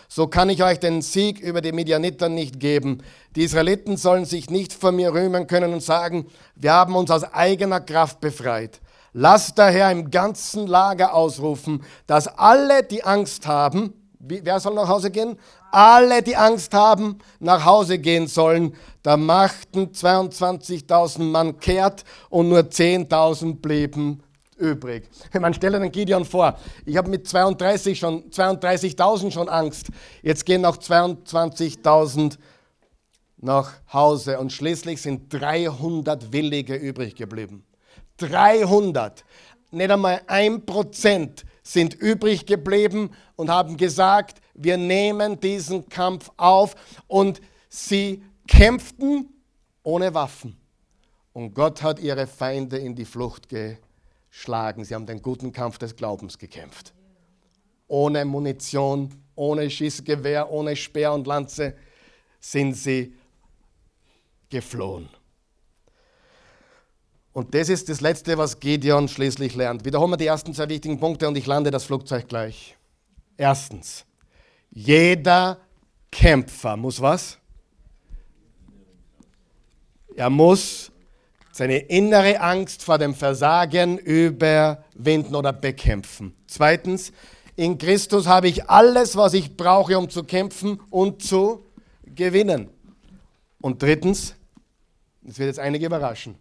So 0.08 0.28
kann 0.28 0.50
ich 0.50 0.64
euch 0.64 0.80
den 0.80 1.02
Sieg 1.02 1.40
über 1.40 1.62
die 1.62 1.72
Midianiter 1.72 2.30
nicht 2.30 2.60
geben. 2.60 3.02
Die 3.36 3.44
Israeliten 3.44 3.98
sollen 3.98 4.26
sich 4.26 4.52
nicht 4.52 4.72
vor 4.74 4.92
mir 4.92 5.12
rühmen 5.12 5.48
können 5.48 5.74
und 5.74 5.82
sagen, 5.82 6.28
wir 6.54 6.72
haben 6.72 6.96
uns 6.96 7.10
aus 7.10 7.24
eigener 7.24 7.80
Kraft 7.80 8.20
befreit. 8.20 8.82
Lasst 9.14 9.58
daher 9.58 9.90
im 9.90 10.12
ganzen 10.12 10.68
Lager 10.68 11.16
ausrufen, 11.16 11.84
dass 12.06 12.28
alle, 12.28 12.84
die 12.84 13.04
Angst 13.04 13.48
haben, 13.48 13.94
wer 14.20 14.60
soll 14.60 14.76
nach 14.76 14.90
Hause 14.90 15.10
gehen? 15.10 15.40
Alle, 15.72 16.22
die 16.22 16.36
Angst 16.36 16.76
haben, 16.76 17.18
nach 17.40 17.66
Hause 17.66 17.98
gehen 17.98 18.28
sollen. 18.28 18.76
Da 19.02 19.18
machten 19.18 19.88
22.000 19.88 21.24
Mann 21.24 21.60
kehrt 21.60 22.04
und 22.30 22.50
nur 22.50 22.60
10.000 22.60 23.60
blieben 23.60 24.22
übrig. 24.60 25.10
Man 25.40 25.54
stelle 25.54 25.80
den 25.80 25.92
Gideon 25.92 26.26
vor, 26.26 26.58
ich 26.86 26.98
habe 26.98 27.10
mit 27.10 27.28
32 27.28 27.98
schon 27.98 28.30
32.000 28.30 29.32
schon 29.32 29.50
Angst. 29.50 29.88
Jetzt 30.22 30.46
gehen 30.46 30.62
noch 30.62 30.78
22.000 30.78 32.38
nach 33.38 33.74
Hause 33.92 34.40
und 34.40 34.52
schließlich 34.52 35.02
sind 35.02 35.34
300 35.34 36.32
Willige 36.32 36.76
übrig 36.76 37.16
geblieben. 37.16 37.66
300. 38.18 39.24
Nicht 39.72 39.92
einmal 39.92 40.22
ein 40.28 40.66
Prozent 40.66 41.46
sind 41.64 41.94
übrig 41.94 42.46
geblieben 42.46 43.12
und 43.36 43.50
haben 43.50 43.78
gesagt, 43.78 44.42
wir 44.54 44.78
nehmen 44.78 45.40
diesen 45.40 45.88
Kampf 45.88 46.32
auf 46.38 46.76
und 47.08 47.40
sie 47.70 48.24
kämpften 48.48 49.30
ohne 49.84 50.14
Waffen. 50.14 50.58
Und 51.32 51.54
Gott 51.54 51.82
hat 51.82 52.00
ihre 52.00 52.28
Feinde 52.28 52.78
in 52.78 52.96
die 52.96 53.06
Flucht 53.06 53.48
gebracht 53.48 53.89
schlagen. 54.30 54.84
Sie 54.84 54.96
haben 54.96 55.06
den 55.06 55.22
guten 55.22 55.52
Kampf 55.52 55.78
des 55.78 55.96
Glaubens 55.96 56.38
gekämpft. 56.38 56.94
Ohne 57.88 58.26
Munition, 58.26 59.10
ohne 59.36 59.70
Schießgewehr, 59.70 60.52
ohne 60.52 60.76
Speer 60.76 61.14
und 61.14 61.26
Lanze 61.28 61.76
sind 62.40 62.74
sie 62.74 63.14
geflohen. 64.50 65.10
Und 67.32 67.54
das 67.54 67.70
ist 67.70 67.90
das 67.90 68.02
Letzte, 68.02 68.38
was 68.38 68.60
Gideon 68.60 69.08
schließlich 69.08 69.56
lernt. 69.56 69.86
Wiederholen 69.86 70.12
wir 70.12 70.18
die 70.18 70.26
ersten 70.26 70.54
zwei 70.54 70.68
wichtigen 70.70 71.00
Punkte 71.00 71.28
und 71.28 71.38
ich 71.38 71.46
lande 71.46 71.72
das 71.72 71.86
Flugzeug 71.86 72.28
gleich. 72.28 72.76
Erstens, 73.38 74.06
jeder 74.72 75.60
Kämpfer 76.12 76.76
muss 76.76 77.00
was? 77.00 77.38
Er 80.16 80.30
muss 80.30 80.92
seine 81.60 81.80
innere 81.80 82.40
Angst 82.40 82.84
vor 82.84 82.98
dem 82.98 83.14
Versagen 83.14 83.98
überwinden 83.98 85.36
oder 85.36 85.52
bekämpfen. 85.52 86.34
Zweitens, 86.48 87.12
in 87.58 87.78
Christus 87.78 88.28
habe 88.28 88.48
ich 88.48 88.70
alles, 88.70 89.18
was 89.18 89.34
ich 89.34 89.58
brauche, 89.58 89.98
um 89.98 90.10
zu 90.10 90.24
kämpfen 90.24 90.80
und 90.90 91.22
zu 91.22 91.66
gewinnen. 92.06 92.70
Und 93.60 93.84
drittens, 93.84 94.36
das 95.22 95.38
wird 95.38 95.48
jetzt 95.48 95.60
einige 95.60 95.88
überraschen, 95.88 96.38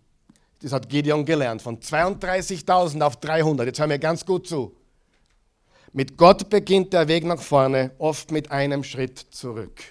das 0.62 0.72
hat 0.72 0.88
Gideon 0.88 1.24
gelernt, 1.24 1.62
von 1.62 1.80
32.000 1.80 3.02
auf 3.02 3.16
300, 3.16 3.66
jetzt 3.66 3.80
hören 3.80 3.90
wir 3.90 3.98
ganz 3.98 4.24
gut 4.24 4.46
zu. 4.46 4.76
Mit 5.92 6.16
Gott 6.16 6.48
beginnt 6.48 6.92
der 6.92 7.08
Weg 7.08 7.24
nach 7.24 7.42
vorne, 7.42 7.90
oft 7.98 8.30
mit 8.30 8.52
einem 8.52 8.84
Schritt 8.84 9.18
zurück. 9.18 9.82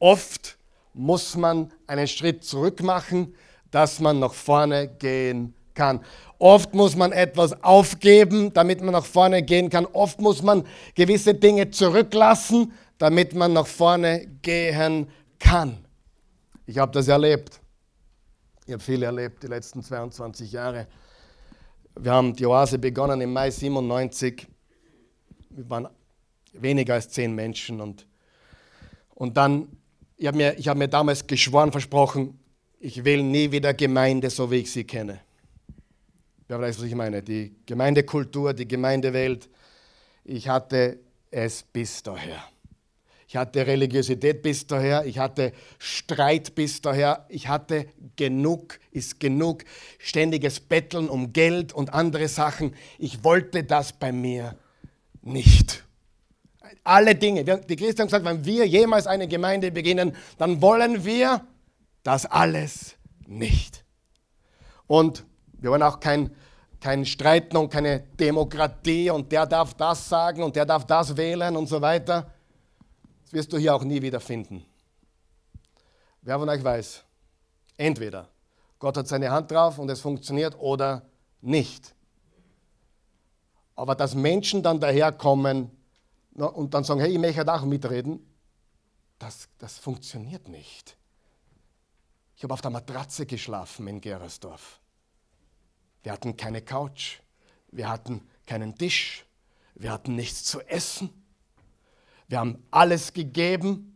Oft 0.00 0.57
muss 0.98 1.36
man 1.36 1.72
einen 1.86 2.08
Schritt 2.08 2.44
zurück 2.44 2.82
machen, 2.82 3.34
dass 3.70 4.00
man 4.00 4.18
nach 4.18 4.34
vorne 4.34 4.88
gehen 4.88 5.54
kann. 5.74 6.00
Oft 6.38 6.74
muss 6.74 6.96
man 6.96 7.12
etwas 7.12 7.62
aufgeben, 7.62 8.52
damit 8.52 8.82
man 8.82 8.92
nach 8.92 9.04
vorne 9.04 9.42
gehen 9.42 9.70
kann. 9.70 9.86
Oft 9.86 10.20
muss 10.20 10.42
man 10.42 10.66
gewisse 10.94 11.34
Dinge 11.34 11.70
zurücklassen, 11.70 12.72
damit 12.98 13.32
man 13.34 13.52
nach 13.52 13.66
vorne 13.66 14.26
gehen 14.42 15.08
kann. 15.38 15.78
Ich 16.66 16.78
habe 16.78 16.90
das 16.92 17.06
erlebt. 17.06 17.60
Ich 18.66 18.72
habe 18.72 18.82
viel 18.82 19.02
erlebt 19.02 19.42
die 19.42 19.46
letzten 19.46 19.82
22 19.82 20.50
Jahre. 20.50 20.88
Wir 21.94 22.12
haben 22.12 22.34
die 22.34 22.44
Oase 22.44 22.78
begonnen 22.78 23.20
im 23.20 23.32
Mai 23.32 23.50
97. 23.50 24.46
Wir 25.50 25.70
waren 25.70 25.88
weniger 26.52 26.94
als 26.94 27.08
zehn 27.08 27.34
Menschen. 27.34 27.80
Und, 27.80 28.06
und 29.14 29.36
dann, 29.36 29.68
ich 30.18 30.26
habe 30.26 30.36
mir, 30.36 30.56
hab 30.56 30.76
mir 30.76 30.88
damals 30.88 31.26
geschworen, 31.26 31.70
versprochen, 31.70 32.38
ich 32.80 33.04
will 33.04 33.22
nie 33.22 33.50
wieder 33.50 33.72
Gemeinde, 33.72 34.30
so 34.30 34.50
wie 34.50 34.56
ich 34.56 34.70
sie 34.70 34.84
kenne. 34.84 35.20
Wer 36.48 36.60
weiß, 36.60 36.78
was 36.78 36.86
ich 36.86 36.94
meine? 36.94 37.22
Die 37.22 37.54
Gemeindekultur, 37.66 38.52
die 38.52 38.66
Gemeindewelt. 38.66 39.48
Ich 40.24 40.48
hatte 40.48 40.98
es 41.30 41.62
bis 41.62 42.02
daher. 42.02 42.42
Ich 43.28 43.36
hatte 43.36 43.66
Religiosität 43.66 44.40
bis 44.40 44.66
daher, 44.66 45.04
ich 45.04 45.18
hatte 45.18 45.52
Streit 45.78 46.54
bis 46.54 46.80
daher, 46.80 47.26
ich 47.28 47.46
hatte 47.46 47.86
genug, 48.16 48.78
ist 48.90 49.20
genug, 49.20 49.64
ständiges 49.98 50.60
Betteln 50.60 51.10
um 51.10 51.34
Geld 51.34 51.74
und 51.74 51.92
andere 51.92 52.28
Sachen. 52.28 52.74
Ich 52.98 53.22
wollte 53.24 53.64
das 53.64 53.92
bei 53.92 54.12
mir 54.12 54.56
nicht. 55.20 55.84
Alle 56.84 57.14
Dinge. 57.14 57.44
Die 57.44 57.76
Christen 57.76 58.00
haben 58.00 58.06
gesagt, 58.08 58.24
wenn 58.24 58.44
wir 58.44 58.66
jemals 58.66 59.06
eine 59.06 59.28
Gemeinde 59.28 59.70
beginnen, 59.70 60.14
dann 60.38 60.60
wollen 60.60 61.04
wir 61.04 61.44
das 62.02 62.26
alles 62.26 62.96
nicht. 63.26 63.84
Und 64.86 65.24
wir 65.52 65.70
wollen 65.70 65.82
auch 65.82 66.00
kein, 66.00 66.34
kein 66.80 67.04
Streiten 67.04 67.56
und 67.56 67.70
keine 67.70 68.00
Demokratie 68.00 69.10
und 69.10 69.30
der 69.30 69.46
darf 69.46 69.74
das 69.74 70.08
sagen 70.08 70.42
und 70.42 70.56
der 70.56 70.64
darf 70.64 70.86
das 70.86 71.16
wählen 71.16 71.56
und 71.56 71.68
so 71.68 71.80
weiter. 71.80 72.32
Das 73.24 73.32
wirst 73.32 73.52
du 73.52 73.58
hier 73.58 73.74
auch 73.74 73.84
nie 73.84 74.00
wieder 74.00 74.20
finden. 74.20 74.64
Wer 76.22 76.38
von 76.38 76.48
euch 76.48 76.64
weiß, 76.64 77.04
entweder 77.76 78.28
Gott 78.78 78.96
hat 78.96 79.08
seine 79.08 79.30
Hand 79.30 79.50
drauf 79.50 79.78
und 79.78 79.90
es 79.90 80.00
funktioniert 80.00 80.58
oder 80.58 81.02
nicht. 81.40 81.94
Aber 83.74 83.94
dass 83.94 84.14
Menschen 84.14 84.62
dann 84.62 84.80
daherkommen 84.80 85.70
und 86.46 86.74
dann 86.74 86.84
sagen, 86.84 87.00
hey, 87.00 87.10
ich 87.10 87.18
möchte 87.18 87.52
auch 87.52 87.64
mitreden, 87.64 88.24
das, 89.18 89.48
das 89.58 89.78
funktioniert 89.78 90.48
nicht. 90.48 90.96
Ich 92.36 92.44
habe 92.44 92.54
auf 92.54 92.60
der 92.60 92.70
Matratze 92.70 93.26
geschlafen 93.26 93.88
in 93.88 94.00
Gerersdorf. 94.00 94.80
Wir 96.02 96.12
hatten 96.12 96.36
keine 96.36 96.62
Couch, 96.62 97.18
wir 97.72 97.88
hatten 97.88 98.26
keinen 98.46 98.76
Tisch, 98.76 99.26
wir 99.74 99.92
hatten 99.92 100.14
nichts 100.14 100.44
zu 100.44 100.60
essen. 100.60 101.10
Wir 102.28 102.40
haben 102.40 102.62
alles 102.70 103.12
gegeben. 103.12 103.94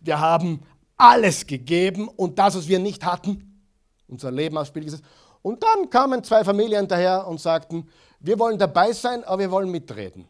Wir 0.00 0.18
haben 0.18 0.62
alles 0.96 1.46
gegeben 1.46 2.08
und 2.08 2.38
das, 2.38 2.56
was 2.56 2.68
wir 2.68 2.78
nicht 2.78 3.04
hatten, 3.04 3.62
unser 4.08 4.30
Leben 4.30 4.56
aufs 4.56 4.68
Spiel 4.68 4.84
gesetzt. 4.84 5.04
Und 5.42 5.62
dann 5.62 5.90
kamen 5.90 6.24
zwei 6.24 6.42
Familien 6.42 6.88
daher 6.88 7.26
und 7.26 7.40
sagten, 7.40 7.88
wir 8.20 8.38
wollen 8.38 8.58
dabei 8.58 8.92
sein, 8.92 9.22
aber 9.24 9.40
wir 9.40 9.50
wollen 9.50 9.70
mitreden. 9.70 10.26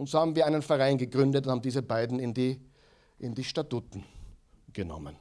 Und 0.00 0.08
so 0.08 0.18
haben 0.18 0.34
wir 0.34 0.46
einen 0.46 0.62
Verein 0.62 0.96
gegründet 0.96 1.44
und 1.44 1.52
haben 1.52 1.60
diese 1.60 1.82
beiden 1.82 2.20
in 2.20 2.32
die, 2.32 2.58
in 3.18 3.34
die 3.34 3.44
Statuten 3.44 4.02
genommen. 4.72 5.14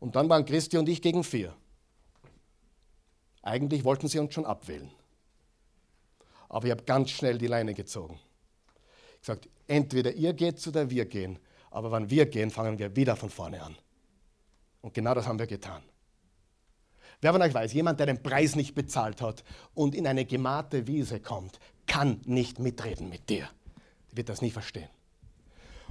Und 0.00 0.16
dann 0.16 0.28
waren 0.28 0.44
Christi 0.44 0.78
und 0.78 0.88
ich 0.88 1.00
gegen 1.00 1.22
vier. 1.22 1.54
Eigentlich 3.40 3.84
wollten 3.84 4.08
sie 4.08 4.18
uns 4.18 4.34
schon 4.34 4.46
abwählen. 4.46 4.90
Aber 6.48 6.64
ich 6.64 6.72
habe 6.72 6.82
ganz 6.82 7.10
schnell 7.10 7.38
die 7.38 7.46
Leine 7.46 7.72
gezogen 7.72 8.18
gesagt, 9.20 9.48
entweder 9.68 10.12
ihr 10.12 10.32
geht 10.32 10.66
oder 10.66 10.90
wir 10.90 11.06
gehen. 11.06 11.38
Aber 11.70 11.92
wenn 11.92 12.10
wir 12.10 12.26
gehen, 12.26 12.50
fangen 12.50 12.80
wir 12.80 12.96
wieder 12.96 13.14
von 13.14 13.30
vorne 13.30 13.62
an. 13.62 13.76
Und 14.80 14.92
genau 14.92 15.14
das 15.14 15.28
haben 15.28 15.38
wir 15.38 15.46
getan. 15.46 15.84
Wer 17.20 17.32
von 17.32 17.42
euch 17.42 17.54
weiß, 17.54 17.72
jemand, 17.74 18.00
der 18.00 18.06
den 18.06 18.24
Preis 18.24 18.56
nicht 18.56 18.74
bezahlt 18.74 19.22
hat 19.22 19.44
und 19.72 19.94
in 19.94 20.08
eine 20.08 20.24
gemachte 20.24 20.88
Wiese 20.88 21.20
kommt, 21.20 21.60
kann 21.86 22.20
nicht 22.24 22.58
mitreden 22.58 23.08
mit 23.08 23.30
dir. 23.30 23.48
Wird 24.18 24.30
das 24.30 24.42
nie 24.42 24.50
verstehen. 24.50 24.88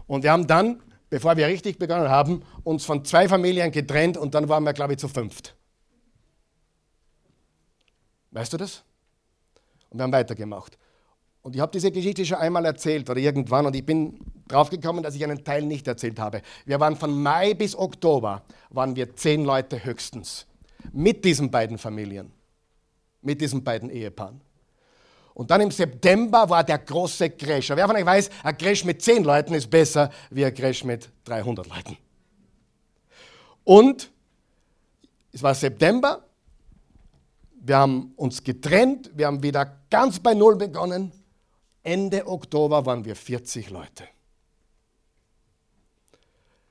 Und 0.06 0.24
wir 0.24 0.34
haben 0.34 0.48
dann, 0.48 0.84
bevor 1.10 1.38
wir 1.38 1.48
richtig 1.48 1.80
begonnen 1.80 2.10
haben, 2.10 2.44
uns 2.66 2.84
von 2.84 3.06
zwei 3.06 3.30
Familien 3.30 3.72
getrennt 3.72 4.18
und 4.18 4.36
dann 4.36 4.50
waren 4.50 4.66
wir, 4.66 4.74
glaube 4.74 4.92
ich, 4.92 5.00
zu 5.00 5.08
fünft. 5.08 5.56
Weißt 8.32 8.52
du 8.52 8.58
das? 8.58 8.84
Und 9.90 10.00
wir 10.00 10.04
haben 10.04 10.12
weitergemacht. 10.12 10.78
Und 11.42 11.56
ich 11.56 11.62
habe 11.62 11.72
diese 11.72 11.90
Geschichte 11.90 12.26
schon 12.26 12.40
einmal 12.40 12.66
erzählt 12.66 13.10
oder 13.10 13.22
irgendwann 13.22 13.66
und 13.66 13.74
ich 13.78 13.86
bin 13.86 14.20
draufgekommen, 14.50 15.04
dass 15.04 15.16
ich 15.16 15.24
einen 15.24 15.46
Teil 15.46 15.62
nicht 15.62 15.88
erzählt 15.88 16.20
habe. 16.20 16.42
Wir 16.66 16.82
waren 16.82 16.98
von 16.98 17.24
Mai 17.24 17.54
bis 17.54 17.78
Oktober, 17.78 18.44
waren 18.72 18.94
wir 18.98 19.16
zehn 19.16 19.46
Leute 19.46 19.86
höchstens. 19.86 20.46
Mit 20.92 21.24
diesen 21.24 21.50
beiden 21.50 21.78
Familien. 21.78 22.34
Mit 23.22 23.40
diesen 23.40 23.64
beiden 23.64 23.90
Ehepaaren. 23.90 24.42
Und 25.38 25.52
dann 25.52 25.62
im 25.62 25.70
September 25.70 26.50
war 26.50 26.64
der 26.64 26.80
große 26.80 27.30
Crash. 27.30 27.70
Wer 27.70 27.86
von 27.86 27.96
euch 27.96 28.04
weiß, 28.04 28.32
ein 28.42 28.58
Crash 28.58 28.84
mit 28.84 29.04
zehn 29.04 29.24
Leuten 29.24 29.54
ist 29.54 29.70
besser 29.70 30.10
wie 30.32 30.44
ein 30.44 30.52
Crash 30.52 30.84
mit 30.84 31.12
300 31.26 31.68
Leuten. 31.68 31.96
Und 33.64 34.12
es 35.32 35.44
war 35.44 35.54
September, 35.54 36.26
wir 37.62 37.78
haben 37.78 38.14
uns 38.16 38.44
getrennt, 38.44 39.12
wir 39.14 39.28
haben 39.28 39.44
wieder 39.44 39.84
ganz 39.92 40.20
bei 40.20 40.34
Null 40.34 40.56
begonnen 40.56 41.12
Ende 41.84 42.26
Oktober 42.26 42.84
waren 42.88 43.06
wir 43.06 43.16
40 43.16 43.70
Leute. 43.70 44.06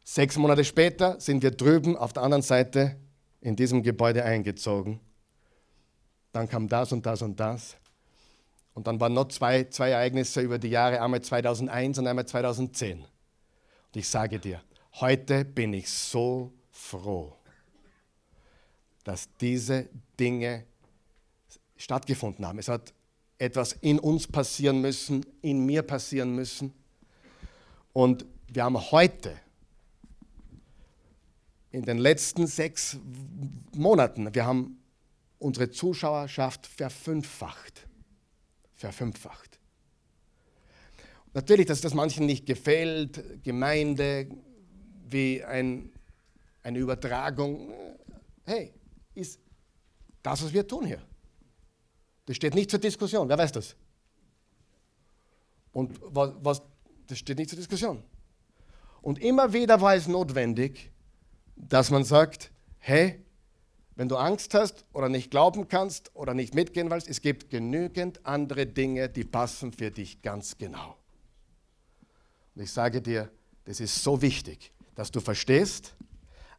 Sechs 0.02 0.36
Monate 0.36 0.64
später 0.64 1.20
sind 1.20 1.40
wir 1.40 1.52
drüben 1.52 1.96
auf 1.96 2.12
der 2.12 2.24
anderen 2.24 2.42
Seite 2.42 2.96
in 3.40 3.54
diesem 3.54 3.84
Gebäude 3.84 4.24
eingezogen. 4.24 4.98
Dann 6.32 6.48
kam 6.48 6.66
das 6.66 6.90
und 6.90 7.06
das 7.06 7.22
und 7.22 7.38
das. 7.38 7.76
Und 8.76 8.86
dann 8.86 9.00
waren 9.00 9.14
noch 9.14 9.28
zwei, 9.28 9.64
zwei 9.64 9.88
Ereignisse 9.88 10.42
über 10.42 10.58
die 10.58 10.68
Jahre, 10.68 11.00
einmal 11.00 11.22
2001 11.22 11.98
und 11.98 12.06
einmal 12.06 12.26
2010. 12.26 13.00
Und 13.00 13.06
ich 13.94 14.06
sage 14.06 14.38
dir, 14.38 14.60
heute 15.00 15.46
bin 15.46 15.72
ich 15.72 15.88
so 15.88 16.52
froh, 16.70 17.32
dass 19.02 19.30
diese 19.40 19.88
Dinge 20.20 20.66
stattgefunden 21.78 22.46
haben. 22.46 22.58
Es 22.58 22.68
hat 22.68 22.92
etwas 23.38 23.72
in 23.72 23.98
uns 23.98 24.26
passieren 24.26 24.82
müssen, 24.82 25.24
in 25.40 25.64
mir 25.64 25.82
passieren 25.82 26.34
müssen. 26.34 26.74
Und 27.94 28.26
wir 28.46 28.64
haben 28.64 28.78
heute, 28.90 29.40
in 31.70 31.82
den 31.82 31.96
letzten 31.96 32.46
sechs 32.46 32.98
Monaten, 33.74 34.34
wir 34.34 34.44
haben 34.44 34.82
unsere 35.38 35.70
Zuschauerschaft 35.70 36.66
verfünffacht. 36.66 37.85
Verfünffacht. 38.76 39.58
Natürlich, 41.32 41.66
dass 41.66 41.80
das 41.80 41.94
manchen 41.94 42.26
nicht 42.26 42.46
gefällt, 42.46 43.42
Gemeinde 43.42 44.28
wie 45.08 45.42
ein, 45.44 45.92
eine 46.62 46.78
Übertragung. 46.78 47.72
Hey, 48.44 48.72
ist 49.14 49.40
das, 50.22 50.42
was 50.42 50.52
wir 50.52 50.66
tun 50.66 50.86
hier. 50.86 51.02
Das 52.26 52.36
steht 52.36 52.54
nicht 52.54 52.70
zur 52.70 52.80
Diskussion. 52.80 53.28
Wer 53.28 53.38
weiß 53.38 53.52
das? 53.52 53.76
Und 55.72 55.98
was, 56.02 56.32
was, 56.40 56.62
das 57.06 57.18
steht 57.18 57.38
nicht 57.38 57.50
zur 57.50 57.58
Diskussion. 57.58 58.02
Und 59.02 59.18
immer 59.20 59.52
wieder 59.52 59.80
war 59.80 59.94
es 59.94 60.08
notwendig, 60.08 60.90
dass 61.54 61.90
man 61.90 62.02
sagt, 62.02 62.50
hey, 62.78 63.24
wenn 63.96 64.08
du 64.08 64.16
Angst 64.16 64.52
hast 64.54 64.84
oder 64.92 65.08
nicht 65.08 65.30
glauben 65.30 65.68
kannst 65.68 66.14
oder 66.14 66.34
nicht 66.34 66.54
mitgehen 66.54 66.90
willst, 66.90 67.08
es 67.08 67.22
gibt 67.22 67.50
genügend 67.50 68.24
andere 68.24 68.66
Dinge, 68.66 69.08
die 69.08 69.24
passen 69.24 69.72
für 69.72 69.90
dich 69.90 70.20
ganz 70.22 70.58
genau. 70.58 70.96
Und 72.54 72.62
ich 72.62 72.70
sage 72.70 73.00
dir, 73.00 73.30
das 73.64 73.80
ist 73.80 74.02
so 74.02 74.20
wichtig, 74.20 74.72
dass 74.94 75.10
du 75.10 75.20
verstehst, 75.20 75.94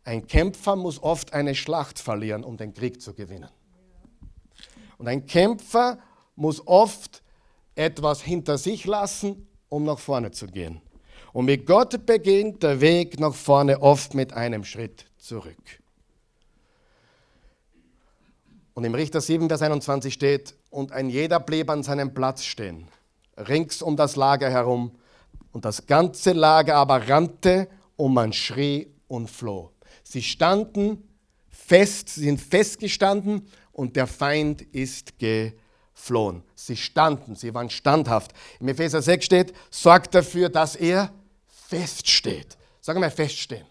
ein 0.04 0.26
Kämpfer 0.26 0.76
muss 0.76 1.02
oft 1.02 1.34
eine 1.34 1.54
Schlacht 1.54 2.00
verlieren, 2.00 2.44
um 2.44 2.58
den 2.58 2.74
Krieg 2.74 3.02
zu 3.02 3.14
gewinnen. 3.14 3.50
Und 4.98 5.08
ein 5.08 5.26
Kämpfer 5.26 6.00
muss 6.36 6.66
oft 6.66 7.22
etwas 7.76 8.22
hinter 8.22 8.58
sich 8.58 8.86
lassen, 8.86 9.48
um 9.70 9.84
nach 9.84 10.00
vorne 10.00 10.32
zu 10.32 10.48
gehen. 10.48 10.82
Und 11.34 11.46
mit 11.46 11.66
Gott 11.68 12.06
beginnt 12.06 12.64
der 12.64 12.82
Weg 12.82 13.20
nach 13.20 13.36
vorne 13.36 13.82
oft 13.82 14.16
mit 14.16 14.34
einem 14.34 14.64
Schritt 14.64 15.06
zurück. 15.18 15.82
Und 18.78 18.84
im 18.84 18.94
Richter 18.94 19.22
7, 19.22 19.48
Vers 19.48 19.64
21 19.64 20.14
steht, 20.14 20.54
und 20.70 20.92
ein 20.92 21.10
jeder 21.10 21.40
blieb 21.40 21.68
an 21.72 21.82
seinem 21.82 22.14
Platz 22.14 22.44
stehen, 22.44 22.88
rings 23.36 23.82
um 23.82 23.98
das 23.98 24.16
Lager 24.16 24.52
herum, 24.52 24.92
und 25.52 25.66
das 25.66 25.88
ganze 25.88 26.34
Lager 26.34 26.76
aber 26.76 27.10
rannte 27.10 27.70
und 27.96 28.14
man 28.14 28.34
schrie 28.34 28.94
und 29.08 29.32
floh. 29.32 29.72
Sie 30.04 30.22
standen 30.22 31.10
fest, 31.50 32.10
sie 32.10 32.26
sind 32.26 32.40
festgestanden 32.40 33.48
und 33.72 33.96
der 33.96 34.06
Feind 34.06 34.62
ist 34.62 35.18
geflohen. 35.18 36.44
Sie 36.54 36.78
standen, 36.78 37.36
sie 37.36 37.56
waren 37.56 37.72
standhaft. 37.72 38.32
Im 38.60 38.68
Epheser 38.68 39.02
6 39.02 39.26
steht, 39.26 39.54
sorgt 39.72 40.14
dafür, 40.14 40.50
dass 40.50 40.76
er 40.76 41.12
feststeht. 41.48 42.56
Sag 42.80 42.96
mal 43.00 43.10
feststehen. 43.10 43.66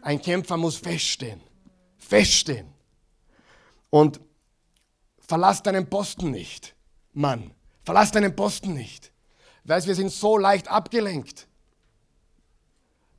Ein 0.00 0.22
Kämpfer 0.22 0.56
muss 0.56 0.78
feststehen. 0.78 1.42
Feststehen. 1.98 2.73
Und 3.94 4.20
verlass 5.20 5.62
deinen 5.62 5.88
Posten 5.88 6.32
nicht, 6.32 6.74
Mann. 7.12 7.52
Verlass 7.84 8.10
deinen 8.10 8.34
Posten 8.34 8.74
nicht. 8.74 9.12
Weißt, 9.62 9.86
wir 9.86 9.94
sind 9.94 10.10
so 10.10 10.36
leicht 10.36 10.66
abgelenkt. 10.66 11.46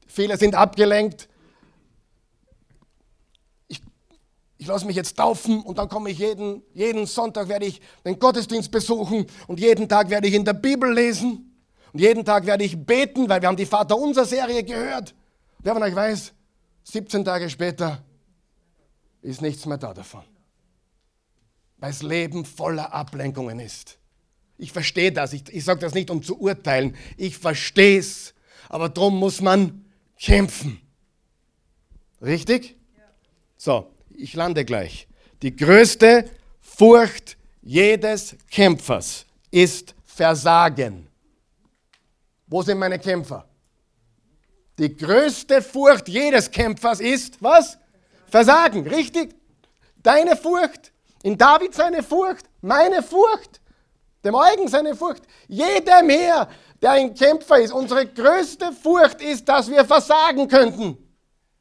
Viele 0.05 0.35
sind 0.35 0.53
abgelenkt. 0.53 1.29
Ich, 3.69 3.79
ich 4.57 4.67
lasse 4.67 4.85
mich 4.85 4.97
jetzt 4.97 5.15
taufen 5.15 5.61
und 5.61 5.77
dann 5.77 5.87
komme 5.87 6.09
ich 6.09 6.19
jeden, 6.19 6.61
jeden 6.73 7.05
Sonntag 7.05 7.47
werde 7.47 7.67
ich 7.67 7.79
den 8.03 8.19
Gottesdienst 8.19 8.69
besuchen 8.69 9.27
und 9.47 9.61
jeden 9.61 9.87
Tag 9.87 10.09
werde 10.09 10.27
ich 10.27 10.33
in 10.33 10.43
der 10.43 10.55
Bibel 10.55 10.93
lesen 10.93 11.55
und 11.93 12.01
jeden 12.01 12.25
Tag 12.25 12.45
werde 12.45 12.65
ich 12.65 12.85
beten, 12.85 13.29
weil 13.29 13.41
wir 13.41 13.47
haben 13.47 13.55
die 13.55 13.65
Vater 13.65 13.97
unser 13.97 14.25
Serie 14.25 14.61
gehört. 14.61 15.15
Wer 15.59 15.71
von 15.71 15.83
euch 15.83 15.95
weiß, 15.95 16.33
17 16.83 17.23
Tage 17.23 17.49
später 17.49 18.03
ist 19.21 19.41
nichts 19.41 19.65
mehr 19.65 19.77
da 19.77 19.93
davon 19.93 20.34
weil 21.77 21.91
das 21.91 22.01
Leben 22.01 22.45
voller 22.45 22.93
Ablenkungen 22.93 23.59
ist. 23.59 23.97
Ich 24.57 24.71
verstehe 24.71 25.11
das. 25.11 25.33
Ich, 25.33 25.43
ich 25.49 25.63
sage 25.63 25.81
das 25.81 25.93
nicht, 25.93 26.09
um 26.09 26.23
zu 26.23 26.39
urteilen. 26.39 26.95
Ich 27.17 27.37
verstehe 27.37 27.99
es. 27.99 28.33
Aber 28.69 28.89
darum 28.89 29.17
muss 29.19 29.41
man 29.41 29.85
kämpfen. 30.17 30.79
Richtig? 32.21 32.75
So, 33.57 33.91
ich 34.09 34.33
lande 34.33 34.65
gleich. 34.65 35.07
Die 35.41 35.55
größte 35.55 36.29
Furcht 36.61 37.37
jedes 37.61 38.35
Kämpfers 38.49 39.25
ist 39.51 39.95
Versagen. 40.05 41.07
Wo 42.47 42.61
sind 42.61 42.77
meine 42.77 42.99
Kämpfer? 42.99 43.47
Die 44.77 44.95
größte 44.95 45.61
Furcht 45.61 46.07
jedes 46.07 46.49
Kämpfers 46.49 46.99
ist 46.99 47.41
was? 47.41 47.77
Versagen, 48.27 48.87
richtig? 48.87 49.35
Deine 50.03 50.35
Furcht 50.35 50.91
in 51.25 51.39
David 51.39 51.73
seine 51.73 52.03
Furcht, 52.03 52.45
meine 52.61 53.01
Furcht, 53.01 53.59
dem 54.23 54.35
Eugen 54.35 54.67
seine 54.67 54.95
Furcht, 54.95 55.23
jeder 55.47 56.03
mehr, 56.03 56.47
der 56.83 56.91
ein 56.91 57.15
Kämpfer 57.15 57.57
ist. 57.57 57.71
Unsere 57.71 58.05
größte 58.05 58.71
Furcht 58.71 59.23
ist, 59.23 59.49
dass 59.49 59.67
wir 59.67 59.83
versagen 59.85 60.47
könnten. 60.47 60.95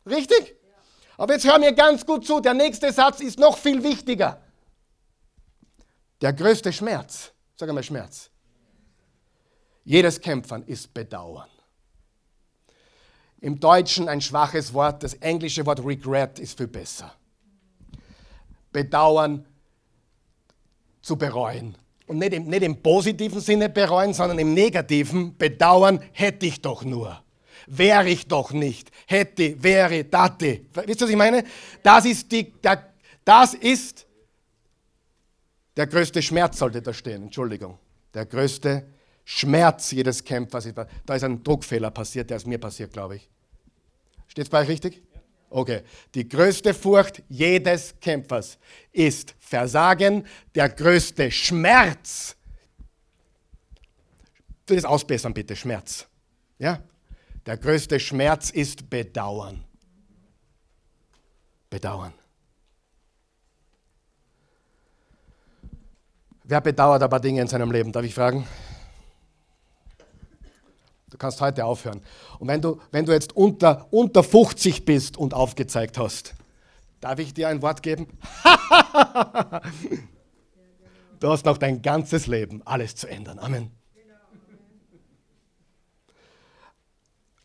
Richtig? 0.05 0.55
Aber 1.17 1.33
jetzt 1.33 1.47
hör 1.47 1.59
mir 1.59 1.73
ganz 1.73 2.05
gut 2.05 2.27
zu, 2.27 2.41
der 2.41 2.53
nächste 2.53 2.93
Satz 2.93 3.21
ist 3.21 3.39
noch 3.39 3.57
viel 3.57 3.83
wichtiger. 3.83 4.43
Der 6.21 6.35
größte 6.35 6.71
Schmerz, 6.71 7.33
sag 7.57 7.67
einmal 7.67 7.85
Schmerz, 7.85 8.29
jedes 9.83 10.21
Kämpfern 10.21 10.63
ist 10.65 10.93
Bedauern. 10.93 11.49
Im 13.41 13.59
Deutschen 13.59 14.11
ein 14.11 14.21
schwaches 14.21 14.75
Wort, 14.75 15.03
das 15.03 15.15
englische 15.15 15.65
Wort 15.65 15.83
regret 15.83 16.39
ist 16.39 16.59
viel 16.59 16.67
besser. 16.67 17.15
Bedauern 18.71 19.47
zu 21.05 21.17
bereuen. 21.17 21.77
Und 22.07 22.19
nicht 22.19 22.33
im, 22.33 22.47
nicht 22.47 22.63
im 22.63 22.83
positiven 22.83 23.41
Sinne 23.41 23.69
bereuen, 23.69 24.13
sondern 24.13 24.39
im 24.39 24.53
negativen 24.53 25.37
bedauern, 25.37 26.03
hätte 26.13 26.47
ich 26.47 26.61
doch 26.61 26.85
nur. 26.85 27.23
Wäre 27.67 28.09
ich 28.11 28.27
doch 28.27 28.53
nicht. 28.53 28.91
Hätte, 29.07 29.63
wäre, 29.63 30.05
datte. 30.05 30.63
Wisst 30.75 31.01
ihr, 31.01 31.05
was 31.05 31.11
ich 31.11 31.17
meine? 31.17 31.45
Das 31.83 32.05
ist, 32.05 32.31
die, 32.31 32.53
der, 32.53 32.93
das 33.25 33.55
ist 33.55 34.07
der 35.77 35.87
größte 35.87 36.21
Schmerz, 36.21 36.59
sollte 36.59 36.83
da 36.83 36.93
stehen. 36.93 37.25
Entschuldigung. 37.25 37.79
Der 38.13 38.27
größte 38.27 38.87
Schmerz 39.25 39.91
jedes 39.91 40.23
Kämpfers. 40.23 40.69
Da 41.07 41.15
ist 41.15 41.25
ein 41.25 41.43
Druckfehler 41.43 41.91
passiert, 41.91 42.29
der 42.31 42.37
ist 42.37 42.47
mir 42.47 42.59
passiert, 42.59 42.93
glaube 42.93 43.17
ich. 43.17 43.31
Steht 44.29 44.45
es 44.45 44.51
bei 44.51 44.61
euch 44.61 44.69
richtig? 44.69 45.03
Okay. 45.55 45.83
Die 46.17 46.29
größte 46.29 46.75
Furcht 46.75 47.23
jedes 47.29 47.95
Kämpfers 48.01 48.59
ist 48.91 49.37
Versagen. 49.39 50.27
Der 50.53 50.69
größte 50.69 51.31
Schmerz. 51.31 52.35
Das 54.67 54.85
ausbessern, 54.85 55.33
bitte. 55.33 55.55
Schmerz. 55.55 56.09
Ja? 56.59 56.83
Der 57.47 57.57
größte 57.57 58.01
Schmerz 58.01 58.51
ist 58.51 58.91
Bedauern. 58.91 59.63
Bedauern. 61.71 62.15
Wer 66.43 66.61
bedauert 66.63 67.03
aber 67.05 67.21
Dinge 67.21 67.43
in 67.43 67.47
seinem 67.47 67.71
Leben? 67.71 67.93
Darf 67.93 68.05
ich 68.05 68.15
fragen? 68.15 68.45
Du 71.15 71.19
kannst 71.19 71.41
heute 71.41 71.65
aufhören. 71.65 72.01
Und 72.41 72.49
wenn 72.49 72.61
du, 72.61 72.81
wenn 72.91 73.07
du 73.07 73.13
jetzt 73.13 73.37
unter, 73.37 73.87
unter 73.93 74.25
50 74.25 74.85
bist 74.85 75.17
und 75.17 75.33
aufgezeigt 75.33 75.97
hast, 75.97 76.35
darf 76.99 77.21
ich 77.21 77.33
dir 77.33 77.47
ein 77.47 77.63
Wort 77.63 77.85
geben? 77.85 78.09
du 81.21 81.29
hast 81.31 81.45
noch 81.45 81.57
dein 81.57 81.83
ganzes 81.83 82.27
Leben, 82.27 82.63
alles 82.65 82.97
zu 82.97 83.07
ändern. 83.07 83.39
Amen. 83.39 83.71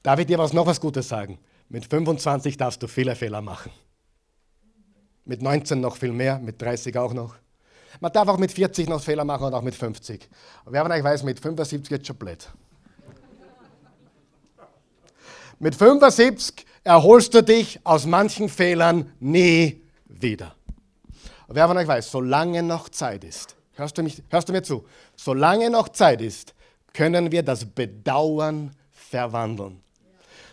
Darf 0.01 0.17
ich 0.19 0.25
dir 0.25 0.39
was 0.39 0.51
noch 0.51 0.65
was 0.65 0.81
Gutes 0.81 1.07
sagen? 1.07 1.37
Mit 1.67 1.85
25 1.85 2.57
darfst 2.57 2.81
du 2.81 2.87
viele 2.87 3.15
Fehler 3.15 3.43
machen. 3.43 3.71
Mit 5.25 5.43
19 5.43 5.79
noch 5.79 5.95
viel 5.97 6.11
mehr, 6.11 6.39
mit 6.39 6.59
30 6.59 6.97
auch 6.97 7.13
noch. 7.13 7.35
Man 7.99 8.11
darf 8.11 8.29
auch 8.29 8.39
mit 8.39 8.51
40 8.51 8.89
noch 8.89 9.03
Fehler 9.03 9.25
machen 9.25 9.43
und 9.43 9.53
auch 9.53 9.61
mit 9.61 9.75
50. 9.75 10.27
Aber 10.61 10.71
wer 10.71 10.81
von 10.81 10.91
euch 10.91 11.03
weiß, 11.03 11.21
mit 11.21 11.39
75 11.39 11.87
geht 11.87 12.07
schon 12.07 12.15
blöd. 12.15 12.49
Mit 15.59 15.75
75 15.75 16.65
erholst 16.85 17.33
du 17.33 17.43
dich 17.43 17.85
aus 17.85 18.05
manchen 18.05 18.47
Fehlern 18.47 19.11
nie 19.19 19.81
wieder. 20.07 20.55
wer 21.49 21.67
von 21.67 21.77
euch 21.77 21.87
weiß, 21.87 22.11
solange 22.11 22.63
noch 22.63 22.87
Zeit 22.87 23.25
ist, 23.25 23.57
hörst 23.73 23.97
du, 23.97 24.03
mich, 24.03 24.23
hörst 24.29 24.47
du 24.47 24.53
mir 24.53 24.63
zu, 24.63 24.85
solange 25.17 25.69
noch 25.69 25.89
Zeit 25.89 26.21
ist, 26.21 26.53
können 26.93 27.29
wir 27.31 27.43
das 27.43 27.65
Bedauern 27.65 28.71
verwandeln. 28.89 29.81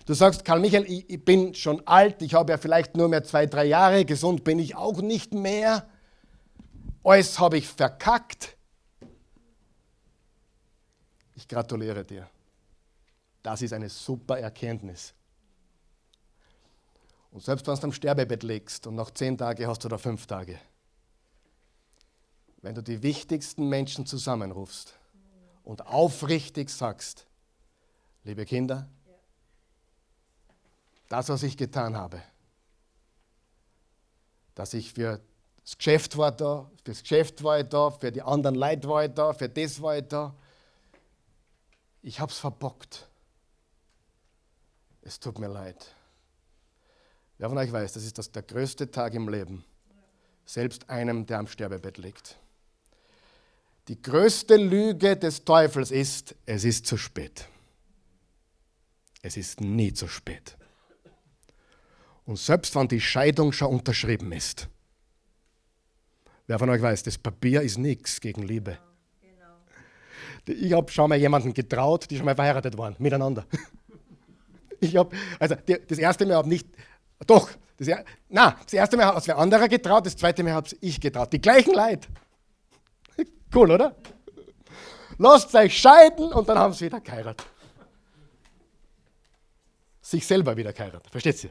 Du 0.07 0.14
sagst, 0.14 0.44
Karl 0.44 0.59
Michael, 0.61 0.84
ich, 0.84 1.09
ich 1.09 1.24
bin 1.24 1.54
schon 1.54 1.86
alt, 1.86 2.20
ich 2.22 2.34
habe 2.34 2.52
ja 2.52 2.59
vielleicht 2.59 2.96
nur 2.96 3.09
mehr 3.09 3.22
zwei, 3.22 3.46
drei 3.46 3.66
Jahre, 3.66 4.04
gesund 4.04 4.42
bin 4.42 4.59
ich 4.59 4.74
auch 4.74 5.00
nicht 5.00 5.32
mehr. 5.32 5.88
Alles 7.04 7.38
habe 7.38 7.59
ich 7.59 7.68
verkackt. 7.68 8.57
Ich 11.36 11.46
gratuliere 11.46 12.04
dir. 12.04 12.28
Das 13.47 13.62
ist 13.62 13.72
eine 13.72 13.88
super 13.88 14.40
Erkenntnis. 14.40 15.14
Und 17.30 17.44
selbst 17.44 17.64
wenn 17.68 17.76
du 17.76 17.82
am 17.84 17.92
Sterbebett 17.92 18.42
legst 18.42 18.88
und 18.88 18.97
nach 18.97 19.12
zehn 19.12 19.38
Tagen 19.38 19.68
hast 19.68 19.84
du 19.84 19.88
da 19.88 19.99
fünf 19.99 20.26
Tage, 20.26 20.59
wenn 22.61 22.74
du 22.74 22.82
die 22.82 23.05
wichtigsten 23.05 23.68
Menschen 23.68 24.05
zusammenrufst 24.05 24.94
und 25.62 25.86
aufrichtig 25.86 26.70
sagst, 26.70 27.24
liebe 28.24 28.44
Kinder, 28.44 28.88
das, 31.09 31.28
was 31.28 31.44
ich 31.44 31.57
getan 31.57 31.97
habe, 31.97 32.20
dass 34.57 34.74
ich 34.74 34.92
für 34.92 35.20
das 35.62 35.78
Geschäft 35.78 36.16
war 36.16 36.32
da, 36.32 36.68
für 36.78 36.90
das 36.90 37.03
Geschäft 37.03 37.44
war 37.44 37.61
ich 37.61 37.68
da, 37.68 37.92
für 37.92 38.11
die 38.11 38.22
anderen 38.22 38.57
Leute 38.57 38.88
war 38.88 39.05
ich 39.05 39.14
da, 39.14 39.32
für 39.32 39.49
das 39.49 39.80
war 39.80 39.99
ich 39.99 40.09
da. 40.09 40.34
Ich 42.03 42.18
habe 42.18 42.32
es 42.32 42.38
verbockt 42.38 43.09
es 45.07 45.20
tut 45.20 45.38
mir 45.38 45.48
leid. 45.48 45.94
Wer 47.38 47.48
von 47.48 47.59
euch 47.59 47.70
weiß, 47.70 47.92
das 47.92 48.04
ist 48.04 48.18
das, 48.18 48.32
der 48.32 48.42
größte 48.42 48.90
Tag 48.90 49.14
im 49.14 49.28
Leben, 49.28 49.64
selbst 50.44 50.88
einem, 50.90 51.26
der 51.26 51.38
am 51.38 51.46
Sterbebett 51.46 51.98
liegt. 51.98 52.36
Die 53.88 54.00
größte 54.00 54.57
Lüge 54.57 55.16
des 55.16 55.44
Teufels 55.44 55.92
ist, 55.92 56.34
es 56.44 56.64
ist 56.64 56.86
zu 56.86 56.96
spät. 56.96 57.46
Es 59.22 59.36
ist 59.36 59.61
nie 59.61 59.92
zu 59.92 60.09
spät. 60.09 60.57
Und 62.24 62.38
selbst 62.38 62.74
wenn 62.74 62.88
die 62.88 63.00
Scheidung 63.00 63.52
schon 63.52 63.68
unterschrieben 63.68 64.32
ist, 64.32 64.68
wer 66.48 66.59
von 66.59 66.70
euch 66.70 66.82
weiß, 66.82 67.04
das 67.04 67.16
Papier 67.16 67.62
ist 67.62 67.78
nichts 67.78 68.20
gegen 68.20 68.42
Liebe. 68.42 68.78
Ich 70.46 70.72
habe 70.72 70.90
schon 70.90 71.09
mal 71.09 71.16
jemanden 71.16 71.52
getraut, 71.54 72.11
die 72.11 72.16
schon 72.16 72.24
mal 72.24 72.34
verheiratet 72.34 72.76
waren, 72.76 72.96
miteinander. 72.98 73.46
Ich 74.81 74.97
habe, 74.97 75.14
also 75.39 75.55
das 75.64 75.99
erste 75.99 76.27
Mal 76.27 76.37
habe 76.37 76.49
nicht, 76.49 76.68
doch, 77.27 77.51
das, 77.79 77.89
na, 78.29 78.57
das 78.62 78.72
erste 78.72 78.97
Mal 78.97 79.07
hat 79.07 79.18
es 79.18 79.27
wer 79.29 79.39
anderer 79.39 79.68
getraut, 79.68 80.07
das 80.07 80.16
zweite 80.16 80.43
Mal 80.43 80.53
habe 80.53 80.68
ich 80.81 81.01
getraut. 81.01 81.33
Die 81.33 81.41
gleichen 81.41 81.74
Leute. 81.74 82.09
Cool, 83.55 83.70
oder? 83.70 83.95
Lasst 85.18 85.55
euch 85.55 85.79
scheiden 85.79 86.33
und 86.33 86.49
dann 86.49 86.59
haben 86.59 86.74
sie 86.74 86.87
wieder 86.87 87.01
geheiratet. 87.01 87.47
Sich 90.03 90.27
selber 90.27 90.57
wieder 90.57 90.72
geheiratet. 90.72 91.09
Versteht 91.11 91.45
ihr? 91.45 91.51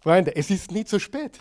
Freunde, 0.00 0.34
es 0.34 0.50
ist 0.50 0.70
nie 0.70 0.84
zu 0.84 0.98
spät. 0.98 1.38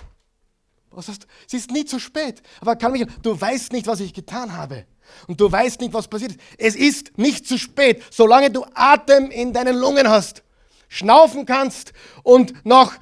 Was 0.91 1.07
hast 1.07 1.23
du? 1.23 1.27
Es 1.47 1.53
ist 1.53 1.71
nie 1.71 1.85
zu 1.85 1.99
spät. 1.99 2.41
Aber 2.61 2.75
kann 2.75 2.91
mich, 2.91 3.05
du 3.21 3.39
weißt 3.39 3.71
nicht, 3.71 3.87
was 3.87 3.99
ich 3.99 4.13
getan 4.13 4.55
habe. 4.55 4.85
Und 5.27 5.39
du 5.39 5.51
weißt 5.51 5.81
nicht, 5.81 5.93
was 5.93 6.07
passiert 6.07 6.31
ist. 6.31 6.39
Es 6.57 6.75
ist 6.75 7.17
nicht 7.17 7.47
zu 7.47 7.57
spät, 7.57 8.03
solange 8.11 8.51
du 8.51 8.65
Atem 8.73 9.31
in 9.31 9.53
deinen 9.53 9.77
Lungen 9.77 10.09
hast, 10.09 10.43
schnaufen 10.87 11.45
kannst 11.45 11.93
und 12.23 12.65
noch 12.65 12.93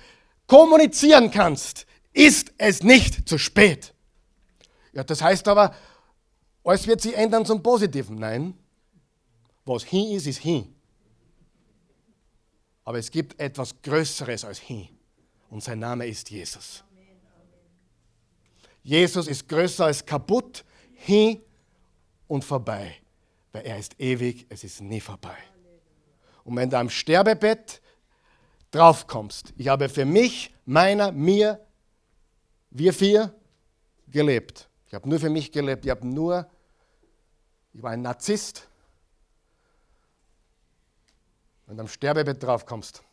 kommunizieren 0.47 1.31
kannst, 1.31 1.85
ist 2.13 2.53
es 2.57 2.83
nicht 2.83 3.27
zu 3.27 3.37
spät. 3.37 3.93
Ja, 4.93 5.03
das 5.03 5.21
heißt 5.21 5.47
aber, 5.47 5.75
alles 6.63 6.87
wird 6.87 7.01
sich 7.01 7.15
ändern 7.15 7.45
zum 7.45 7.61
Positiven. 7.61 8.17
Nein, 8.17 8.53
was 9.65 9.83
hin 9.83 10.11
ist, 10.15 10.27
ist 10.27 10.39
hin. 10.39 10.73
Aber 12.83 12.97
es 12.97 13.11
gibt 13.11 13.39
etwas 13.39 13.81
Größeres 13.81 14.45
als 14.45 14.59
hin. 14.59 14.87
Und 15.49 15.63
sein 15.63 15.79
Name 15.79 16.07
ist 16.07 16.29
Jesus. 16.29 16.83
Jesus 18.83 19.27
ist 19.27 19.47
größer 19.49 19.85
als 19.85 20.05
kaputt, 20.05 20.63
hin 20.93 21.41
und 22.27 22.43
vorbei. 22.43 22.95
Weil 23.51 23.65
er 23.65 23.77
ist 23.77 23.99
ewig, 23.99 24.45
es 24.49 24.63
ist 24.63 24.81
nie 24.81 25.01
vorbei. 25.01 25.37
Und 26.43 26.55
wenn 26.55 26.69
du 26.69 26.77
am 26.77 26.89
Sterbebett 26.89 27.81
draufkommst, 28.71 29.53
ich 29.57 29.67
habe 29.67 29.89
für 29.89 30.05
mich, 30.05 30.53
meiner, 30.65 31.11
mir, 31.11 31.65
wir 32.69 32.93
vier 32.93 33.33
gelebt. 34.07 34.69
Ich 34.87 34.93
habe 34.93 35.07
nur 35.09 35.19
für 35.19 35.29
mich 35.29 35.51
gelebt. 35.51 35.85
Ich 35.85 35.91
habe 35.91 36.07
nur, 36.07 36.49
ich 37.73 37.81
war 37.83 37.91
ein 37.91 38.01
Narzisst. 38.01 38.67
Wenn 41.65 41.75
du 41.75 41.81
am 41.81 41.89
Sterbebett 41.89 42.41
draufkommst, 42.41 43.03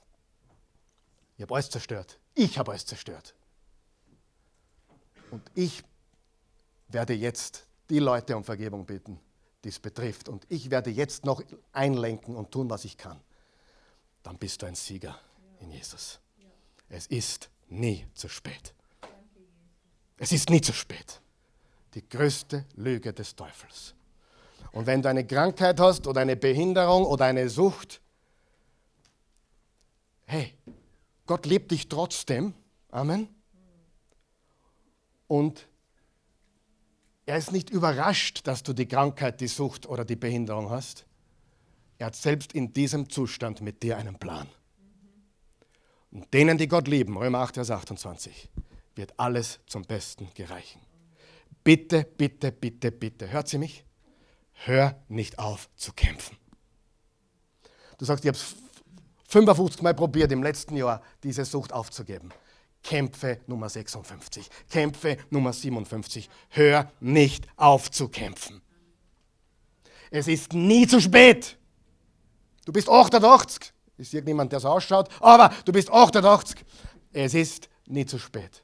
ich 1.36 1.42
habe 1.42 1.54
alles 1.54 1.70
zerstört. 1.70 2.18
Ich 2.34 2.58
habe 2.58 2.70
alles 2.70 2.86
zerstört. 2.86 3.34
Und 5.30 5.42
ich 5.54 5.82
werde 6.88 7.14
jetzt 7.14 7.63
die 7.90 7.98
Leute 7.98 8.36
um 8.36 8.44
Vergebung 8.44 8.86
bitten, 8.86 9.18
die 9.62 9.68
es 9.68 9.78
betrifft. 9.78 10.28
Und 10.28 10.46
ich 10.48 10.70
werde 10.70 10.90
jetzt 10.90 11.24
noch 11.24 11.42
einlenken 11.72 12.36
und 12.36 12.50
tun, 12.50 12.68
was 12.70 12.84
ich 12.84 12.96
kann. 12.96 13.20
Dann 14.22 14.38
bist 14.38 14.62
du 14.62 14.66
ein 14.66 14.74
Sieger 14.74 15.18
in 15.60 15.70
Jesus. 15.70 16.18
Es 16.88 17.06
ist 17.06 17.50
nie 17.68 18.06
zu 18.14 18.28
spät. 18.28 18.74
Es 20.16 20.32
ist 20.32 20.48
nie 20.50 20.60
zu 20.60 20.72
spät. 20.72 21.20
Die 21.94 22.08
größte 22.08 22.64
Lüge 22.76 23.12
des 23.12 23.34
Teufels. 23.34 23.94
Und 24.72 24.86
wenn 24.86 25.02
du 25.02 25.08
eine 25.08 25.26
Krankheit 25.26 25.78
hast 25.78 26.06
oder 26.06 26.20
eine 26.20 26.36
Behinderung 26.36 27.04
oder 27.04 27.26
eine 27.26 27.48
Sucht, 27.48 28.00
hey, 30.26 30.54
Gott 31.26 31.46
liebt 31.46 31.70
dich 31.70 31.88
trotzdem. 31.88 32.54
Amen. 32.90 33.28
Und 35.28 35.66
er 37.26 37.38
ist 37.38 37.52
nicht 37.52 37.70
überrascht, 37.70 38.46
dass 38.46 38.62
du 38.62 38.72
die 38.72 38.86
Krankheit, 38.86 39.40
die 39.40 39.48
Sucht 39.48 39.86
oder 39.86 40.04
die 40.04 40.16
Behinderung 40.16 40.70
hast. 40.70 41.06
Er 41.98 42.06
hat 42.06 42.16
selbst 42.16 42.52
in 42.52 42.72
diesem 42.72 43.08
Zustand 43.08 43.60
mit 43.60 43.82
dir 43.82 43.96
einen 43.96 44.18
Plan. 44.18 44.48
Und 46.10 46.32
denen, 46.34 46.58
die 46.58 46.68
Gott 46.68 46.86
lieben, 46.86 47.16
Römer 47.16 47.40
8, 47.40 47.54
Vers 47.54 47.70
28, 47.70 48.50
wird 48.94 49.18
alles 49.18 49.60
zum 49.66 49.82
Besten 49.82 50.28
gereichen. 50.34 50.80
Bitte, 51.64 52.06
bitte, 52.16 52.52
bitte, 52.52 52.92
bitte, 52.92 53.30
hört 53.30 53.48
sie 53.48 53.58
mich? 53.58 53.84
Hör 54.52 55.02
nicht 55.08 55.38
auf 55.38 55.68
zu 55.76 55.92
kämpfen. 55.92 56.36
Du 57.98 58.04
sagst, 58.04 58.24
ich 58.24 58.28
habe 58.28 58.38
es 58.38 58.54
55 59.28 59.82
Mal 59.82 59.94
probiert 59.94 60.30
im 60.30 60.42
letzten 60.42 60.76
Jahr, 60.76 61.02
diese 61.22 61.44
Sucht 61.44 61.72
aufzugeben. 61.72 62.30
Kämpfe 62.84 63.40
Nummer 63.48 63.68
56, 63.68 64.48
Kämpfe 64.70 65.16
Nummer 65.30 65.52
57. 65.52 66.28
Hör 66.50 66.92
nicht 67.00 67.48
auf 67.56 67.90
zu 67.90 68.08
kämpfen. 68.08 68.60
Es 70.10 70.28
ist 70.28 70.52
nie 70.52 70.86
zu 70.86 71.00
spät. 71.00 71.58
Du 72.64 72.72
bist 72.72 72.88
88. 72.88 73.72
Ist 73.96 74.12
irgendjemand, 74.12 74.52
der 74.52 74.60
so 74.60 74.68
ausschaut, 74.68 75.08
aber 75.20 75.52
du 75.64 75.72
bist 75.72 75.90
88. 75.90 76.64
Es 77.12 77.34
ist 77.34 77.68
nie 77.86 78.06
zu 78.06 78.18
spät. 78.18 78.62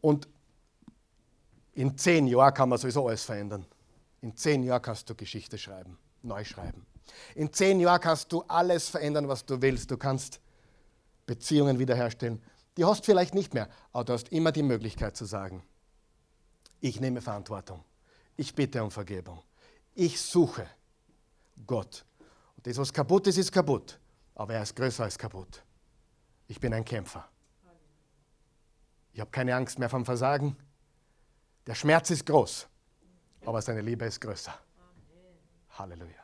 Und 0.00 0.28
in 1.74 1.96
zehn 1.96 2.26
Jahren 2.26 2.54
kann 2.54 2.68
man 2.68 2.78
sowieso 2.78 3.06
alles 3.06 3.24
verändern. 3.24 3.66
In 4.20 4.36
zehn 4.36 4.62
Jahren 4.62 4.82
kannst 4.82 5.08
du 5.08 5.14
Geschichte 5.14 5.58
schreiben, 5.58 5.96
neu 6.22 6.42
schreiben. 6.44 6.86
In 7.34 7.52
zehn 7.52 7.78
Jahren 7.78 8.00
kannst 8.00 8.32
du 8.32 8.42
alles 8.48 8.88
verändern, 8.88 9.28
was 9.28 9.44
du 9.44 9.60
willst. 9.62 9.90
Du 9.90 9.96
kannst 9.96 10.40
Beziehungen 11.26 11.78
wiederherstellen. 11.78 12.42
Die 12.76 12.84
hast 12.84 13.00
du 13.00 13.04
vielleicht 13.06 13.34
nicht 13.34 13.54
mehr, 13.54 13.68
aber 13.92 14.04
du 14.04 14.12
hast 14.12 14.28
immer 14.28 14.52
die 14.52 14.62
Möglichkeit 14.62 15.16
zu 15.16 15.24
sagen, 15.24 15.62
ich 16.80 17.00
nehme 17.00 17.20
Verantwortung. 17.20 17.82
Ich 18.36 18.54
bitte 18.54 18.82
um 18.84 18.90
Vergebung. 18.90 19.42
Ich 19.94 20.20
suche 20.20 20.66
Gott. 21.66 22.04
Und 22.56 22.66
das, 22.66 22.76
was 22.76 22.92
kaputt 22.92 23.26
ist, 23.28 23.38
ist 23.38 23.50
kaputt. 23.50 23.98
Aber 24.34 24.54
er 24.54 24.62
ist 24.62 24.76
größer 24.76 25.04
als 25.04 25.16
kaputt. 25.16 25.64
Ich 26.48 26.60
bin 26.60 26.74
ein 26.74 26.84
Kämpfer. 26.84 27.26
Ich 29.12 29.20
habe 29.20 29.30
keine 29.30 29.56
Angst 29.56 29.78
mehr 29.78 29.88
vom 29.88 30.04
Versagen. 30.04 30.54
Der 31.66 31.74
Schmerz 31.74 32.10
ist 32.10 32.26
groß, 32.26 32.68
aber 33.46 33.62
seine 33.62 33.80
Liebe 33.80 34.04
ist 34.04 34.20
größer. 34.20 34.54
Halleluja. 35.70 36.20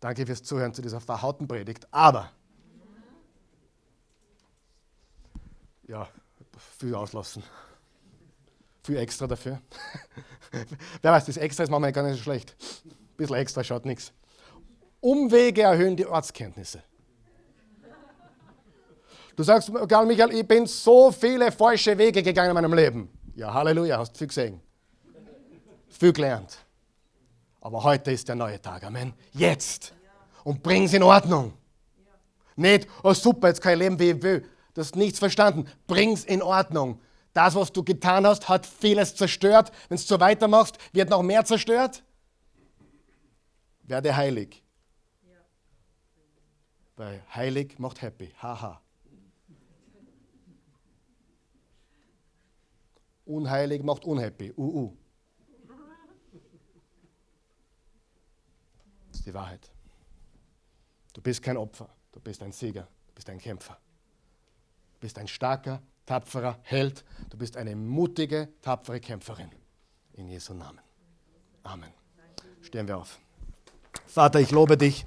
Danke 0.00 0.26
fürs 0.26 0.42
Zuhören 0.42 0.74
zu 0.74 0.82
dieser 0.82 1.00
verhauten 1.00 1.48
Predigt. 1.48 1.86
Aber, 1.92 2.30
ja, 5.88 6.08
viel 6.78 6.94
auslassen. 6.94 7.42
Viel 8.82 8.98
extra 8.98 9.26
dafür. 9.26 9.60
Wer 11.02 11.12
weiß, 11.12 11.26
das 11.26 11.36
extra 11.36 11.64
ist 11.64 11.70
manchmal 11.70 11.92
gar 11.92 12.02
nicht 12.02 12.18
so 12.18 12.22
schlecht. 12.22 12.54
Ein 12.84 13.16
bisschen 13.16 13.36
extra 13.36 13.64
schaut 13.64 13.86
nichts. 13.86 14.12
Umwege 15.00 15.62
erhöhen 15.62 15.96
die 15.96 16.06
Ortskenntnisse. 16.06 16.82
Du 19.36 19.42
sagst, 19.42 19.70
Karl 19.88 20.06
Michael, 20.06 20.32
ich 20.32 20.46
bin 20.46 20.66
so 20.66 21.10
viele 21.10 21.50
falsche 21.50 21.96
Wege 21.98 22.22
gegangen 22.22 22.50
in 22.50 22.54
meinem 22.54 22.74
Leben. 22.74 23.10
Ja, 23.34 23.52
Halleluja, 23.52 23.98
hast 23.98 24.16
viel 24.16 24.28
gesehen. 24.28 24.60
Viel 25.88 26.12
gelernt. 26.12 26.58
Aber 27.60 27.82
heute 27.82 28.12
ist 28.12 28.28
der 28.28 28.36
neue 28.36 28.60
Tag. 28.60 28.84
Amen. 28.84 29.14
Jetzt. 29.32 29.92
Und 30.44 30.62
bring 30.62 30.84
es 30.84 30.92
in 30.92 31.02
Ordnung. 31.02 31.54
Nicht, 32.56 32.86
oh 33.02 33.12
super, 33.12 33.48
jetzt 33.48 33.60
kann 33.60 33.72
ich 33.72 33.78
leben, 33.80 33.98
wie 33.98 34.10
ich 34.10 34.22
will. 34.22 34.48
Du 34.74 34.80
hast 34.80 34.96
nichts 34.96 35.18
verstanden. 35.18 35.68
Bring 35.86 36.12
es 36.12 36.24
in 36.24 36.42
Ordnung. 36.42 37.00
Das, 37.32 37.54
was 37.54 37.72
du 37.72 37.82
getan 37.82 38.26
hast, 38.26 38.48
hat 38.48 38.66
vieles 38.66 39.14
zerstört. 39.14 39.72
Wenn 39.88 39.96
du 39.96 40.02
so 40.02 40.20
weitermachst, 40.20 40.78
wird 40.92 41.10
noch 41.10 41.22
mehr 41.22 41.44
zerstört. 41.44 42.04
Werde 43.82 44.16
heilig. 44.16 44.62
Weil 46.96 47.22
heilig 47.34 47.78
macht 47.78 48.02
happy. 48.02 48.32
Haha. 48.40 48.80
Unheilig 53.24 53.82
macht 53.82 54.04
unhappy. 54.04 54.52
Uh, 54.56 54.62
uh. 54.62 54.96
ist 59.24 59.26
die 59.26 59.34
Wahrheit. 59.34 59.70
Du 61.14 61.22
bist 61.22 61.42
kein 61.42 61.56
Opfer, 61.56 61.88
du 62.12 62.20
bist 62.20 62.42
ein 62.42 62.52
Sieger, 62.52 62.82
du 62.82 63.14
bist 63.14 63.30
ein 63.30 63.38
Kämpfer. 63.38 63.78
Du 65.04 65.06
bist 65.06 65.18
ein 65.18 65.28
starker, 65.28 65.82
tapferer 66.06 66.58
Held, 66.62 67.04
du 67.28 67.36
bist 67.36 67.58
eine 67.58 67.76
mutige, 67.76 68.48
tapfere 68.62 69.00
Kämpferin. 69.00 69.50
In 70.14 70.30
Jesu 70.30 70.54
Namen. 70.54 70.80
Amen. 71.62 71.90
Stehen 72.62 72.88
wir 72.88 72.96
auf. 72.96 73.18
Vater, 74.06 74.40
ich 74.40 74.50
lobe 74.50 74.78
dich. 74.78 75.04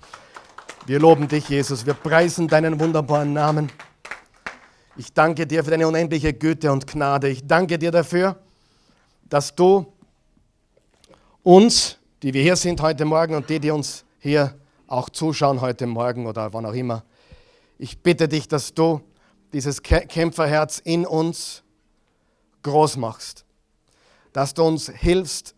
Wir 0.86 1.00
loben 1.00 1.28
dich, 1.28 1.50
Jesus. 1.50 1.88
Wir 1.88 1.96
preisen 1.96 2.48
deinen 2.48 2.80
wunderbaren 2.80 3.34
Namen. 3.34 3.72
Ich 4.98 5.14
danke 5.14 5.48
dir 5.48 5.64
für 5.64 5.72
deine 5.72 5.88
unendliche 5.88 6.32
Güte 6.32 6.72
und 6.72 6.86
Gnade. 6.86 7.30
Ich 7.30 7.48
danke 7.48 7.80
dir 7.80 7.90
dafür, 7.90 8.40
dass 9.24 9.56
du 9.56 9.92
uns, 11.42 11.98
die 12.22 12.36
wir 12.36 12.44
hier 12.44 12.56
sind 12.56 12.82
heute 12.82 13.04
Morgen 13.04 13.34
und 13.34 13.50
die, 13.50 13.60
die 13.60 13.72
uns 13.72 14.06
hier 14.20 14.60
auch 14.86 15.10
zuschauen 15.10 15.60
heute 15.60 15.88
Morgen 15.88 16.28
oder 16.28 16.54
wann 16.54 16.68
auch 16.68 16.76
immer. 16.76 17.04
Ich 17.80 18.04
bitte 18.04 18.28
dich, 18.28 18.48
dass 18.48 18.76
du 18.76 19.02
dieses 19.54 19.82
Kämpferherz 19.82 20.80
in 20.80 21.06
uns 21.06 21.64
groß 22.64 22.98
machst. 22.98 23.46
dass 24.34 24.54
du 24.54 24.64
uns 24.64 24.90
hilfst, 24.90 25.56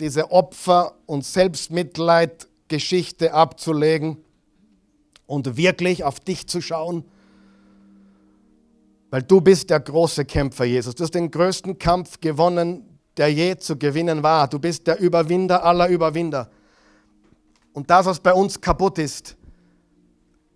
diese 0.00 0.30
Opfer- 0.30 0.94
und 1.04 1.22
Selbstmitleid-Geschichte 1.22 3.34
abzulegen 3.34 4.24
und 5.26 5.58
wirklich 5.58 6.02
auf 6.02 6.18
dich 6.18 6.46
zu 6.46 6.62
schauen, 6.62 7.04
weil 9.10 9.22
du 9.22 9.42
bist 9.42 9.68
der 9.68 9.80
große 9.80 10.24
Kämpfer, 10.24 10.64
Jesus. 10.64 10.94
Du 10.94 11.04
hast 11.04 11.14
den 11.14 11.30
größten 11.30 11.78
Kampf 11.78 12.20
gewonnen, 12.20 12.98
der 13.18 13.30
je 13.30 13.58
zu 13.58 13.76
gewinnen 13.76 14.22
war. 14.22 14.48
Du 14.48 14.58
bist 14.58 14.86
der 14.86 14.98
Überwinder 14.98 15.62
aller 15.62 15.88
Überwinder. 15.88 16.50
Und 17.74 17.90
das, 17.90 18.06
was 18.06 18.18
bei 18.18 18.32
uns 18.32 18.58
kaputt 18.58 18.98
ist, 18.98 19.36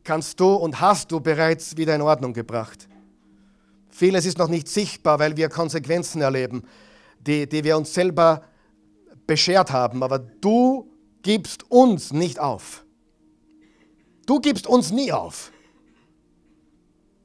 kannst 0.07 0.40
du 0.40 0.54
und 0.54 0.80
hast 0.80 1.12
du 1.12 1.20
bereits 1.20 1.76
wieder 1.76 1.94
in 1.94 2.00
Ordnung 2.00 2.32
gebracht. 2.32 2.88
Vieles 3.90 4.24
ist 4.24 4.38
noch 4.38 4.48
nicht 4.48 4.68
sichtbar, 4.68 5.18
weil 5.18 5.36
wir 5.36 5.48
Konsequenzen 5.48 6.22
erleben, 6.22 6.62
die, 7.18 7.48
die 7.48 7.64
wir 7.64 7.76
uns 7.76 7.92
selber 7.92 8.42
beschert 9.26 9.72
haben. 9.72 10.02
Aber 10.02 10.18
du 10.18 10.90
gibst 11.22 11.70
uns 11.70 12.12
nicht 12.12 12.38
auf. 12.38 12.84
Du 14.26 14.40
gibst 14.40 14.66
uns 14.66 14.90
nie 14.90 15.12
auf. 15.12 15.52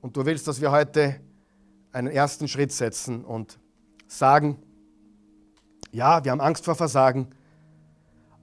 Und 0.01 0.17
du 0.17 0.25
willst, 0.25 0.47
dass 0.47 0.59
wir 0.59 0.71
heute 0.71 1.19
einen 1.91 2.07
ersten 2.07 2.47
Schritt 2.47 2.71
setzen 2.71 3.23
und 3.23 3.59
sagen, 4.07 4.57
ja, 5.91 6.23
wir 6.23 6.31
haben 6.31 6.41
Angst 6.41 6.65
vor 6.65 6.75
Versagen, 6.75 7.27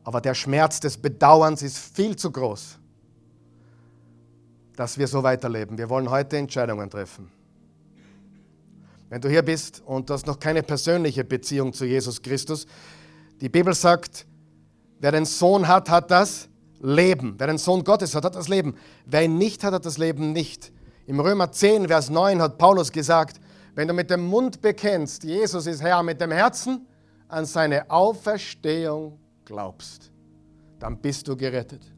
aber 0.04 0.20
der 0.20 0.34
Schmerz 0.34 0.80
des 0.80 0.96
Bedauerns 0.96 1.62
ist 1.62 1.78
viel 1.78 2.14
zu 2.16 2.30
groß, 2.30 2.77
dass 4.78 4.96
wir 4.96 5.08
so 5.08 5.24
weiterleben. 5.24 5.76
Wir 5.76 5.90
wollen 5.90 6.08
heute 6.08 6.36
Entscheidungen 6.36 6.88
treffen. 6.88 7.28
Wenn 9.08 9.20
du 9.20 9.28
hier 9.28 9.42
bist 9.42 9.82
und 9.84 10.08
du 10.08 10.14
hast 10.14 10.28
noch 10.28 10.38
keine 10.38 10.62
persönliche 10.62 11.24
Beziehung 11.24 11.72
zu 11.72 11.84
Jesus 11.84 12.22
Christus, 12.22 12.64
die 13.40 13.48
Bibel 13.48 13.74
sagt, 13.74 14.24
wer 15.00 15.10
den 15.10 15.24
Sohn 15.24 15.66
hat, 15.66 15.90
hat 15.90 16.12
das 16.12 16.48
Leben. 16.80 17.34
Wer 17.38 17.48
den 17.48 17.58
Sohn 17.58 17.82
Gottes 17.82 18.14
hat, 18.14 18.24
hat 18.24 18.36
das 18.36 18.46
Leben. 18.46 18.76
Wer 19.04 19.24
ihn 19.24 19.36
nicht 19.36 19.64
hat, 19.64 19.74
hat 19.74 19.84
das 19.84 19.98
Leben 19.98 20.32
nicht. 20.32 20.70
Im 21.08 21.18
Römer 21.18 21.50
10, 21.50 21.88
Vers 21.88 22.08
9 22.08 22.40
hat 22.40 22.56
Paulus 22.56 22.92
gesagt, 22.92 23.40
wenn 23.74 23.88
du 23.88 23.94
mit 23.94 24.10
dem 24.10 24.26
Mund 24.26 24.60
bekennst, 24.60 25.24
Jesus 25.24 25.66
ist 25.66 25.82
Herr, 25.82 26.04
mit 26.04 26.20
dem 26.20 26.30
Herzen 26.30 26.86
an 27.26 27.46
seine 27.46 27.90
Auferstehung 27.90 29.18
glaubst, 29.44 30.12
dann 30.78 30.98
bist 30.98 31.26
du 31.26 31.36
gerettet. 31.36 31.97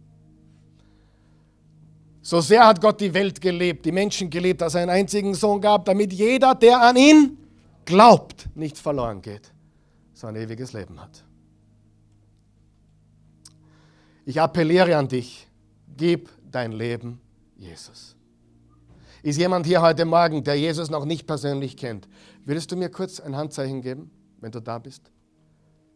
So 2.22 2.40
sehr 2.40 2.66
hat 2.66 2.80
Gott 2.80 3.00
die 3.00 3.12
Welt 3.14 3.40
gelebt, 3.40 3.84
die 3.86 3.92
Menschen 3.92 4.28
gelebt, 4.28 4.60
dass 4.60 4.74
er 4.74 4.82
einen 4.82 4.90
einzigen 4.90 5.34
Sohn 5.34 5.60
gab, 5.60 5.84
damit 5.86 6.12
jeder, 6.12 6.54
der 6.54 6.80
an 6.80 6.96
ihn 6.96 7.38
glaubt, 7.84 8.48
nicht 8.54 8.76
verloren 8.76 9.22
geht, 9.22 9.52
sondern 10.12 10.42
ewiges 10.44 10.72
Leben 10.72 11.00
hat. 11.00 11.24
Ich 14.26 14.40
appelliere 14.40 14.96
an 14.96 15.08
dich, 15.08 15.48
gib 15.96 16.28
dein 16.50 16.72
Leben 16.72 17.20
Jesus. 17.56 18.16
Ist 19.22 19.38
jemand 19.38 19.66
hier 19.66 19.82
heute 19.82 20.04
Morgen, 20.04 20.44
der 20.44 20.54
Jesus 20.54 20.90
noch 20.90 21.04
nicht 21.04 21.26
persönlich 21.26 21.76
kennt? 21.76 22.08
Würdest 22.44 22.70
du 22.70 22.76
mir 22.76 22.90
kurz 22.90 23.20
ein 23.20 23.36
Handzeichen 23.36 23.82
geben, 23.82 24.10
wenn 24.40 24.52
du 24.52 24.60
da 24.60 24.78
bist? 24.78 25.10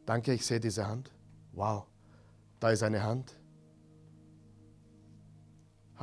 Danke, 0.05 0.33
ich 0.33 0.45
sehe 0.45 0.61
diese 0.61 0.87
Hand. 0.87 1.11
Wow, 1.53 1.85
da 2.61 2.71
ist 2.71 2.83
eine 2.83 3.03
Hand. 3.03 3.33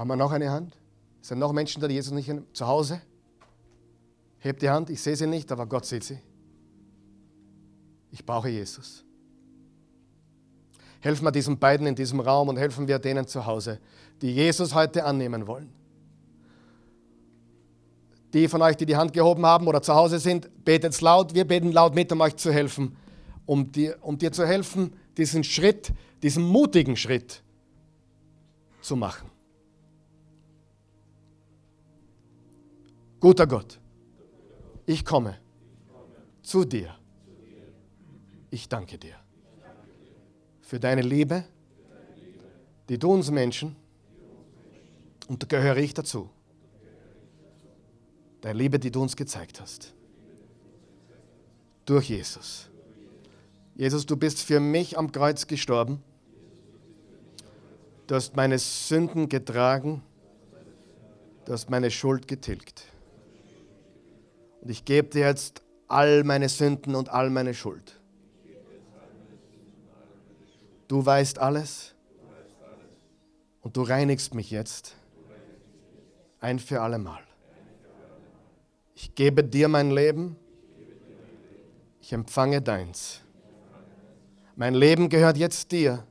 Haben 0.01 0.07
wir 0.07 0.15
noch 0.15 0.31
eine 0.31 0.49
Hand? 0.49 0.75
Sind 1.21 1.37
noch 1.37 1.53
Menschen 1.53 1.79
da, 1.79 1.87
die 1.87 1.93
Jesus 1.93 2.11
nicht? 2.11 2.27
Zu 2.53 2.65
Hause? 2.65 3.03
Hebt 4.39 4.63
die 4.63 4.69
Hand, 4.71 4.89
ich 4.89 4.99
sehe 4.99 5.15
sie 5.15 5.27
nicht, 5.27 5.51
aber 5.51 5.67
Gott 5.67 5.85
sieht 5.85 6.03
sie. 6.03 6.17
Ich 8.09 8.25
brauche 8.25 8.49
Jesus. 8.49 9.05
Helfen 11.01 11.23
wir 11.23 11.31
diesen 11.31 11.59
beiden 11.59 11.85
in 11.85 11.93
diesem 11.93 12.19
Raum 12.19 12.49
und 12.49 12.57
helfen 12.57 12.87
wir 12.87 12.97
denen 12.97 13.27
zu 13.27 13.45
Hause, 13.45 13.79
die 14.23 14.31
Jesus 14.33 14.73
heute 14.73 15.05
annehmen 15.05 15.45
wollen. 15.45 15.71
Die 18.33 18.47
von 18.47 18.63
euch, 18.63 18.77
die 18.77 18.87
die 18.87 18.95
Hand 18.95 19.13
gehoben 19.13 19.45
haben 19.45 19.67
oder 19.67 19.83
zu 19.83 19.93
Hause 19.93 20.17
sind, 20.17 20.65
betet 20.65 20.99
laut. 21.01 21.35
Wir 21.35 21.45
beten 21.45 21.71
laut 21.71 21.93
mit, 21.93 22.11
um 22.11 22.21
euch 22.21 22.37
zu 22.37 22.51
helfen, 22.51 22.97
um 23.45 23.71
dir, 23.71 23.99
um 24.01 24.17
dir 24.17 24.31
zu 24.31 24.47
helfen, 24.47 24.95
diesen 25.15 25.43
Schritt, 25.43 25.93
diesen 26.23 26.43
mutigen 26.43 26.97
Schritt 26.97 27.43
zu 28.81 28.95
machen. 28.95 29.30
Guter 33.21 33.45
Gott, 33.45 33.79
ich 34.85 35.05
komme 35.05 35.37
zu 36.41 36.65
dir. 36.65 36.93
Ich 38.49 38.67
danke 38.67 38.97
dir 38.97 39.15
für 40.61 40.79
deine 40.79 41.03
Liebe, 41.03 41.45
die 42.89 42.97
du 42.97 43.13
uns 43.13 43.31
Menschen, 43.31 43.75
und 45.27 45.43
da 45.43 45.47
gehöre 45.47 45.77
ich 45.77 45.93
dazu, 45.93 46.29
Deine 48.41 48.57
Liebe, 48.57 48.79
die 48.79 48.89
du 48.89 49.03
uns 49.03 49.15
gezeigt 49.15 49.61
hast. 49.61 49.93
Durch 51.85 52.09
Jesus. 52.09 52.69
Jesus, 53.75 54.07
du 54.07 54.17
bist 54.17 54.41
für 54.41 54.59
mich 54.59 54.97
am 54.97 55.11
Kreuz 55.11 55.45
gestorben. 55.45 56.01
Du 58.07 58.15
hast 58.15 58.35
meine 58.35 58.57
Sünden 58.57 59.29
getragen. 59.29 60.01
Du 61.45 61.53
hast 61.53 61.69
meine 61.69 61.91
Schuld 61.91 62.27
getilgt. 62.27 62.90
Und 64.61 64.69
ich 64.69 64.85
gebe 64.85 65.09
dir 65.09 65.25
jetzt 65.25 65.63
all 65.87 66.23
meine 66.23 66.47
Sünden 66.47 66.95
und 66.95 67.09
all 67.09 67.29
meine 67.29 67.53
Schuld. 67.53 67.99
Du 70.87 71.05
weißt 71.05 71.39
alles 71.39 71.95
und 73.61 73.77
du 73.77 73.81
reinigst 73.81 74.33
mich 74.33 74.51
jetzt 74.51 74.95
ein 76.39 76.59
für 76.59 76.81
alle 76.81 76.97
Mal. 76.97 77.23
Ich 78.95 79.15
gebe 79.15 79.43
dir 79.43 79.67
mein 79.67 79.91
Leben. 79.91 80.35
Ich 82.01 82.13
empfange 82.13 82.61
deins. 82.61 83.21
Mein 84.55 84.73
Leben 84.75 85.09
gehört 85.09 85.37
jetzt 85.37 85.71
dir. 85.71 86.05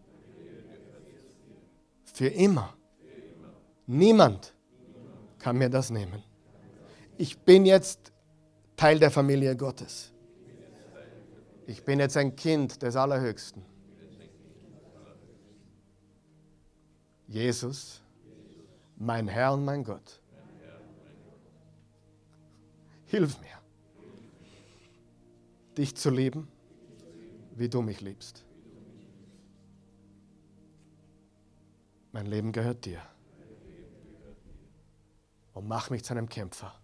Für 2.04 2.28
immer. 2.28 2.74
Niemand 3.86 4.54
kann 5.38 5.56
mir 5.56 5.68
das 5.68 5.90
nehmen. 5.90 6.22
Ich 7.16 7.38
bin 7.38 7.66
jetzt 7.66 8.12
Teil 8.80 8.98
der 8.98 9.10
Familie 9.10 9.54
Gottes. 9.56 10.10
Ich 11.66 11.84
bin 11.84 12.00
jetzt 12.00 12.16
ein 12.16 12.34
Kind 12.34 12.80
des 12.80 12.96
Allerhöchsten. 12.96 13.62
Jesus, 17.28 18.00
mein 18.96 19.28
Herr 19.28 19.52
und 19.52 19.66
mein 19.66 19.84
Gott. 19.84 20.22
Hilf 23.04 23.38
mir, 23.42 23.58
dich 25.76 25.94
zu 25.94 26.08
lieben, 26.08 26.48
wie 27.56 27.68
du 27.68 27.82
mich 27.82 28.00
liebst. 28.00 28.46
Mein 32.12 32.24
Leben 32.24 32.50
gehört 32.50 32.86
dir. 32.86 33.02
Und 35.52 35.68
mach 35.68 35.90
mich 35.90 36.02
zu 36.02 36.14
einem 36.14 36.30
Kämpfer. 36.30 36.79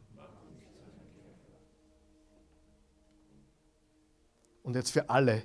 Und 4.66 4.74
jetzt 4.74 4.90
für 4.90 5.08
alle, 5.08 5.44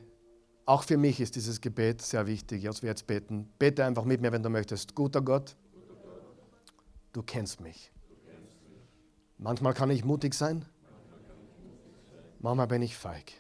auch 0.66 0.82
für 0.82 0.98
mich 0.98 1.20
ist 1.20 1.36
dieses 1.36 1.62
Gebet 1.62 2.02
sehr 2.02 2.26
wichtig, 2.26 2.68
als 2.68 2.82
wir 2.82 2.90
jetzt 2.90 3.06
beten. 3.06 3.54
Bete 3.60 3.86
einfach 3.86 4.04
mit 4.04 4.20
mir, 4.20 4.32
wenn 4.32 4.42
du 4.42 4.50
möchtest. 4.50 4.96
Guter 4.96 5.22
Gott, 5.22 5.56
du 7.14 7.22
kennst 7.22 7.62
mich. 7.62 7.92
Manchmal 9.38 9.76
kann 9.76 9.92
ich 9.92 10.04
mutig 10.04 10.34
sein, 10.34 10.66
manchmal 12.40 12.66
bin 12.66 12.82
ich 12.82 12.98
feig. 12.98 13.32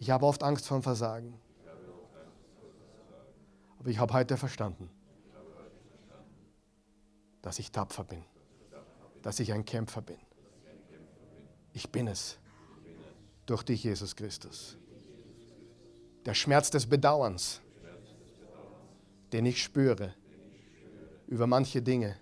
Ich 0.00 0.10
habe 0.10 0.26
oft 0.26 0.42
Angst 0.42 0.66
vor 0.66 0.82
Versagen. 0.82 1.40
Aber 3.78 3.88
ich 3.88 4.00
habe 4.00 4.14
heute 4.14 4.36
verstanden, 4.36 4.90
dass 7.40 7.60
ich 7.60 7.70
tapfer 7.70 8.02
bin, 8.02 8.24
dass 9.22 9.38
ich 9.38 9.52
ein 9.52 9.64
Kämpfer 9.64 10.02
bin. 10.02 10.18
Ich 11.72 11.88
bin 11.92 12.08
es 12.08 12.41
durch 13.46 13.62
dich, 13.62 13.84
Jesus 13.84 14.14
Christus. 14.16 14.76
Der 16.24 16.34
Schmerz 16.34 16.70
des 16.70 16.86
Bedauerns, 16.86 17.60
den 19.32 19.46
ich 19.46 19.62
spüre 19.62 20.14
über 21.26 21.46
manche 21.46 21.82
Dinge, 21.82 22.16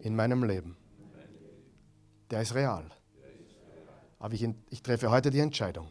in 0.00 0.14
meinem 0.14 0.44
Leben. 0.44 0.76
Der 2.30 2.42
ist 2.42 2.54
real. 2.54 2.90
Aber 4.18 4.34
ich, 4.34 4.46
ich 4.70 4.82
treffe 4.82 5.10
heute 5.10 5.30
die 5.30 5.40
Entscheidung, 5.40 5.90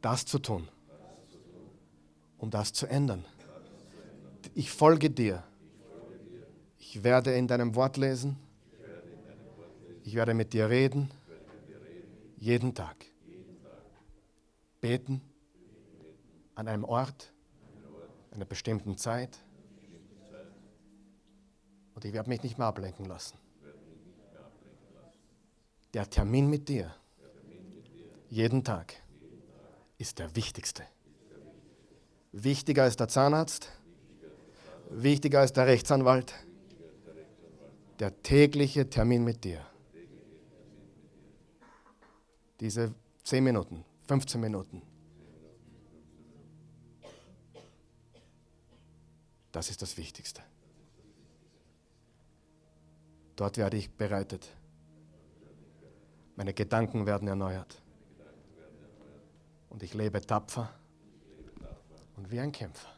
das 0.00 0.24
zu 0.24 0.38
tun, 0.38 0.68
um 2.38 2.50
das 2.50 2.72
zu 2.72 2.86
ändern. 2.86 3.24
Ich 4.54 4.70
folge 4.70 5.10
dir. 5.10 5.42
Ich 6.78 7.02
werde 7.02 7.34
in 7.34 7.46
deinem 7.46 7.74
Wort 7.74 7.96
lesen. 7.96 8.36
Ich 10.02 10.14
werde 10.14 10.34
mit 10.34 10.52
dir 10.52 10.68
reden. 10.68 11.10
Jeden 12.40 12.74
Tag. 12.74 13.04
Beten 14.80 15.20
an 16.54 16.68
einem 16.68 16.84
Ort, 16.84 17.34
einer 18.30 18.46
bestimmten 18.46 18.96
Zeit. 18.96 19.38
Und 21.94 22.04
ich 22.06 22.14
werde 22.14 22.30
mich 22.30 22.42
nicht 22.42 22.56
mehr 22.56 22.66
ablenken 22.66 23.04
lassen. 23.04 23.36
Der 25.92 26.08
Termin 26.08 26.48
mit 26.48 26.70
dir, 26.70 26.94
jeden 28.30 28.64
Tag, 28.64 28.94
ist 29.98 30.18
der 30.18 30.34
wichtigste. 30.34 30.84
Wichtiger 32.32 32.84
als 32.84 32.96
der 32.96 33.08
Zahnarzt, 33.08 33.68
wichtiger 34.88 35.40
als 35.40 35.52
der 35.52 35.66
Rechtsanwalt, 35.66 36.32
der 37.98 38.22
tägliche 38.22 38.88
Termin 38.88 39.24
mit 39.24 39.44
dir. 39.44 39.69
Diese 42.60 42.94
10 43.24 43.42
Minuten, 43.42 43.84
15 44.06 44.40
Minuten. 44.40 44.82
Das 49.50 49.70
ist 49.70 49.82
das 49.82 49.96
Wichtigste. 49.96 50.42
Dort 53.34 53.56
werde 53.56 53.78
ich 53.78 53.90
bereitet. 53.90 54.54
Meine 56.36 56.52
Gedanken 56.52 57.06
werden 57.06 57.26
erneuert. 57.26 57.82
Und 59.70 59.82
ich 59.82 59.94
lebe 59.94 60.20
tapfer 60.20 60.72
und 62.16 62.30
wie 62.30 62.40
ein 62.40 62.52
Kämpfer. 62.52 62.88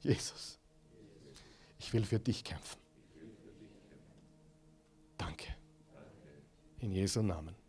Jesus, 0.00 0.58
ich 1.78 1.92
will 1.92 2.04
für 2.04 2.18
dich 2.18 2.42
kämpfen. 2.42 2.78
Danke. 5.18 5.54
In 6.78 6.92
Jesu 6.92 7.20
Namen. 7.20 7.59